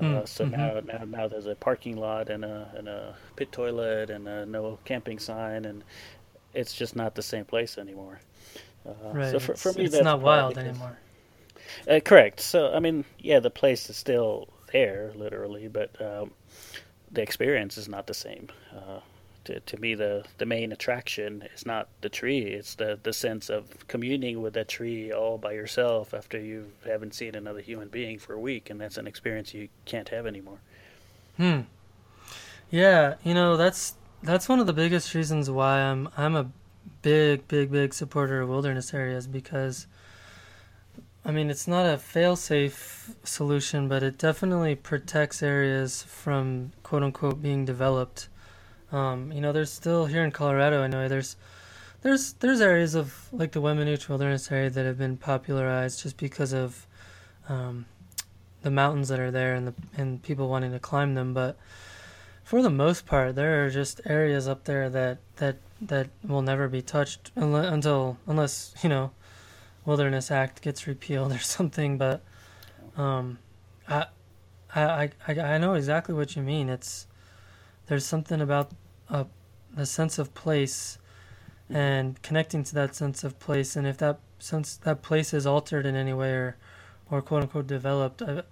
Mm, 0.01 0.29
so 0.29 0.45
mm-hmm. 0.45 0.53
now, 0.53 0.99
now, 0.99 1.05
now 1.07 1.29
there's 1.29 1.47
a 1.47 1.57
parking 1.57 1.97
lot 1.97 2.31
and 2.31 2.45
a 2.45 2.71
and 2.77 2.87
a 2.87 3.17
pit 3.35 3.51
toilet 3.51 4.11
and 4.11 4.29
a 4.29 4.47
no 4.47 4.79
camping 4.85 5.19
sign, 5.19 5.65
and 5.65 5.83
it's 6.55 6.73
just 6.73 6.95
not 6.95 7.17
the 7.17 7.23
same 7.23 7.45
place 7.45 7.79
anymore. 7.79 8.21
Uh, 8.87 8.93
right. 9.13 9.31
So 9.31 9.39
for, 9.39 9.55
for 9.55 9.73
me, 9.73 9.85
it's 9.85 9.93
that's 9.93 10.05
not 10.05 10.21
wild 10.21 10.55
because, 10.55 10.69
anymore. 10.69 10.99
Uh, 11.89 12.01
correct. 12.01 12.41
So 12.41 12.73
I 12.73 12.81
mean, 12.81 13.05
yeah, 13.19 13.41
the 13.41 13.51
place 13.51 13.89
is 13.91 13.97
still 13.97 14.49
there, 14.73 15.13
literally, 15.15 15.69
but 15.69 16.01
um, 16.01 16.33
the 17.11 17.23
experience 17.23 17.77
is 17.77 17.89
not 17.89 18.07
the 18.07 18.15
same. 18.15 18.49
Uh, 18.75 19.01
to, 19.45 19.61
to 19.61 19.81
me, 19.81 19.95
the, 19.95 20.25
the 20.39 20.45
main 20.45 20.71
attraction 20.71 21.49
is 21.55 21.65
not 21.65 21.89
the 22.03 22.09
tree; 22.09 22.41
it's 22.41 22.75
the, 22.75 22.99
the 23.03 23.13
sense 23.13 23.49
of 23.49 23.87
communing 23.89 24.43
with 24.43 24.55
that 24.55 24.69
tree 24.69 25.13
all 25.13 25.39
by 25.39 25.53
yourself 25.53 26.13
after 26.13 26.39
you 26.39 26.73
haven't 26.87 27.15
seen 27.15 27.35
another 27.35 27.61
human 27.61 27.89
being 27.89 28.19
for 28.19 28.35
a 28.35 28.41
week, 28.41 28.71
and 28.71 28.81
that's 28.81 28.99
an 28.99 29.07
experience 29.07 29.55
you 29.55 29.69
can't 29.87 30.11
have 30.11 30.27
anymore. 30.27 30.61
Hmm. 31.37 31.61
Yeah, 32.71 33.15
you 33.25 33.35
know 33.35 33.57
that's 33.57 33.95
that's 34.23 34.49
one 34.49 34.61
of 34.61 34.67
the 34.67 34.73
biggest 34.73 35.15
reasons 35.15 35.51
why 35.51 35.81
I'm 35.81 36.09
I'm 36.17 36.37
a 36.37 36.51
big, 37.03 37.47
big, 37.49 37.71
big 37.71 37.95
supporter 37.95 38.41
of 38.41 38.49
wilderness 38.49 38.93
areas 38.93 39.27
because, 39.27 39.87
I 41.25 41.33
mean, 41.33 41.51
it's 41.51 41.69
not 41.69 41.87
a 41.87 41.99
fail-safe 41.99 43.15
solution, 43.25 43.89
but 43.89 44.03
it 44.03 44.19
definitely 44.19 44.75
protects 44.75 45.43
areas 45.43 46.03
from 46.03 46.73
quote 46.83 47.03
unquote 47.03 47.43
being 47.43 47.65
developed. 47.65 48.29
Um, 48.93 49.33
you 49.33 49.41
know, 49.41 49.53
there's 49.53 49.73
still 49.73 50.07
here 50.07 50.25
in 50.25 50.31
Colorado. 50.31 50.83
I 50.83 50.89
know 50.89 51.09
there's 51.09 51.37
there's 52.03 52.33
there's 52.35 52.61
areas 52.61 52.95
of 52.95 53.29
like 53.33 53.53
the 53.53 53.61
Weminuche 53.61 54.09
Wilderness 54.09 54.51
area 54.51 54.71
that 54.71 54.85
have 54.87 54.99
been 54.99 55.17
popularized 55.17 56.03
just 56.03 56.17
because 56.17 56.53
of 56.53 56.87
um, 57.49 57.87
the 58.63 58.71
mountains 58.71 59.09
that 59.09 59.21
are 59.21 59.31
there 59.31 59.55
and 59.55 59.69
the 59.69 59.75
and 59.97 60.23
people 60.23 60.49
wanting 60.49 60.73
to 60.73 60.79
climb 60.79 61.15
them, 61.15 61.35
but 61.35 61.57
for 62.45 62.63
the 62.63 62.71
most 62.71 63.07
part, 63.07 63.37
there 63.37 63.65
are 63.65 63.71
just 63.71 64.01
areas 64.05 64.49
up 64.49 64.65
there 64.65 64.91
that 64.91 65.19
that 65.37 65.57
that 65.81 66.09
will 66.27 66.43
never 66.43 66.69
be 66.69 66.83
touched 66.83 67.31
until 67.37 68.19
unless 68.27 68.75
you 68.83 68.89
know 68.89 69.13
Wilderness 69.85 70.31
Act 70.31 70.63
gets 70.63 70.87
repealed 70.87 71.33
or 71.39 71.39
something. 71.39 71.99
But 71.99 72.23
um, 72.97 73.39
I, 73.89 74.07
I 74.75 75.11
I 75.27 75.41
I 75.41 75.59
know 75.59 75.75
exactly 75.75 76.15
what 76.15 76.37
you 76.37 76.43
mean. 76.43 76.69
It's 76.69 77.07
there's 77.87 78.07
something 78.07 78.41
about 78.41 78.71
a 79.09 79.27
the 79.73 79.87
sense 79.87 80.19
of 80.19 80.35
place 80.35 80.99
and 81.69 82.21
connecting 82.23 82.65
to 82.65 82.75
that 82.75 82.95
sense 82.95 83.23
of 83.23 83.39
place, 83.39 83.77
and 83.77 83.87
if 83.87 83.97
that 83.99 84.19
sense 84.39 84.77
that 84.79 85.03
place 85.03 85.33
is 85.33 85.47
altered 85.47 85.87
in 85.87 85.97
any 85.97 86.13
way 86.13 86.33
or 86.33 86.57
or 87.11 87.23
quote 87.23 87.43
unquote 87.43 87.67
developed, 87.67 88.23
I, 88.23 88.43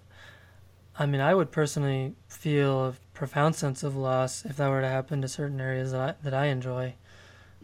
I 0.98 1.06
mean, 1.06 1.20
I 1.20 1.34
would 1.34 1.52
personally 1.52 2.14
feel 2.28 2.86
a 2.86 2.94
profound 3.14 3.54
sense 3.54 3.82
of 3.84 3.96
loss 3.96 4.44
if 4.44 4.56
that 4.56 4.68
were 4.68 4.80
to 4.80 4.88
happen 4.88 5.22
to 5.22 5.28
certain 5.28 5.60
areas 5.60 5.92
that 5.92 6.00
I, 6.00 6.14
that 6.22 6.34
I 6.34 6.46
enjoy. 6.46 6.94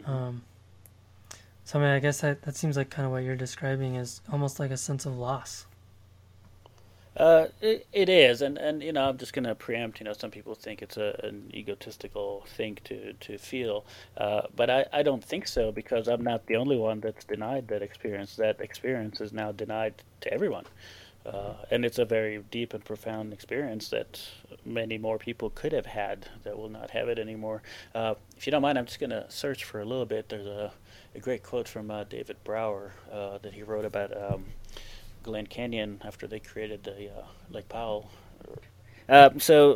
Um, 0.04 0.42
so 1.64 1.78
I 1.78 1.82
mean, 1.82 1.90
I 1.90 1.98
guess 1.98 2.20
that, 2.20 2.42
that 2.42 2.56
seems 2.56 2.76
like 2.76 2.90
kind 2.90 3.06
of 3.06 3.12
what 3.12 3.24
you're 3.24 3.36
describing 3.36 3.94
is 3.94 4.20
almost 4.30 4.60
like 4.60 4.70
a 4.70 4.76
sense 4.76 5.06
of 5.06 5.16
loss. 5.16 5.66
Uh, 7.16 7.46
it, 7.60 7.86
it 7.92 8.08
is, 8.08 8.42
and, 8.42 8.58
and 8.58 8.82
you 8.82 8.92
know, 8.92 9.08
I'm 9.08 9.16
just 9.18 9.32
going 9.32 9.44
to 9.44 9.54
preempt. 9.54 10.00
You 10.00 10.04
know, 10.04 10.12
some 10.12 10.32
people 10.32 10.56
think 10.56 10.82
it's 10.82 10.96
a, 10.96 11.18
an 11.22 11.48
egotistical 11.54 12.44
thing 12.56 12.76
to 12.84 13.12
to 13.12 13.38
feel, 13.38 13.84
uh, 14.16 14.42
but 14.56 14.68
I, 14.68 14.86
I 14.92 15.04
don't 15.04 15.22
think 15.22 15.46
so 15.46 15.70
because 15.70 16.08
I'm 16.08 16.24
not 16.24 16.46
the 16.46 16.56
only 16.56 16.76
one 16.76 16.98
that's 16.98 17.24
denied 17.24 17.68
that 17.68 17.82
experience. 17.82 18.34
That 18.34 18.60
experience 18.60 19.20
is 19.20 19.32
now 19.32 19.52
denied 19.52 19.94
to 20.22 20.34
everyone, 20.34 20.64
uh, 21.26 21.54
and 21.70 21.84
it's 21.84 21.98
a 21.98 22.04
very 22.04 22.38
deep 22.50 22.74
and 22.74 22.84
profound 22.84 23.32
experience 23.32 23.88
that 23.88 24.20
many 24.64 24.98
more 24.98 25.18
people 25.18 25.50
could 25.50 25.72
have 25.72 25.86
had 25.86 26.28
that 26.42 26.56
will 26.56 26.68
not 26.68 26.90
have 26.90 27.08
it 27.08 27.18
anymore. 27.18 27.62
Uh, 27.94 28.14
if 28.36 28.46
you 28.46 28.50
don't 28.50 28.62
mind, 28.62 28.78
I'm 28.78 28.86
just 28.86 29.00
going 29.00 29.10
to 29.10 29.26
search 29.30 29.64
for 29.64 29.80
a 29.80 29.84
little 29.84 30.06
bit. 30.06 30.28
There's 30.28 30.46
a, 30.46 30.72
a 31.14 31.18
great 31.18 31.42
quote 31.42 31.68
from 31.68 31.90
uh, 31.90 32.04
David 32.04 32.36
Brower 32.44 32.92
uh, 33.10 33.38
that 33.38 33.54
he 33.54 33.62
wrote 33.62 33.84
about. 33.84 34.16
Um, 34.16 34.44
Glen 35.24 35.46
Canyon 35.46 36.02
after 36.04 36.26
they 36.26 36.38
created 36.38 36.84
the 36.84 37.08
uh, 37.10 37.24
Lake 37.50 37.68
Powell. 37.68 38.10
Uh, 39.08 39.30
so 39.38 39.72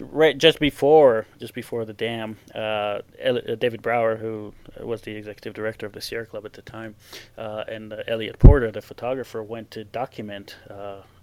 uh, 0.00 0.04
right 0.04 0.36
just 0.36 0.58
before 0.58 1.26
just 1.38 1.54
before 1.54 1.84
the 1.84 1.92
dam, 1.92 2.36
uh, 2.54 3.00
uh, 3.24 3.54
David 3.58 3.80
Brower, 3.80 4.16
who 4.16 4.52
was 4.80 5.02
the 5.02 5.12
executive 5.12 5.54
director 5.54 5.86
of 5.86 5.92
the 5.92 6.00
Sierra 6.00 6.26
Club 6.26 6.44
at 6.44 6.54
the 6.54 6.62
time, 6.62 6.96
uh, 7.38 7.64
and 7.68 7.94
Eliot 8.08 8.38
Porter, 8.38 8.70
the 8.70 8.82
photographer, 8.82 9.42
went 9.42 9.70
to 9.72 9.84
document 9.84 10.56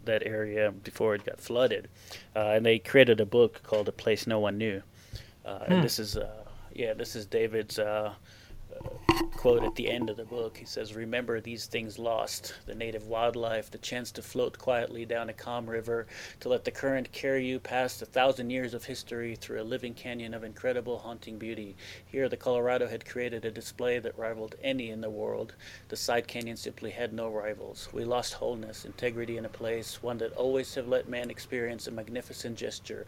that 0.05 0.24
area 0.26 0.72
before 0.72 1.14
it 1.16 1.26
got 1.26 1.39
flooded, 1.39 1.89
and 2.34 2.66
they 2.66 2.80
created 2.80 3.20
a 3.20 3.26
book 3.26 3.62
called 3.64 3.89
"A 3.89 3.91
Place 3.91 4.26
No 4.26 4.39
One 4.39 4.57
Knew." 4.57 4.82
Hmm. 5.45 5.74
And 5.74 5.84
this 5.84 5.99
is 5.99 6.18
yeah, 6.74 6.93
this 6.93 7.16
is 7.16 7.26
David's 7.26 7.78
quote 9.40 9.64
at 9.64 9.76
the 9.76 9.90
end 9.90 10.10
of 10.10 10.18
the 10.18 10.26
book. 10.26 10.58
He 10.58 10.66
says, 10.66 10.94
Remember 10.94 11.40
these 11.40 11.66
things 11.66 11.98
lost 11.98 12.54
the 12.66 12.76
native 12.76 13.08
wildlife, 13.08 13.72
the 13.72 13.78
chance 13.78 14.12
to 14.12 14.22
float 14.22 14.58
quietly 14.58 15.06
down 15.06 15.30
a 15.30 15.34
calm 15.34 15.70
river, 15.70 16.08
to 16.42 16.50
let 16.50 16.66
the 16.66 16.72
current 16.72 17.12
carry 17.14 17.46
you 17.46 17.58
past 17.58 18.02
a 18.02 18.06
thousand 18.06 18.50
years 18.50 18.74
of 18.74 18.84
history 18.84 19.36
through 19.36 19.62
a 19.62 19.64
living 19.64 19.94
canyon 19.94 20.34
of 20.34 20.44
incredible 20.44 20.98
haunting 20.98 21.38
beauty. 21.38 21.78
Here, 22.06 22.28
the 22.28 22.36
Colorado 22.36 22.88
had 22.88 23.06
created 23.06 23.46
a 23.46 23.52
display 23.52 24.00
that 24.00 24.18
rivaled 24.18 24.56
any 24.62 24.90
in 24.90 25.00
the 25.00 25.10
world. 25.10 25.56
The 25.88 25.96
side 25.96 26.28
canyon 26.28 26.58
simply 26.58 26.92
had 26.92 27.14
no 27.14 27.30
rivals. 27.30 27.88
We 27.94 28.04
lost 28.04 28.34
wholeness, 28.34 28.84
integrity 28.84 29.38
in 29.38 29.46
a 29.46 29.50
place, 29.50 30.04
one 30.04 30.18
that 30.18 30.34
always 30.34 30.76
have 30.76 30.90
let 30.90 31.08
man 31.08 31.30
experience 31.30 31.88
a 31.88 31.92
magnificent 31.92 32.58
gesture, 32.58 33.06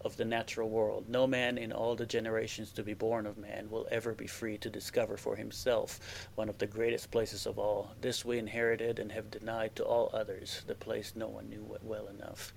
of 0.00 0.16
the 0.16 0.24
natural 0.24 0.68
world. 0.68 1.08
No 1.08 1.26
man 1.26 1.58
in 1.58 1.72
all 1.72 1.96
the 1.96 2.06
generations 2.06 2.70
to 2.72 2.82
be 2.82 2.94
born 2.94 3.26
of 3.26 3.36
man 3.36 3.68
will 3.70 3.88
ever 3.90 4.14
be 4.14 4.26
free 4.26 4.58
to 4.58 4.70
discover 4.70 5.16
for 5.16 5.36
himself 5.36 6.28
one 6.34 6.48
of 6.48 6.58
the 6.58 6.66
greatest 6.66 7.10
places 7.10 7.46
of 7.46 7.58
all. 7.58 7.92
This 8.00 8.24
we 8.24 8.38
inherited 8.38 8.98
and 8.98 9.12
have 9.12 9.30
denied 9.30 9.74
to 9.76 9.84
all 9.84 10.10
others, 10.12 10.62
the 10.66 10.74
place 10.74 11.12
no 11.16 11.28
one 11.28 11.48
knew 11.48 11.76
well 11.82 12.08
enough 12.08 12.52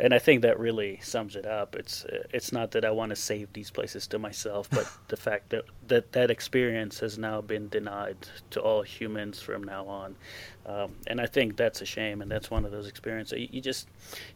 and 0.00 0.14
I 0.14 0.18
think 0.18 0.42
that 0.42 0.58
really 0.58 0.98
sums 1.02 1.36
it 1.36 1.44
up. 1.44 1.76
It's 1.76 2.06
it's 2.32 2.52
not 2.52 2.70
that 2.72 2.84
I 2.84 2.90
want 2.90 3.10
to 3.10 3.16
save 3.16 3.52
these 3.52 3.70
places 3.70 4.06
to 4.08 4.18
myself, 4.18 4.68
but 4.70 4.90
the 5.08 5.16
fact 5.16 5.50
that, 5.50 5.64
that 5.88 6.12
that 6.12 6.30
experience 6.30 7.00
has 7.00 7.18
now 7.18 7.40
been 7.42 7.68
denied 7.68 8.16
to 8.50 8.60
all 8.60 8.82
humans 8.82 9.40
from 9.40 9.62
now 9.62 9.86
on, 9.86 10.16
um, 10.64 10.94
and 11.06 11.20
I 11.20 11.26
think 11.26 11.56
that's 11.56 11.82
a 11.82 11.86
shame. 11.86 12.22
And 12.22 12.30
that's 12.30 12.50
one 12.50 12.64
of 12.64 12.72
those 12.72 12.88
experiences 12.88 13.38
you, 13.38 13.48
you 13.52 13.60
just 13.60 13.88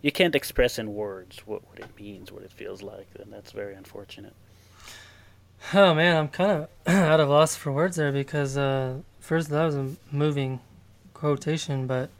you 0.02 0.12
can't 0.12 0.34
express 0.34 0.78
in 0.78 0.94
words 0.94 1.38
what, 1.46 1.66
what 1.68 1.78
it 1.78 1.88
means, 1.98 2.30
what 2.30 2.42
it 2.42 2.52
feels 2.52 2.82
like, 2.82 3.08
and 3.18 3.32
that's 3.32 3.52
very 3.52 3.74
unfortunate. 3.74 4.34
Oh 5.72 5.94
man, 5.94 6.16
I'm 6.16 6.28
kind 6.28 6.50
of 6.50 6.68
out 6.86 7.20
of 7.20 7.30
loss 7.30 7.56
for 7.56 7.72
words 7.72 7.96
there 7.96 8.12
because 8.12 8.58
uh, 8.58 8.98
first 9.18 9.48
that 9.48 9.64
was 9.64 9.76
a 9.76 9.90
moving 10.12 10.60
quotation, 11.14 11.86
but 11.86 12.10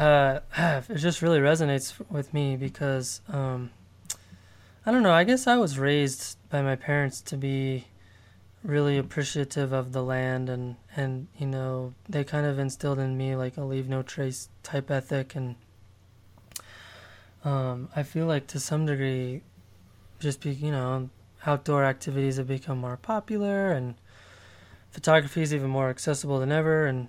uh, 0.00 0.40
it 0.88 0.96
just 0.96 1.22
really 1.22 1.38
resonates 1.38 1.94
with 2.10 2.32
me 2.32 2.56
because 2.56 3.20
um, 3.28 3.70
I 4.86 4.92
don't 4.92 5.02
know. 5.02 5.12
I 5.12 5.24
guess 5.24 5.46
I 5.46 5.56
was 5.58 5.78
raised 5.78 6.38
by 6.48 6.62
my 6.62 6.74
parents 6.74 7.20
to 7.22 7.36
be 7.36 7.84
really 8.62 8.98
appreciative 8.98 9.72
of 9.72 9.92
the 9.92 10.02
land 10.02 10.50
and 10.50 10.76
and 10.94 11.26
you 11.38 11.46
know 11.46 11.94
they 12.08 12.22
kind 12.22 12.44
of 12.44 12.58
instilled 12.58 12.98
in 12.98 13.16
me 13.16 13.34
like 13.34 13.56
a 13.56 13.62
leave 13.62 13.88
no 13.88 14.02
trace 14.02 14.50
type 14.62 14.90
ethic 14.90 15.34
and 15.34 15.54
um, 17.42 17.88
I 17.96 18.02
feel 18.02 18.26
like 18.26 18.46
to 18.48 18.60
some 18.60 18.84
degree 18.84 19.40
just 20.18 20.42
be 20.42 20.52
you 20.52 20.70
know 20.70 21.08
outdoor 21.46 21.84
activities 21.84 22.36
have 22.36 22.48
become 22.48 22.76
more 22.76 22.98
popular 22.98 23.72
and 23.72 23.94
photography 24.90 25.40
is 25.40 25.54
even 25.54 25.70
more 25.70 25.88
accessible 25.88 26.38
than 26.38 26.52
ever 26.52 26.84
and 26.84 27.08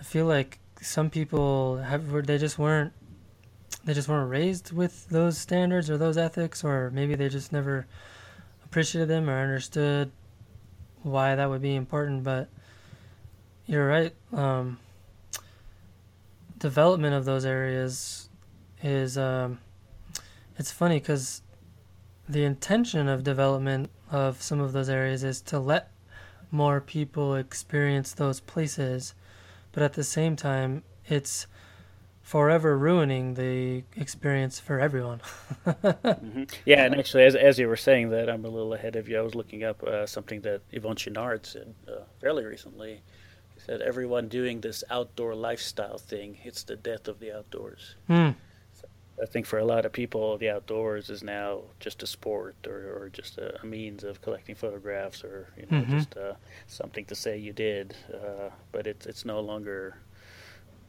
I 0.00 0.02
feel 0.02 0.26
like 0.26 0.58
some 0.82 1.08
people 1.08 1.78
have 1.78 2.26
they 2.26 2.38
just 2.38 2.58
weren't 2.58 2.92
they 3.84 3.94
just 3.94 4.08
weren't 4.08 4.30
raised 4.30 4.72
with 4.72 5.08
those 5.08 5.38
standards 5.38 5.88
or 5.88 5.96
those 5.96 6.18
ethics 6.18 6.62
or 6.64 6.90
maybe 6.90 7.14
they 7.14 7.28
just 7.28 7.52
never 7.52 7.86
appreciated 8.64 9.08
them 9.08 9.30
or 9.30 9.40
understood 9.40 10.10
why 11.02 11.34
that 11.34 11.48
would 11.48 11.62
be 11.62 11.74
important. 11.74 12.22
But 12.22 12.48
you're 13.66 13.86
right 13.86 14.14
um, 14.32 14.78
development 16.58 17.14
of 17.14 17.24
those 17.24 17.44
areas 17.44 18.28
is 18.82 19.16
um, 19.16 19.58
it's 20.58 20.72
funny 20.72 20.98
because 20.98 21.42
the 22.28 22.44
intention 22.44 23.08
of 23.08 23.22
development 23.22 23.90
of 24.10 24.42
some 24.42 24.60
of 24.60 24.72
those 24.72 24.88
areas 24.88 25.24
is 25.24 25.40
to 25.40 25.58
let 25.58 25.90
more 26.50 26.80
people 26.80 27.34
experience 27.36 28.12
those 28.12 28.40
places 28.40 29.14
but 29.72 29.82
at 29.82 29.94
the 29.94 30.04
same 30.04 30.36
time, 30.36 30.82
it's 31.06 31.46
forever 32.22 32.78
ruining 32.78 33.34
the 33.34 33.82
experience 33.96 34.60
for 34.60 34.80
everyone. 34.80 35.20
mm-hmm. 35.66 36.44
Yeah, 36.64 36.84
and 36.84 36.94
actually, 36.94 37.24
as, 37.24 37.34
as 37.34 37.58
you 37.58 37.68
were 37.68 37.76
saying 37.76 38.10
that, 38.10 38.30
I'm 38.30 38.44
a 38.44 38.48
little 38.48 38.74
ahead 38.74 38.96
of 38.96 39.08
you. 39.08 39.18
I 39.18 39.22
was 39.22 39.34
looking 39.34 39.64
up 39.64 39.82
uh, 39.82 40.06
something 40.06 40.40
that 40.42 40.62
Yvon 40.72 40.96
Chouinard 40.96 41.44
said 41.44 41.74
uh, 41.88 42.02
fairly 42.20 42.44
recently. 42.44 43.02
He 43.54 43.60
said, 43.60 43.82
Everyone 43.82 44.28
doing 44.28 44.60
this 44.60 44.84
outdoor 44.90 45.34
lifestyle 45.34 45.98
thing, 45.98 46.38
it's 46.44 46.62
the 46.62 46.76
death 46.76 47.08
of 47.08 47.18
the 47.18 47.36
outdoors. 47.36 47.96
Mm. 48.08 48.36
I 49.20 49.26
think 49.26 49.46
for 49.46 49.58
a 49.58 49.64
lot 49.64 49.84
of 49.84 49.92
people, 49.92 50.38
the 50.38 50.50
outdoors 50.50 51.10
is 51.10 51.22
now 51.22 51.62
just 51.80 52.02
a 52.02 52.06
sport 52.06 52.56
or, 52.66 52.96
or 52.96 53.08
just 53.12 53.38
a, 53.38 53.60
a 53.62 53.66
means 53.66 54.04
of 54.04 54.22
collecting 54.22 54.54
photographs 54.54 55.22
or 55.22 55.48
you 55.56 55.66
know 55.70 55.82
mm-hmm. 55.82 55.98
just 55.98 56.16
uh, 56.16 56.34
something 56.66 57.04
to 57.06 57.14
say 57.14 57.36
you 57.36 57.52
did. 57.52 57.94
Uh, 58.12 58.50
but 58.72 58.86
it's 58.86 59.06
it's 59.06 59.24
no 59.24 59.40
longer 59.40 59.98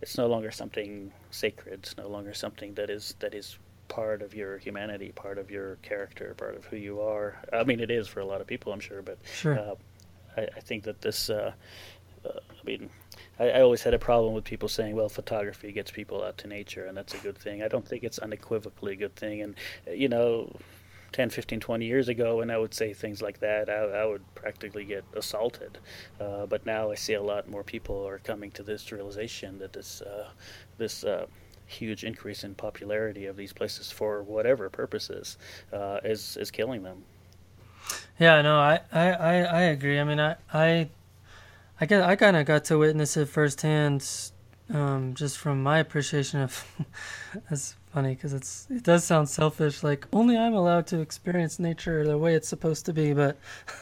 it's 0.01 0.17
no 0.17 0.27
longer 0.27 0.51
something 0.51 1.11
sacred. 1.31 1.75
It's 1.75 1.97
no 1.97 2.07
longer 2.07 2.33
something 2.33 2.73
that 2.75 2.89
is 2.89 3.15
that 3.19 3.33
is 3.33 3.57
part 3.87 4.21
of 4.21 4.33
your 4.33 4.57
humanity, 4.57 5.11
part 5.13 5.37
of 5.37 5.51
your 5.51 5.75
character, 5.77 6.33
part 6.35 6.55
of 6.55 6.65
who 6.65 6.77
you 6.77 7.01
are. 7.01 7.37
I 7.51 7.63
mean, 7.63 7.79
it 7.79 7.91
is 7.91 8.07
for 8.07 8.19
a 8.19 8.25
lot 8.25 8.41
of 8.41 8.47
people, 8.47 8.73
I'm 8.73 8.79
sure, 8.79 9.01
but 9.01 9.17
sure. 9.33 9.59
Uh, 9.59 9.75
I, 10.37 10.41
I, 10.55 10.59
think 10.61 10.83
that 10.83 11.01
this. 11.01 11.29
Uh, 11.29 11.53
uh, 12.25 12.39
I 12.49 12.65
mean, 12.65 12.89
I, 13.39 13.49
I, 13.49 13.61
always 13.61 13.83
had 13.83 13.93
a 13.93 13.99
problem 13.99 14.33
with 14.33 14.43
people 14.43 14.69
saying, 14.69 14.95
well, 14.95 15.09
photography 15.09 15.71
gets 15.71 15.91
people 15.91 16.23
out 16.23 16.37
to 16.39 16.47
nature, 16.47 16.85
and 16.85 16.95
that's 16.95 17.13
a 17.13 17.17
good 17.17 17.37
thing. 17.37 17.63
I 17.63 17.67
don't 17.67 17.87
think 17.87 18.03
it's 18.03 18.19
unequivocally 18.19 18.93
a 18.93 18.95
good 18.95 19.15
thing. 19.15 19.41
And, 19.41 19.55
you 19.87 20.09
know, 20.09 20.55
10, 21.13 21.29
15, 21.29 21.59
20 21.59 21.85
years 21.85 22.09
ago, 22.09 22.37
when 22.37 22.49
I 22.49 22.57
would 22.57 22.73
say 22.73 22.93
things 22.93 23.21
like 23.21 23.39
that, 23.39 23.69
I, 23.69 24.01
I 24.01 24.05
would 24.05 24.23
practically 24.35 24.85
get 24.85 25.03
assaulted. 25.15 25.77
Uh, 26.19 26.45
but 26.45 26.65
now 26.65 26.91
I 26.91 26.95
see 26.95 27.13
a 27.13 27.21
lot 27.21 27.49
more 27.49 27.63
people 27.63 28.07
are 28.07 28.19
coming 28.19 28.51
to 28.51 28.63
this 28.63 28.91
realization 28.91 29.59
that 29.59 29.73
this, 29.73 30.01
uh, 30.01 30.29
this, 30.77 31.03
uh, 31.03 31.27
huge 31.65 32.03
increase 32.03 32.43
in 32.43 32.53
popularity 32.53 33.25
of 33.25 33.37
these 33.37 33.53
places 33.53 33.89
for 33.91 34.21
whatever 34.21 34.69
purposes 34.69 35.37
uh, 35.71 35.99
is 36.03 36.37
is 36.37 36.51
killing 36.51 36.83
them. 36.83 37.03
Yeah, 38.19 38.41
no, 38.41 38.57
I, 38.59 38.81
I, 38.91 39.11
I, 39.11 39.33
I 39.41 39.61
agree. 39.63 39.99
I 39.99 40.03
mean, 40.03 40.19
I, 40.19 40.35
I 40.53 40.89
I 41.83 41.85
guess 41.85 42.01
I 42.01 42.15
kind 42.15 42.37
of 42.37 42.45
got 42.45 42.63
to 42.65 42.77
witness 42.77 43.17
it 43.17 43.27
firsthand 43.27 44.09
um, 44.73 45.15
just 45.15 45.37
from 45.37 45.61
my 45.61 45.79
appreciation 45.79 46.39
of. 46.39 46.65
that's 47.49 47.75
funny 47.93 48.15
because 48.15 48.31
it's 48.31 48.67
it 48.69 48.83
does 48.83 49.03
sound 49.03 49.27
selfish. 49.27 49.83
Like 49.83 50.07
only 50.13 50.37
I'm 50.37 50.53
allowed 50.53 50.87
to 50.87 51.01
experience 51.01 51.59
nature 51.59 52.07
the 52.07 52.17
way 52.17 52.35
it's 52.35 52.47
supposed 52.47 52.85
to 52.85 52.93
be, 52.93 53.11
but 53.11 53.37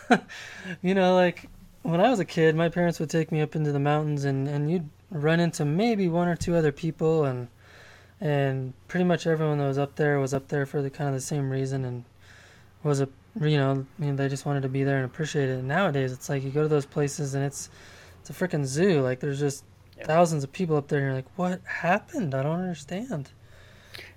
you 0.82 0.95
know, 0.95 1.14
like 1.14 1.47
when 1.84 2.02
I 2.02 2.10
was 2.10 2.20
a 2.20 2.26
kid, 2.26 2.56
my 2.56 2.70
parents 2.70 2.99
would 2.99 3.12
take 3.12 3.32
me 3.32 3.39
up 3.39 3.56
into 3.56 3.72
the 3.72 3.80
mountains, 3.80 4.26
and 4.26 4.47
and 4.47 4.72
you'd 4.72 4.89
run 5.12 5.39
into 5.39 5.64
maybe 5.64 6.08
one 6.08 6.28
or 6.28 6.36
two 6.36 6.56
other 6.56 6.72
people, 6.72 7.26
and 7.26 7.49
and 8.20 8.74
pretty 8.88 9.04
much 9.04 9.28
everyone 9.28 9.60
that 9.60 9.68
was 9.68 9.78
up 9.78 9.97
there 9.97 10.20
was 10.20 10.34
up 10.34 10.47
there 10.47 10.66
for 10.66 10.82
the 10.82 10.89
kind 10.89 11.10
of 11.10 11.14
the 11.14 11.22
same 11.22 11.52
reason, 11.52 11.86
and 11.86 12.06
was 12.82 12.99
a 12.99 13.10
you 13.42 13.58
know, 13.58 13.86
I 13.98 14.02
mean, 14.02 14.16
they 14.16 14.28
just 14.28 14.46
wanted 14.46 14.64
to 14.64 14.70
be 14.70 14.84
there 14.84 14.98
and 14.98 15.06
appreciate 15.06 15.50
it. 15.50 15.60
And 15.60 15.68
nowadays, 15.68 16.12
it's 16.12 16.30
like 16.30 16.44
you 16.44 16.50
go 16.50 16.64
to 16.64 16.68
those 16.68 16.86
places 16.86 17.34
and 17.34 17.44
it's 17.46 17.70
it's 18.20 18.30
a 18.30 18.34
freaking 18.34 18.66
zoo. 18.66 19.02
Like 19.02 19.20
there's 19.20 19.40
just 19.40 19.64
yeah. 19.98 20.06
thousands 20.06 20.44
of 20.44 20.52
people 20.52 20.76
up 20.76 20.88
there, 20.88 21.00
and 21.00 21.08
you're 21.08 21.16
like, 21.16 21.38
what 21.38 21.62
happened? 21.66 22.36
I 22.36 22.44
don't 22.44 22.60
understand. 22.60 23.32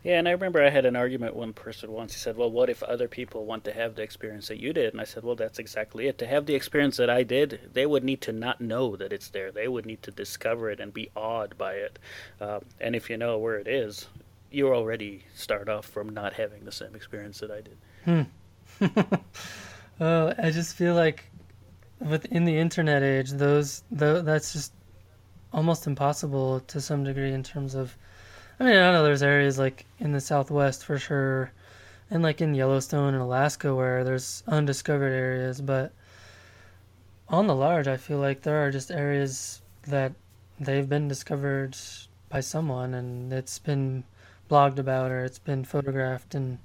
Yeah, 0.03 0.19
and 0.19 0.29
I 0.29 0.33
remember 0.33 0.63
I 0.63 0.71
had 0.71 0.87
an 0.87 0.97
argument 0.97 1.35
with 1.35 1.41
one 1.41 1.53
person 1.53 1.91
once. 1.91 2.13
He 2.13 2.19
said, 2.19 2.37
"Well, 2.37 2.51
what 2.51 2.71
if 2.71 2.83
other 2.83 3.09
people 3.09 3.45
want 3.45 3.65
to 3.65 3.73
have 3.73 3.95
the 3.95 4.03
experience 4.03 4.49
that 4.49 4.61
you 4.61 4.73
did?" 4.73 4.93
And 4.93 5.01
I 5.01 5.05
said, 5.05 5.25
"Well, 5.25 5.35
that's 5.35 5.59
exactly 5.59 6.07
it. 6.07 6.19
To 6.19 6.27
have 6.27 6.47
the 6.47 6.55
experience 6.55 6.97
that 6.99 7.11
I 7.11 7.23
did, 7.23 7.71
they 7.73 7.87
would 7.87 8.05
need 8.05 8.21
to 8.23 8.33
not 8.33 8.61
know 8.61 8.97
that 8.97 9.13
it's 9.13 9.31
there. 9.31 9.51
They 9.51 9.67
would 9.67 9.87
need 9.87 10.03
to 10.03 10.11
discover 10.11 10.71
it 10.71 10.79
and 10.79 10.93
be 10.93 11.11
awed 11.17 11.57
by 11.57 11.75
it. 11.75 11.99
Uh, 12.41 12.61
and 12.81 12.95
if 12.95 13.09
you 13.11 13.17
know 13.17 13.39
where 13.39 13.59
it 13.59 13.67
is, 13.67 14.09
you 14.51 14.73
already 14.73 15.25
start 15.35 15.69
off 15.69 15.87
from 15.87 16.11
not 16.11 16.35
having 16.35 16.65
the 16.65 16.73
same 16.73 16.95
experience 16.95 17.41
that 17.41 17.51
I 17.51 17.63
did." 17.63 17.79
Hmm. 18.05 18.23
Uh, 18.81 20.35
I 20.39 20.51
just 20.51 20.77
feel 20.77 20.95
like 20.95 21.25
within 22.01 22.45
the 22.45 22.57
internet 22.57 23.03
age, 23.03 23.31
those, 23.33 23.83
those 23.91 24.25
that's 24.25 24.53
just 24.53 24.73
almost 25.53 25.87
impossible 25.87 26.61
to 26.61 26.81
some 26.81 27.05
degree 27.05 27.33
in 27.33 27.43
terms 27.43 27.75
of. 27.75 27.97
I 28.61 28.65
mean, 28.65 28.77
I 28.77 28.93
know 28.93 29.03
there's 29.03 29.23
areas 29.23 29.59
like 29.59 29.85
in 29.99 30.13
the 30.13 30.21
Southwest 30.21 30.85
for 30.85 30.99
sure, 30.99 31.51
and 32.11 32.23
like 32.23 32.41
in 32.41 32.55
Yellowstone 32.55 33.15
and 33.15 33.23
Alaska 33.23 33.75
where 33.75 34.05
there's 34.05 34.43
undiscovered 34.47 35.13
areas, 35.13 35.61
but 35.61 35.93
on 37.29 37.47
the 37.47 37.55
large, 37.55 37.89
I 37.89 37.97
feel 37.97 38.19
like 38.19 38.43
there 38.43 38.65
are 38.65 38.71
just 38.71 38.91
areas 38.91 39.63
that 39.89 40.13
they've 40.61 40.89
been 40.89 41.09
discovered 41.09 41.77
by 42.29 42.41
someone 42.41 42.95
and 42.95 43.33
it's 43.33 43.59
been 43.59 44.05
blogged 44.51 44.79
about 44.79 45.11
or 45.11 45.25
it's 45.25 45.39
been 45.39 45.65
photographed 45.65 46.35
and 46.35 46.59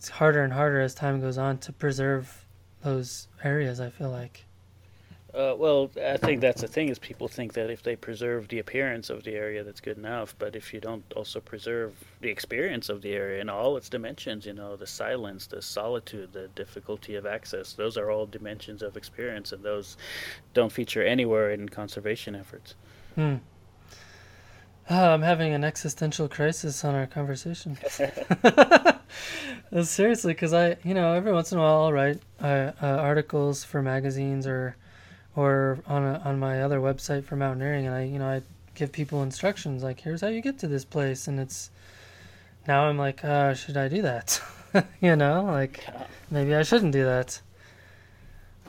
it's 0.00 0.08
harder 0.08 0.42
and 0.42 0.50
harder 0.50 0.80
as 0.80 0.94
time 0.94 1.20
goes 1.20 1.36
on 1.36 1.58
to 1.58 1.74
preserve 1.74 2.46
those 2.82 3.28
areas. 3.44 3.82
I 3.82 3.90
feel 3.90 4.08
like. 4.08 4.46
Uh, 5.34 5.54
well, 5.58 5.90
I 6.02 6.16
think 6.16 6.40
that's 6.40 6.62
the 6.62 6.68
thing 6.68 6.88
is 6.88 6.98
people 6.98 7.28
think 7.28 7.52
that 7.52 7.68
if 7.68 7.82
they 7.82 7.96
preserve 7.96 8.48
the 8.48 8.60
appearance 8.60 9.10
of 9.10 9.24
the 9.24 9.34
area, 9.34 9.62
that's 9.62 9.78
good 9.82 9.98
enough. 9.98 10.34
But 10.38 10.56
if 10.56 10.72
you 10.72 10.80
don't 10.80 11.04
also 11.14 11.38
preserve 11.38 11.92
the 12.22 12.30
experience 12.30 12.88
of 12.88 13.02
the 13.02 13.12
area 13.12 13.42
in 13.42 13.50
all 13.50 13.76
its 13.76 13.90
dimensions, 13.90 14.46
you 14.46 14.54
know, 14.54 14.74
the 14.74 14.86
silence, 14.86 15.46
the 15.46 15.60
solitude, 15.60 16.32
the 16.32 16.48
difficulty 16.54 17.16
of 17.16 17.26
access, 17.26 17.74
those 17.74 17.98
are 17.98 18.10
all 18.10 18.24
dimensions 18.24 18.82
of 18.82 18.96
experience, 18.96 19.52
and 19.52 19.62
those 19.62 19.98
don't 20.54 20.72
feature 20.72 21.04
anywhere 21.04 21.50
in 21.50 21.68
conservation 21.68 22.34
efforts. 22.34 22.74
Hmm. 23.16 23.36
Oh, 24.88 25.10
I'm 25.10 25.22
having 25.22 25.52
an 25.52 25.62
existential 25.62 26.26
crisis 26.26 26.86
on 26.86 26.94
our 26.94 27.06
conversation. 27.06 27.76
Seriously, 29.82 30.32
because 30.32 30.52
I, 30.52 30.76
you 30.84 30.94
know, 30.94 31.12
every 31.12 31.32
once 31.32 31.52
in 31.52 31.58
a 31.58 31.60
while 31.60 31.82
I'll 31.82 31.92
write 31.92 32.20
uh, 32.40 32.72
uh, 32.82 32.86
articles 32.86 33.64
for 33.64 33.82
magazines 33.82 34.46
or, 34.46 34.76
or 35.36 35.78
on 35.86 36.02
a, 36.04 36.18
on 36.24 36.38
my 36.38 36.62
other 36.62 36.80
website 36.80 37.24
for 37.24 37.36
mountaineering, 37.36 37.86
and 37.86 37.94
I, 37.94 38.04
you 38.04 38.18
know, 38.18 38.28
I 38.28 38.42
give 38.74 38.92
people 38.92 39.22
instructions 39.22 39.82
like, 39.82 40.00
here's 40.00 40.20
how 40.20 40.28
you 40.28 40.40
get 40.40 40.58
to 40.60 40.68
this 40.68 40.84
place, 40.84 41.28
and 41.28 41.38
it's. 41.38 41.70
Now 42.68 42.84
I'm 42.84 42.98
like, 42.98 43.24
uh, 43.24 43.54
should 43.54 43.78
I 43.78 43.88
do 43.88 44.02
that? 44.02 44.40
you 45.00 45.16
know, 45.16 45.44
like 45.44 45.86
maybe 46.30 46.54
I 46.54 46.62
shouldn't 46.62 46.92
do 46.92 47.04
that. 47.04 47.40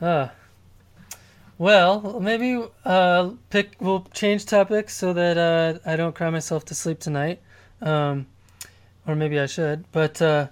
Uh, 0.02 0.30
well, 1.58 2.20
maybe 2.20 2.64
uh, 2.86 3.32
pick. 3.52 3.76
We'll 3.80 4.08
change 4.14 4.46
topics 4.48 4.96
so 4.96 5.14
that 5.14 5.38
uh, 5.38 5.78
I 5.86 5.96
don't 5.96 6.16
cry 6.16 6.30
myself 6.32 6.66
to 6.66 6.76
sleep 6.76 7.00
tonight, 7.00 7.40
um, 7.82 8.26
or 9.08 9.16
maybe 9.16 9.40
I 9.40 9.46
should. 9.46 9.86
But 9.92 10.22
uh, 10.22 10.48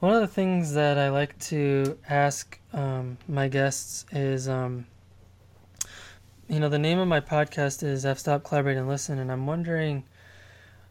one 0.00 0.14
of 0.14 0.20
the 0.20 0.26
things 0.26 0.74
that 0.74 0.98
I 0.98 1.08
like 1.08 1.38
to 1.40 1.98
ask 2.08 2.58
um, 2.72 3.18
my 3.28 3.48
guests 3.48 4.04
is, 4.12 4.48
um, 4.48 4.86
you 6.48 6.60
know, 6.60 6.68
the 6.68 6.78
name 6.78 6.98
of 6.98 7.08
my 7.08 7.20
podcast 7.20 7.82
is 7.82 8.04
"I've 8.04 8.18
Stopped 8.18 8.44
Collaborate 8.44 8.76
and 8.76 8.88
Listen," 8.88 9.18
and 9.18 9.32
I'm 9.32 9.46
wondering, 9.46 10.04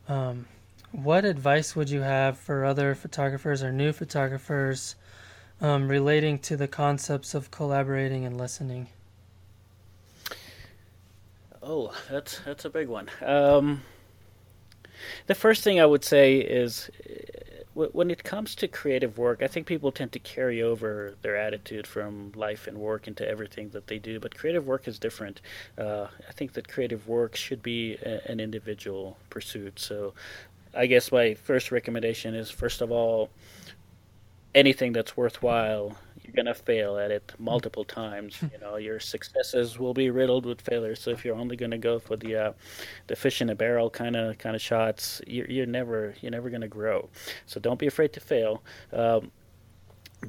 um, 0.08 0.48
what 0.92 1.26
advice 1.26 1.76
would 1.76 1.90
you 1.90 2.02
have 2.02 2.38
for 2.38 2.66
other 2.66 2.96
photographers 2.96 3.62
or 3.62 3.72
new 3.72 3.92
photographers 3.92 4.96
um, 5.62 5.88
relating 5.88 6.40
to 6.40 6.58
the 6.58 6.68
concepts 6.68 7.34
of 7.34 7.52
collaborating 7.52 8.26
and 8.26 8.38
listening? 8.38 8.88
Oh, 11.62 11.94
that's 12.10 12.40
that's 12.40 12.66
a 12.66 12.70
big 12.70 12.88
one. 12.88 13.10
The 15.28 15.36
first 15.36 15.64
thing 15.64 15.80
I 15.80 15.86
would 15.86 16.04
say 16.04 16.38
is 16.38 16.90
when 17.76 18.10
it 18.10 18.24
comes 18.24 18.56
to 18.56 18.70
creative 18.70 19.18
work, 19.18 19.44
I 19.44 19.48
think 19.48 19.68
people 19.68 19.92
tend 19.92 20.14
to 20.14 20.20
carry 20.20 20.62
over 20.62 21.16
their 21.22 21.36
attitude 21.36 21.86
from 21.86 22.32
life 22.34 22.68
and 22.68 22.78
work 22.78 23.06
into 23.06 23.28
everything 23.28 23.70
that 23.72 23.88
they 23.88 24.00
do. 24.00 24.20
But 24.20 24.34
creative 24.34 24.66
work 24.66 24.88
is 24.88 24.98
different. 24.98 25.42
Uh, 25.78 26.08
I 26.28 26.32
think 26.32 26.54
that 26.54 26.70
creative 26.70 27.08
work 27.08 27.36
should 27.36 27.62
be 27.62 27.96
a, 27.96 28.22
an 28.32 28.40
individual 28.40 29.18
pursuit. 29.30 29.78
So, 29.80 30.14
I 30.74 30.86
guess 30.88 31.12
my 31.12 31.34
first 31.34 31.72
recommendation 31.72 32.34
is 32.34 32.50
first 32.50 32.82
of 32.82 32.92
all, 32.92 33.30
anything 34.54 34.94
that's 34.94 35.18
worthwhile 35.18 35.98
you're 36.26 36.36
going 36.36 36.54
to 36.54 36.54
fail 36.54 36.98
at 36.98 37.12
it 37.12 37.34
multiple 37.38 37.84
times. 37.84 38.42
you 38.42 38.60
know, 38.60 38.78
your 38.78 39.00
successes 39.00 39.80
will 39.80 39.94
be 39.94 40.10
riddled 40.10 40.46
with 40.46 40.62
failures. 40.62 41.02
So 41.02 41.12
if 41.12 41.24
you're 41.24 41.36
only 41.36 41.56
going 41.56 41.72
to 41.72 41.78
go 41.78 42.00
for 42.00 42.16
the 42.16 42.36
uh, 42.36 42.54
the 43.08 43.16
fish 43.16 43.42
in 43.42 43.50
a 43.50 43.56
barrel 43.56 43.90
kind 43.90 44.16
of 44.16 44.38
kind 44.38 44.56
of 44.56 44.62
shots, 44.62 45.22
you're, 45.28 45.50
you're 45.50 45.66
never 45.66 46.16
you're 46.22 46.32
never 46.32 46.50
going 46.50 46.62
to 46.62 46.68
grow. 46.68 47.10
So 47.46 47.60
don't 47.60 47.80
be 47.80 47.88
afraid 47.88 48.14
to 48.14 48.20
fail. 48.20 48.64
Um, 48.92 49.32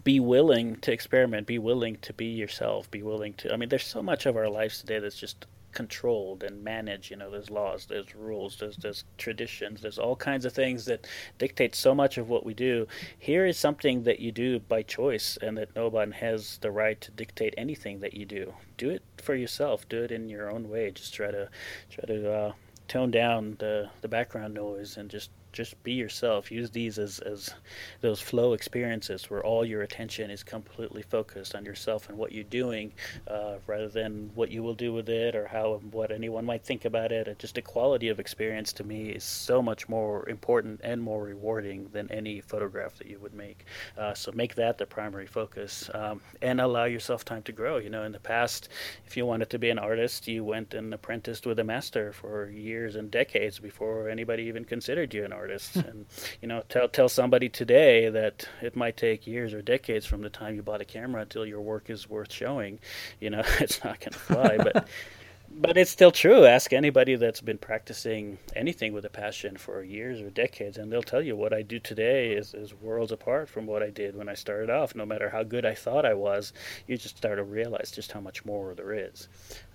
be 0.04 0.20
willing 0.20 0.76
to 0.76 0.92
experiment. 0.92 1.46
Be 1.46 1.58
willing 1.58 1.96
to 2.02 2.12
be 2.12 2.26
yourself. 2.26 2.90
Be 2.90 3.02
willing 3.02 3.34
to. 3.34 3.52
I 3.52 3.56
mean, 3.56 3.68
there's 3.68 3.86
so 3.86 4.02
much 4.02 4.26
of 4.26 4.36
our 4.36 4.48
lives 4.48 4.80
today 4.80 4.98
that's 4.98 5.18
just 5.18 5.46
controlled 5.76 6.42
and 6.42 6.64
managed. 6.64 7.10
You 7.10 7.18
know, 7.18 7.30
there's 7.30 7.50
laws, 7.50 7.84
there's 7.84 8.14
rules, 8.14 8.56
there's 8.58 8.78
there's 8.78 9.04
traditions, 9.18 9.82
there's 9.82 9.98
all 9.98 10.16
kinds 10.16 10.46
of 10.46 10.54
things 10.54 10.86
that 10.86 11.06
dictate 11.36 11.74
so 11.74 11.94
much 11.94 12.16
of 12.16 12.30
what 12.30 12.46
we 12.46 12.54
do. 12.54 12.86
Here 13.18 13.44
is 13.44 13.58
something 13.58 14.04
that 14.04 14.18
you 14.18 14.32
do 14.32 14.58
by 14.58 14.82
choice, 14.82 15.36
and 15.42 15.58
that 15.58 15.76
no 15.76 15.88
one 15.88 16.12
has 16.12 16.56
the 16.62 16.70
right 16.70 16.98
to 17.02 17.10
dictate 17.10 17.52
anything 17.58 18.00
that 18.00 18.14
you 18.14 18.24
do. 18.24 18.54
Do 18.78 18.88
it 18.88 19.02
for 19.18 19.34
yourself. 19.34 19.86
Do 19.86 20.02
it 20.02 20.10
in 20.10 20.30
your 20.30 20.50
own 20.50 20.70
way. 20.70 20.90
Just 20.90 21.12
try 21.12 21.30
to 21.30 21.50
try 21.90 22.04
to 22.06 22.32
uh, 22.32 22.52
tone 22.88 23.10
down 23.10 23.56
the 23.58 23.90
the 24.00 24.08
background 24.08 24.54
noise 24.54 24.96
and 24.96 25.10
just 25.10 25.30
just 25.56 25.82
be 25.82 25.92
yourself. 25.92 26.52
Use 26.52 26.70
these 26.70 26.98
as, 26.98 27.18
as 27.20 27.54
those 28.02 28.20
flow 28.20 28.52
experiences 28.52 29.30
where 29.30 29.42
all 29.42 29.64
your 29.64 29.80
attention 29.82 30.30
is 30.30 30.42
completely 30.42 31.00
focused 31.00 31.54
on 31.54 31.64
yourself 31.64 32.10
and 32.10 32.18
what 32.18 32.30
you're 32.30 32.44
doing, 32.44 32.92
uh, 33.26 33.54
rather 33.66 33.88
than 33.88 34.30
what 34.34 34.50
you 34.50 34.62
will 34.62 34.74
do 34.74 34.92
with 34.92 35.08
it 35.08 35.34
or 35.34 35.46
how 35.46 35.80
what 35.90 36.12
anyone 36.12 36.44
might 36.44 36.62
think 36.62 36.84
about 36.84 37.10
it. 37.10 37.38
Just 37.38 37.56
a 37.56 37.62
quality 37.62 38.08
of 38.08 38.20
experience 38.20 38.70
to 38.74 38.84
me 38.84 39.08
is 39.08 39.24
so 39.24 39.62
much 39.62 39.88
more 39.88 40.28
important 40.28 40.80
and 40.84 41.02
more 41.02 41.24
rewarding 41.24 41.88
than 41.90 42.10
any 42.12 42.42
photograph 42.42 42.96
that 42.96 43.06
you 43.06 43.18
would 43.18 43.34
make. 43.34 43.64
Uh, 43.96 44.12
so 44.12 44.30
make 44.32 44.54
that 44.56 44.76
the 44.76 44.84
primary 44.84 45.26
focus 45.26 45.88
um, 45.94 46.20
and 46.42 46.60
allow 46.60 46.84
yourself 46.84 47.24
time 47.24 47.42
to 47.44 47.52
grow. 47.52 47.78
You 47.78 47.88
know, 47.88 48.04
in 48.04 48.12
the 48.12 48.20
past, 48.20 48.68
if 49.06 49.16
you 49.16 49.24
wanted 49.24 49.48
to 49.50 49.58
be 49.58 49.70
an 49.70 49.78
artist, 49.78 50.28
you 50.28 50.44
went 50.44 50.74
and 50.74 50.92
apprenticed 50.92 51.46
with 51.46 51.58
a 51.58 51.64
master 51.64 52.12
for 52.12 52.50
years 52.50 52.94
and 52.96 53.10
decades 53.10 53.58
before 53.58 54.10
anybody 54.10 54.42
even 54.42 54.66
considered 54.66 55.14
you 55.14 55.24
an 55.24 55.32
artist 55.32 55.45
artists. 55.46 55.76
And 55.86 56.06
you 56.42 56.48
know 56.48 56.62
tell 56.68 56.88
tell 56.88 57.08
somebody 57.08 57.48
today 57.48 58.08
that 58.08 58.48
it 58.60 58.74
might 58.74 58.96
take 58.96 59.26
years 59.26 59.54
or 59.54 59.62
decades 59.62 60.04
from 60.04 60.22
the 60.22 60.30
time 60.30 60.56
you 60.56 60.62
bought 60.62 60.80
a 60.80 60.84
camera 60.84 61.22
until 61.22 61.46
your 61.46 61.60
work 61.60 61.90
is 61.90 62.08
worth 62.08 62.32
showing. 62.32 62.80
You 63.20 63.30
know 63.30 63.42
it's 63.60 63.84
not 63.84 64.00
going 64.00 64.12
to 64.12 64.18
fly 64.18 64.56
but 64.56 64.88
but 65.58 65.78
it's 65.78 65.90
still 65.90 66.12
true. 66.12 66.44
Ask 66.44 66.74
anybody 66.74 67.16
that's 67.16 67.40
been 67.40 67.56
practicing 67.56 68.36
anything 68.54 68.92
with 68.92 69.06
a 69.06 69.10
passion 69.10 69.56
for 69.56 69.82
years 69.82 70.20
or 70.20 70.28
decades, 70.28 70.76
and 70.76 70.92
they'll 70.92 71.02
tell 71.02 71.22
you 71.22 71.34
what 71.34 71.54
I 71.54 71.62
do 71.62 71.78
today 71.78 72.32
is, 72.32 72.52
is 72.52 72.74
worlds 72.74 73.10
apart 73.10 73.48
from 73.48 73.64
what 73.66 73.82
I 73.82 73.88
did 73.88 74.16
when 74.16 74.28
I 74.28 74.34
started 74.34 74.68
off. 74.68 74.94
No 74.94 75.06
matter 75.06 75.30
how 75.30 75.42
good 75.44 75.64
I 75.64 75.74
thought 75.74 76.04
I 76.04 76.12
was, 76.12 76.52
you 76.86 76.98
just 76.98 77.16
start 77.16 77.38
to 77.38 77.42
realize 77.42 77.90
just 77.90 78.12
how 78.12 78.20
much 78.20 78.44
more 78.44 78.74
there 78.74 78.92
is. 78.92 79.28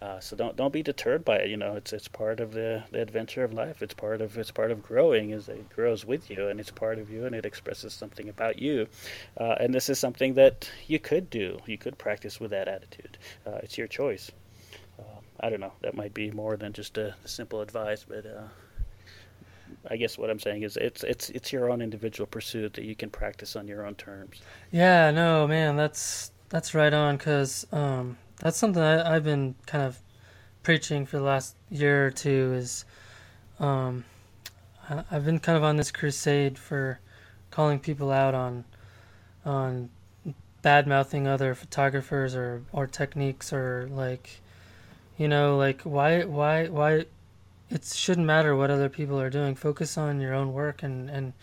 Uh, 0.04 0.20
so 0.20 0.36
don't 0.36 0.56
don't 0.56 0.72
be 0.72 0.84
deterred 0.84 1.26
by 1.26 1.38
it. 1.38 1.50
You 1.50 1.58
know, 1.58 1.76
it's 1.76 1.94
it's 1.94 2.08
part 2.08 2.40
of 2.40 2.54
the, 2.54 2.84
the 2.92 3.02
adventure 3.02 3.44
of 3.44 3.52
life. 3.52 3.82
It's 3.82 3.96
part 3.96 4.22
of 4.22 4.38
it's 4.38 4.52
part 4.52 4.70
of 4.70 4.84
growing. 4.84 5.32
Is 5.32 5.50
it 5.50 5.68
grows 5.70 6.06
with 6.06 6.30
you, 6.30 6.48
and 6.48 6.60
it's 6.60 6.72
part 6.72 7.00
of 7.00 7.10
you, 7.10 7.26
and 7.26 7.34
it 7.34 7.46
expresses 7.46 7.92
something 7.92 8.30
about 8.30 8.60
you. 8.60 8.88
Uh, 9.36 9.56
and 9.60 9.74
this 9.74 9.90
is 9.90 9.98
something 9.98 10.36
that 10.36 10.70
you 10.88 11.00
could 11.00 11.30
do. 11.32 11.60
You 11.66 11.80
could 11.80 11.98
practice 11.98 12.40
with 12.40 12.52
that 12.52 12.68
attitude. 12.68 13.18
Uh, 13.48 13.60
it's 13.64 13.80
your 13.80 13.88
choice. 13.88 14.32
I 15.40 15.50
don't 15.50 15.60
know. 15.60 15.74
That 15.82 15.96
might 15.96 16.14
be 16.14 16.32
more 16.32 16.56
than 16.56 16.74
just 16.74 16.98
a 16.98 17.16
simple 17.26 17.62
advice, 17.62 18.06
but 18.08 18.26
uh, 18.26 18.44
I 19.90 19.98
guess 19.98 20.18
what 20.18 20.30
I'm 20.30 20.40
saying 20.40 20.64
is 20.64 20.78
it's 20.78 21.04
it's 21.04 21.30
it's 21.32 21.52
your 21.52 21.72
own 21.72 21.82
individual 21.82 22.28
pursuit 22.28 22.74
that 22.74 22.86
you 22.86 22.96
can 22.96 23.10
practice 23.10 23.56
on 23.56 23.68
your 23.68 23.86
own 23.86 23.96
terms. 23.96 24.42
Yeah, 24.72 25.12
no, 25.12 25.48
man, 25.48 25.76
that's 25.76 26.32
that's 26.50 26.76
right 26.76 26.94
on 26.94 27.18
because 27.18 27.66
um, 27.72 28.18
that's 28.40 28.58
something 28.58 28.82
I, 28.82 29.16
I've 29.16 29.24
been 29.24 29.56
kind 29.66 29.84
of 29.84 30.00
preaching 30.64 31.06
for 31.06 31.18
the 31.18 31.24
last 31.24 31.56
year 31.70 32.08
or 32.08 32.12
two. 32.12 32.54
Is 32.56 32.86
um, 33.60 34.06
I, 34.90 35.04
I've 35.10 35.26
been 35.26 35.40
kind 35.40 35.58
of 35.58 35.64
on 35.64 35.78
this 35.78 35.92
crusade 35.92 36.60
for 36.60 37.00
calling 37.50 37.80
people 37.80 38.12
out 38.12 38.36
on 38.36 38.66
on 39.44 39.90
bad 40.62 40.86
mouthing 40.86 41.28
other 41.28 41.56
photographers 41.56 42.36
or 42.36 42.62
or 42.72 42.86
techniques 42.86 43.52
or 43.52 43.88
like 43.92 44.42
you 45.22 45.28
know 45.28 45.56
like 45.56 45.82
why 45.84 46.24
why 46.24 46.68
why 46.68 47.06
it 47.70 47.86
shouldn't 47.86 48.26
matter 48.26 48.56
what 48.56 48.72
other 48.72 48.90
people 48.90 49.22
are 49.22 49.30
doing. 49.30 49.54
Focus 49.54 49.96
on 49.98 50.20
your 50.20 50.34
own 50.34 50.52
work 50.52 50.82
and 50.82 51.12
and 51.12 51.34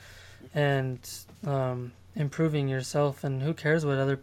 and 0.53 0.99
um, 1.47 1.93
improving 2.17 2.69
yourself 2.69 3.23
and 3.23 3.41
who 3.41 3.55
cares 3.55 3.87
what 3.87 3.99
other 3.99 4.19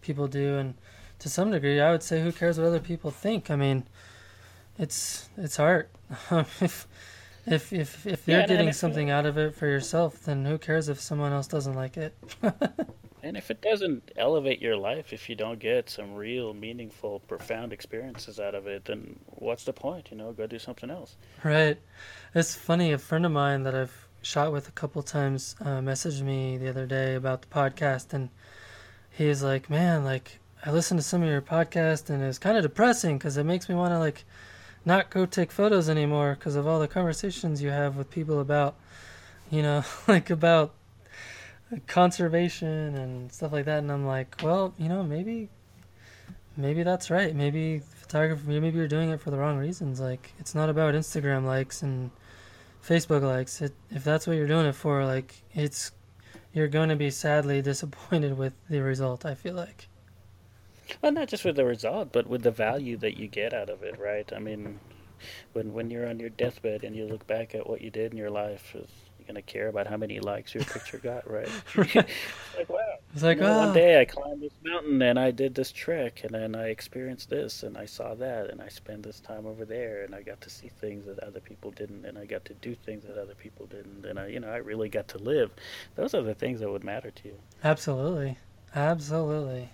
people 0.00 0.26
do. 0.26 0.56
And 0.56 0.74
to 1.20 1.28
some 1.28 1.50
degree 1.52 1.80
i 1.80 1.90
would 1.92 2.02
say 2.02 2.20
who 2.20 2.32
cares 2.32 2.58
what 2.58 2.66
other 2.66 2.80
people 2.80 3.12
think? 3.12 3.48
I 3.48 3.56
mean 3.56 3.84
it's 4.76 5.28
it's 5.36 5.60
art. 5.60 5.88
If 6.60 6.88
if 7.46 7.72
if 7.72 8.06
if 8.08 8.26
you're 8.26 8.40
yeah, 8.40 8.46
getting 8.48 8.72
something 8.72 9.08
out 9.08 9.24
of 9.24 9.38
it 9.38 9.54
for 9.54 9.68
yourself 9.68 10.24
then 10.24 10.44
who 10.44 10.58
cares 10.58 10.88
if 10.88 10.98
someone 11.00 11.30
else 11.30 11.46
doesn't 11.46 11.74
like 11.74 11.96
it 11.96 12.12
And 13.26 13.36
if 13.36 13.50
it 13.50 13.60
doesn't 13.60 14.12
elevate 14.16 14.62
your 14.62 14.76
life, 14.76 15.12
if 15.12 15.28
you 15.28 15.34
don't 15.34 15.58
get 15.58 15.90
some 15.90 16.14
real, 16.14 16.54
meaningful, 16.54 17.18
profound 17.18 17.72
experiences 17.72 18.38
out 18.38 18.54
of 18.54 18.68
it, 18.68 18.84
then 18.84 19.18
what's 19.26 19.64
the 19.64 19.72
point? 19.72 20.12
You 20.12 20.16
know, 20.16 20.32
go 20.32 20.46
do 20.46 20.60
something 20.60 20.90
else. 20.90 21.16
Right. 21.42 21.76
It's 22.36 22.54
funny. 22.54 22.92
A 22.92 22.98
friend 22.98 23.26
of 23.26 23.32
mine 23.32 23.64
that 23.64 23.74
I've 23.74 24.06
shot 24.22 24.52
with 24.52 24.68
a 24.68 24.70
couple 24.70 25.02
times 25.02 25.56
uh, 25.60 25.80
messaged 25.80 26.22
me 26.22 26.56
the 26.56 26.68
other 26.68 26.86
day 26.86 27.16
about 27.16 27.42
the 27.42 27.48
podcast, 27.48 28.12
and 28.12 28.30
he's 29.10 29.42
like, 29.42 29.68
"Man, 29.68 30.04
like 30.04 30.38
I 30.64 30.70
listened 30.70 31.00
to 31.00 31.04
some 31.04 31.24
of 31.24 31.28
your 31.28 31.42
podcast, 31.42 32.08
and 32.08 32.22
it's 32.22 32.38
kind 32.38 32.56
of 32.56 32.62
depressing 32.62 33.18
because 33.18 33.36
it 33.36 33.44
makes 33.44 33.68
me 33.68 33.74
want 33.74 33.90
to 33.90 33.98
like 33.98 34.24
not 34.84 35.10
go 35.10 35.26
take 35.26 35.50
photos 35.50 35.88
anymore 35.88 36.36
because 36.38 36.54
of 36.54 36.68
all 36.68 36.78
the 36.78 36.86
conversations 36.86 37.60
you 37.60 37.70
have 37.70 37.96
with 37.96 38.08
people 38.08 38.38
about, 38.38 38.76
you 39.50 39.62
know, 39.62 39.82
like 40.06 40.30
about." 40.30 40.74
Conservation 41.86 42.94
and 42.96 43.32
stuff 43.32 43.52
like 43.52 43.64
that 43.64 43.78
and 43.78 43.90
i'm 43.90 44.06
like 44.06 44.36
well 44.42 44.72
you 44.78 44.88
know 44.88 45.02
maybe 45.02 45.48
maybe 46.56 46.82
that's 46.82 47.10
right. 47.10 47.34
Maybe 47.34 47.80
photography 47.80 48.58
maybe 48.60 48.76
you're 48.76 48.88
doing 48.88 49.10
it 49.10 49.20
for 49.20 49.30
the 49.30 49.36
wrong 49.36 49.58
reasons. 49.58 50.00
Like 50.00 50.32
it's 50.38 50.54
not 50.54 50.68
about 50.68 50.94
instagram 50.94 51.44
likes 51.44 51.82
and 51.82 52.10
facebook 52.84 53.22
likes. 53.22 53.60
It, 53.60 53.74
if 53.90 54.04
that's 54.04 54.26
what 54.26 54.36
you're 54.36 54.46
doing 54.46 54.66
it 54.66 54.74
for 54.74 55.04
like 55.04 55.42
it's 55.54 55.92
you're 56.52 56.68
going 56.68 56.88
to 56.88 56.96
be 56.96 57.10
sadly 57.10 57.60
disappointed 57.70 58.36
with 58.36 58.54
the 58.70 58.80
result 58.80 59.24
i 59.24 59.34
feel 59.34 59.54
like. 59.54 59.88
Well 61.02 61.12
not 61.12 61.28
just 61.28 61.44
with 61.44 61.56
the 61.56 61.64
result 61.64 62.12
but 62.12 62.26
with 62.26 62.42
the 62.42 62.50
value 62.50 62.96
that 62.98 63.16
you 63.16 63.28
get 63.28 63.52
out 63.52 63.70
of 63.70 63.82
it 63.82 63.98
right? 63.98 64.30
I 64.34 64.38
mean 64.38 64.80
when 65.52 65.72
when 65.72 65.90
you're 65.90 66.08
on 66.08 66.20
your 66.20 66.30
deathbed 66.30 66.84
and 66.84 66.94
you 66.96 67.06
look 67.06 67.26
back 67.26 67.54
at 67.54 67.68
what 67.68 67.80
you 67.80 67.90
did 67.90 68.12
in 68.12 68.18
your 68.18 68.30
life 68.30 68.76
gonna 69.26 69.42
care 69.42 69.68
about 69.68 69.86
how 69.86 69.96
many 69.96 70.20
likes 70.20 70.54
your 70.54 70.64
picture 70.64 70.98
got, 70.98 71.30
right? 71.30 71.48
like 71.76 72.68
wow. 72.68 72.96
It's 73.12 73.22
like 73.22 73.38
you 73.38 73.44
know, 73.44 73.52
oh. 73.52 73.64
one 73.66 73.74
day 73.74 74.00
I 74.00 74.04
climbed 74.04 74.42
this 74.42 74.52
mountain 74.62 75.00
and 75.02 75.18
I 75.18 75.30
did 75.30 75.54
this 75.54 75.72
trek 75.72 76.22
and 76.24 76.34
then 76.34 76.54
I 76.54 76.68
experienced 76.68 77.30
this 77.30 77.62
and 77.62 77.76
I 77.76 77.86
saw 77.86 78.14
that 78.14 78.50
and 78.50 78.60
I 78.60 78.68
spent 78.68 79.02
this 79.02 79.20
time 79.20 79.46
over 79.46 79.64
there 79.64 80.04
and 80.04 80.14
I 80.14 80.22
got 80.22 80.40
to 80.42 80.50
see 80.50 80.68
things 80.68 81.06
that 81.06 81.18
other 81.20 81.40
people 81.40 81.70
didn't 81.70 82.04
and 82.04 82.18
I 82.18 82.26
got 82.26 82.44
to 82.46 82.54
do 82.54 82.74
things 82.74 83.04
that 83.04 83.16
other 83.16 83.34
people 83.34 83.66
didn't 83.66 84.04
and 84.04 84.18
I 84.18 84.28
you 84.28 84.40
know 84.40 84.48
I 84.48 84.58
really 84.58 84.88
got 84.88 85.08
to 85.08 85.18
live. 85.18 85.50
Those 85.94 86.14
are 86.14 86.22
the 86.22 86.34
things 86.34 86.60
that 86.60 86.70
would 86.70 86.84
matter 86.84 87.10
to 87.10 87.28
you. 87.28 87.36
Absolutely, 87.64 88.36
absolutely. 88.74 89.70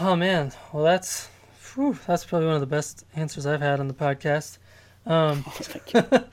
Oh 0.00 0.14
man, 0.14 0.52
well 0.72 0.84
that's 0.84 1.28
whew, 1.74 1.98
that's 2.06 2.24
probably 2.24 2.46
one 2.46 2.56
of 2.56 2.60
the 2.60 2.66
best 2.66 3.04
answers 3.14 3.46
I've 3.46 3.60
had 3.60 3.80
on 3.80 3.88
the 3.88 3.94
podcast. 3.94 4.58
Um, 5.06 5.44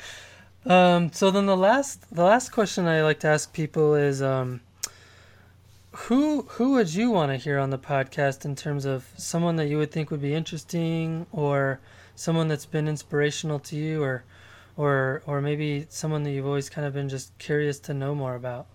Um, 0.65 1.11
so 1.11 1.29
then 1.29 1.45
the 1.45 1.57
last 1.57 2.09
the 2.13 2.23
last 2.23 2.51
question 2.51 2.87
I 2.87 3.03
like 3.03 3.19
to 3.19 3.27
ask 3.27 3.53
people 3.53 3.93
is 3.93 4.21
um, 4.21 4.61
who 5.91 6.41
who 6.43 6.73
would 6.73 6.93
you 6.93 7.11
want 7.11 7.31
to 7.31 7.37
hear 7.37 7.59
on 7.59 7.69
the 7.69 7.77
podcast 7.77 8.45
in 8.45 8.55
terms 8.55 8.85
of 8.85 9.07
someone 9.15 9.57
that 9.57 9.67
you 9.67 9.77
would 9.77 9.91
think 9.91 10.09
would 10.09 10.21
be 10.21 10.33
interesting 10.33 11.27
or 11.31 11.79
someone 12.15 12.47
that's 12.47 12.65
been 12.65 12.87
inspirational 12.87 13.59
to 13.59 13.75
you 13.75 14.01
or 14.03 14.23
or 14.75 15.21
or 15.27 15.39
maybe 15.39 15.85
someone 15.89 16.23
that 16.23 16.31
you've 16.31 16.47
always 16.47 16.69
kind 16.69 16.87
of 16.87 16.93
been 16.93 17.09
just 17.09 17.37
curious 17.37 17.79
to 17.79 17.93
know 17.93 18.15
more 18.15 18.33
about? 18.33 18.65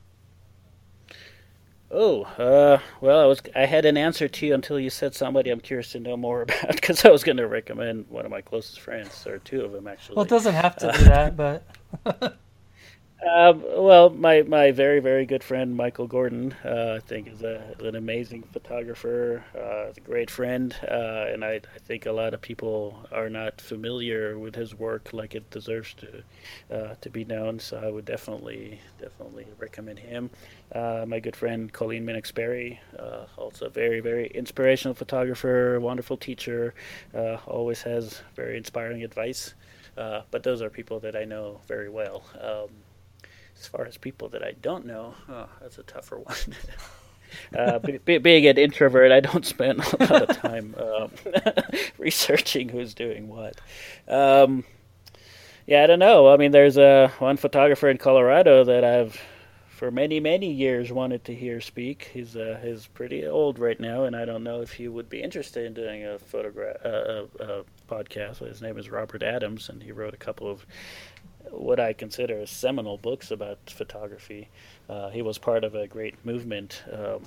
Oh, 1.93 2.23
uh, 2.23 2.79
well, 3.01 3.19
I 3.19 3.25
was 3.27 3.43
I 3.57 3.67
had 3.67 3.85
an 3.85 3.97
answer 3.97 4.29
to 4.29 4.47
you 4.47 4.55
until 4.55 4.79
you 4.79 4.91
said 4.91 5.13
somebody 5.13 5.51
I'm 5.51 5.61
curious 5.61 5.91
to 5.93 6.01
know 6.01 6.17
more 6.17 6.43
about 6.43 6.71
because 6.71 7.05
I 7.05 7.11
was 7.11 7.25
going 7.25 7.39
to 7.39 7.49
recommend 7.49 8.07
one 8.09 8.25
of 8.25 8.31
my 8.31 8.41
closest 8.41 8.79
friends 8.79 9.27
or 9.27 9.39
two 9.41 9.63
of 9.63 9.73
them 9.73 9.89
actually. 9.89 10.15
Well, 10.15 10.25
it 10.25 10.29
doesn't 10.29 10.55
have 10.55 10.77
to 10.77 10.93
be 10.93 11.05
that, 11.05 11.37
but 11.37 11.65
Um, 13.23 13.63
well, 13.77 14.09
my, 14.09 14.43
my 14.43 14.73
very, 14.73 14.99
very 14.99 15.27
good 15.27 15.45
friend 15.45 15.77
Michael 15.77 16.07
Gordon, 16.07 16.55
uh, 16.65 16.95
I 16.97 17.01
think, 17.01 17.29
is 17.29 17.43
a, 17.43 17.63
an 17.81 17.95
amazing 17.95 18.45
photographer, 18.45 19.45
uh, 19.55 19.93
a 19.95 20.01
great 20.03 20.31
friend, 20.31 20.75
uh, 20.91 21.27
and 21.29 21.45
I, 21.45 21.57
I 21.57 21.79
think 21.85 22.07
a 22.07 22.13
lot 22.13 22.33
of 22.33 22.41
people 22.41 23.07
are 23.13 23.29
not 23.29 23.61
familiar 23.61 24.39
with 24.39 24.55
his 24.55 24.75
work 24.75 25.13
like 25.13 25.35
it 25.35 25.51
deserves 25.51 25.93
to 25.95 26.23
uh, 26.75 26.95
to 27.03 27.11
be 27.11 27.27
known. 27.27 27.59
So 27.59 27.77
I 27.77 27.91
would 27.91 28.07
definitely, 28.07 28.81
definitely 28.99 29.47
recommend 29.59 29.99
him. 29.99 30.31
Uh, 30.75 31.05
my 31.07 31.21
good 31.21 31.37
friend 31.37 31.71
Colleen 31.71 32.07
Miniuk-Sperry, 32.07 32.81
uh, 32.99 33.27
also 33.37 33.67
a 33.67 33.71
very, 33.71 34.01
very 34.01 34.29
inspirational 34.29 34.95
photographer, 34.95 35.79
wonderful 35.79 36.17
teacher, 36.17 36.73
always 37.47 37.83
has 37.83 38.23
very 38.35 38.57
inspiring 38.57 39.03
advice. 39.05 39.55
But 40.31 40.43
those 40.43 40.63
are 40.63 40.71
people 40.71 41.01
that 41.01 41.17
I 41.17 41.25
know 41.25 41.61
very 41.67 41.89
well. 41.89 42.23
Um, 42.41 42.69
as 43.59 43.67
far 43.67 43.85
as 43.85 43.97
people 43.97 44.29
that 44.31 44.43
I 44.43 44.53
don't 44.53 44.87
know, 44.87 45.15
oh, 45.29 45.49
that's 45.61 45.79
a 45.79 45.83
tougher 45.83 46.19
one. 46.19 46.37
uh, 47.57 47.79
be, 47.79 48.19
being 48.19 48.47
an 48.47 48.59
introvert, 48.59 49.13
I 49.13 49.21
don't 49.21 49.45
spend 49.45 49.81
a 49.81 50.07
lot 50.07 50.31
of 50.31 50.37
time 50.39 50.75
um, 50.79 51.11
researching 51.99 52.69
who's 52.69 52.95
doing 52.95 53.29
what. 53.29 53.61
Um, 54.09 54.65
yeah, 55.67 55.85
I 55.85 55.87
don't 55.87 55.99
know. 55.99 56.29
I 56.29 56.37
mean, 56.37 56.51
there's 56.51 56.79
a 56.79 57.13
one 57.19 57.37
photographer 57.37 57.89
in 57.89 57.99
Colorado 57.99 58.65
that 58.65 58.85
I've 58.85 59.21
for 59.69 59.91
many 59.91 60.21
many 60.21 60.53
years 60.53 60.93
wanted 60.93 61.25
to 61.25 61.35
hear 61.35 61.61
speak. 61.61 62.11
He's 62.13 62.37
uh, 62.37 62.59
he's 62.63 62.87
pretty 62.87 63.27
old 63.27 63.59
right 63.59 63.79
now, 63.79 64.05
and 64.05 64.17
I 64.17 64.25
don't 64.25 64.43
know 64.43 64.63
if 64.63 64.73
he 64.73 64.89
would 64.89 65.09
be 65.09 65.23
interested 65.23 65.65
in 65.65 65.75
doing 65.75 66.05
a 66.05 66.19
photograph 66.19 66.77
uh, 66.85 66.89
a, 66.89 67.45
a 67.45 67.65
podcast. 67.91 68.39
His 68.39 68.63
name 68.63 68.79
is 68.79 68.91
Robert 68.91 69.23
Adams, 69.23 69.69
and 69.69 69.83
he 69.83 69.93
wrote 69.93 70.15
a 70.15 70.19
couple 70.19 70.49
of 70.49 70.65
what 71.51 71.81
I 71.81 71.93
consider 71.93 72.47
seminal 72.47 72.97
books 72.99 73.31
about 73.31 73.59
photography. 73.69 74.49
Uh, 74.89 75.11
he 75.11 75.23
was 75.23 75.39
part 75.39 75.65
of 75.65 75.75
a 75.75 75.87
great 75.87 76.15
movement 76.25 76.85
um, 76.93 77.23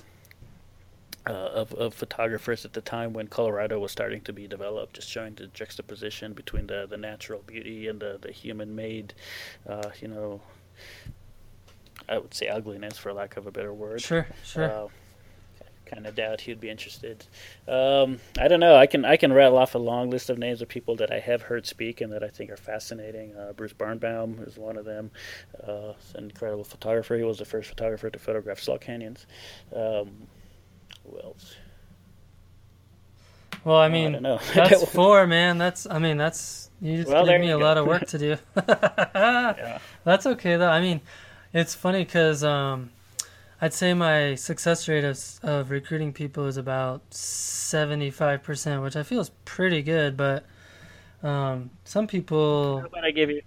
uh, 1.26 1.32
of, 1.32 1.72
of 1.74 1.94
photographers 1.94 2.64
at 2.64 2.72
the 2.72 2.80
time 2.80 3.12
when 3.12 3.26
Colorado 3.28 3.78
was 3.78 3.90
starting 3.90 4.20
to 4.22 4.32
be 4.32 4.46
developed, 4.46 4.94
just 4.94 5.08
showing 5.08 5.34
the 5.34 5.46
juxtaposition 5.48 6.32
between 6.32 6.66
the, 6.66 6.86
the 6.88 6.96
natural 6.96 7.42
beauty 7.46 7.88
and 7.88 8.00
the, 8.00 8.18
the 8.20 8.30
human 8.30 8.74
made, 8.74 9.14
uh, 9.68 9.90
you 10.00 10.08
know, 10.08 10.40
I 12.08 12.18
would 12.18 12.34
say 12.34 12.48
ugliness 12.48 12.98
for 12.98 13.12
lack 13.12 13.36
of 13.36 13.46
a 13.46 13.50
better 13.50 13.72
word. 13.72 14.02
Sure, 14.02 14.26
sure 14.44 14.64
uh, 14.64 14.88
kind 15.86 16.06
of 16.06 16.14
doubt 16.14 16.42
he'd 16.42 16.60
be 16.60 16.70
interested. 16.70 17.26
Um, 17.68 18.18
I 18.38 18.48
don't 18.48 18.60
know. 18.60 18.76
I 18.76 18.86
can 18.86 19.04
I 19.04 19.16
can 19.16 19.32
rattle 19.32 19.58
off 19.58 19.74
a 19.74 19.78
long 19.78 20.10
list 20.10 20.30
of 20.30 20.38
names 20.38 20.62
of 20.62 20.68
people 20.68 20.96
that 20.96 21.12
I 21.12 21.18
have 21.20 21.42
heard 21.42 21.66
speak 21.66 22.00
and 22.00 22.12
that 22.12 22.22
I 22.22 22.28
think 22.28 22.50
are 22.50 22.56
fascinating. 22.56 23.36
Uh, 23.36 23.52
Bruce 23.52 23.72
Barnbaum 23.72 24.42
is 24.46 24.56
one 24.56 24.76
of 24.76 24.84
them. 24.84 25.10
Uh, 25.66 25.92
an 26.14 26.24
incredible 26.24 26.64
photographer. 26.64 27.16
He 27.16 27.22
was 27.22 27.38
the 27.38 27.44
first 27.44 27.68
photographer 27.68 28.10
to 28.10 28.18
photograph 28.18 28.60
slot 28.60 28.80
canyons. 28.80 29.26
Um, 29.74 30.26
who 31.04 31.20
else? 31.22 31.56
Well, 33.64 33.78
I 33.78 33.88
mean, 33.88 34.24
oh, 34.26 34.36
I 34.36 34.54
that's 34.54 34.84
four, 34.90 35.26
man. 35.26 35.58
That's 35.58 35.86
I 35.86 35.98
mean, 35.98 36.18
that's 36.18 36.70
you 36.80 36.98
just 36.98 37.08
well, 37.08 37.24
gave 37.24 37.40
me 37.40 37.50
a 37.50 37.58
go. 37.58 37.64
lot 37.64 37.78
of 37.78 37.86
work 37.86 38.06
to 38.08 38.18
do. 38.18 38.36
yeah. 38.68 39.78
That's 40.04 40.26
okay 40.26 40.56
though. 40.56 40.68
I 40.68 40.80
mean, 40.80 41.00
it's 41.52 41.74
funny 41.74 42.04
because 42.04 42.44
um, 42.44 42.90
I'd 43.64 43.72
say 43.72 43.94
my 43.94 44.34
success 44.34 44.86
rate 44.88 45.04
of, 45.04 45.18
of 45.42 45.70
recruiting 45.70 46.12
people 46.12 46.44
is 46.44 46.58
about 46.58 47.08
75%, 47.12 48.82
which 48.82 48.94
I 48.94 49.02
feel 49.02 49.20
is 49.20 49.30
pretty 49.46 49.80
good, 49.80 50.18
but 50.18 50.44
um, 51.22 51.70
some 51.84 52.06
people. 52.06 52.80
How 52.80 52.86
about 52.88 53.04
I 53.04 53.10
give 53.10 53.30
you 53.30 53.40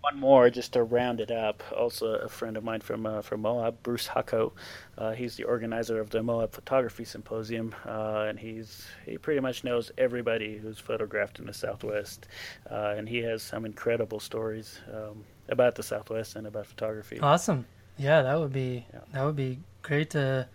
one 0.00 0.18
more 0.18 0.48
just 0.48 0.72
to 0.72 0.82
round 0.82 1.20
it 1.20 1.30
up. 1.30 1.62
Also, 1.76 2.14
a 2.14 2.30
friend 2.30 2.56
of 2.56 2.64
mine 2.64 2.80
from 2.80 3.04
uh, 3.04 3.20
from 3.20 3.42
Moab, 3.42 3.82
Bruce 3.82 4.08
Hucko. 4.08 4.52
Uh, 4.96 5.12
he's 5.12 5.36
the 5.36 5.44
organizer 5.44 6.00
of 6.00 6.08
the 6.08 6.22
Moab 6.22 6.52
Photography 6.52 7.04
Symposium, 7.04 7.74
uh, 7.86 8.24
and 8.28 8.38
he's 8.38 8.86
he 9.04 9.18
pretty 9.18 9.40
much 9.40 9.64
knows 9.64 9.92
everybody 9.98 10.56
who's 10.56 10.78
photographed 10.78 11.40
in 11.40 11.44
the 11.44 11.52
Southwest, 11.52 12.26
uh, 12.70 12.94
and 12.96 13.06
he 13.06 13.18
has 13.18 13.42
some 13.42 13.66
incredible 13.66 14.18
stories 14.18 14.80
um, 14.90 15.26
about 15.50 15.74
the 15.74 15.82
Southwest 15.82 16.36
and 16.36 16.46
about 16.46 16.64
photography. 16.64 17.20
Awesome. 17.20 17.66
Yeah, 17.98 18.22
that 18.22 18.38
would 18.38 18.52
be 18.52 18.86
Yeah. 18.92 19.00
that 19.12 19.24
would 19.24 19.36
be 19.36 19.58
great 19.82 20.10
to 20.10 20.48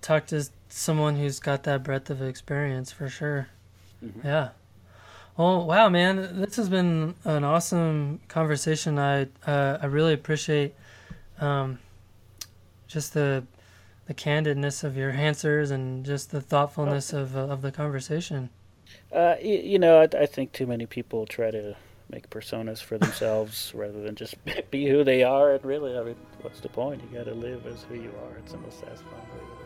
talk 0.00 0.26
to 0.26 0.44
someone 0.68 1.16
who's 1.16 1.40
got 1.40 1.62
that 1.64 1.82
breadth 1.82 2.10
of 2.10 2.22
experience 2.22 2.92
for 2.92 3.08
sure. 3.08 3.48
Mhm. 4.04 4.24
Yeah. 4.24 4.48
Well, 5.36 5.66
wow, 5.66 5.88
man, 5.88 6.40
this 6.40 6.56
has 6.56 6.68
been 6.68 7.14
an 7.24 7.44
awesome 7.44 8.20
conversation. 8.28 8.98
I 8.98 9.28
uh, 9.46 9.78
I 9.80 9.86
really 9.86 10.12
appreciate 10.14 10.74
um, 11.40 11.78
just 12.88 13.14
the 13.14 13.44
the 14.06 14.14
candidness 14.14 14.82
of 14.84 14.96
your 14.96 15.10
answers 15.10 15.70
and 15.70 16.04
just 16.04 16.30
the 16.30 16.40
thoughtfulness 16.40 17.12
of 17.12 17.36
uh, 17.36 17.40
of 17.40 17.62
the 17.62 17.70
conversation. 17.70 18.50
Uh, 19.12 19.36
you, 19.40 19.58
you 19.58 19.78
know, 19.78 20.00
I, 20.00 20.08
I 20.22 20.26
think 20.26 20.52
too 20.52 20.66
many 20.66 20.86
people 20.86 21.26
try 21.26 21.50
to 21.50 21.76
make 22.10 22.30
personas 22.30 22.82
for 22.82 22.98
themselves 22.98 23.72
rather 23.76 24.02
than 24.02 24.14
just 24.14 24.36
be 24.70 24.88
who 24.88 25.04
they 25.04 25.22
are. 25.22 25.52
And 25.54 25.64
really, 25.64 25.96
I 25.96 26.02
mean, 26.02 26.16
what's 26.40 26.60
the 26.60 26.68
point? 26.68 27.02
You 27.02 27.18
got 27.18 27.24
to 27.24 27.34
live 27.34 27.66
as 27.66 27.82
who 27.84 27.94
you 27.94 28.12
are. 28.26 28.38
It's 28.38 28.52
the 28.52 28.58
most 28.58 28.80
satisfying 28.80 29.12
way 29.12 29.57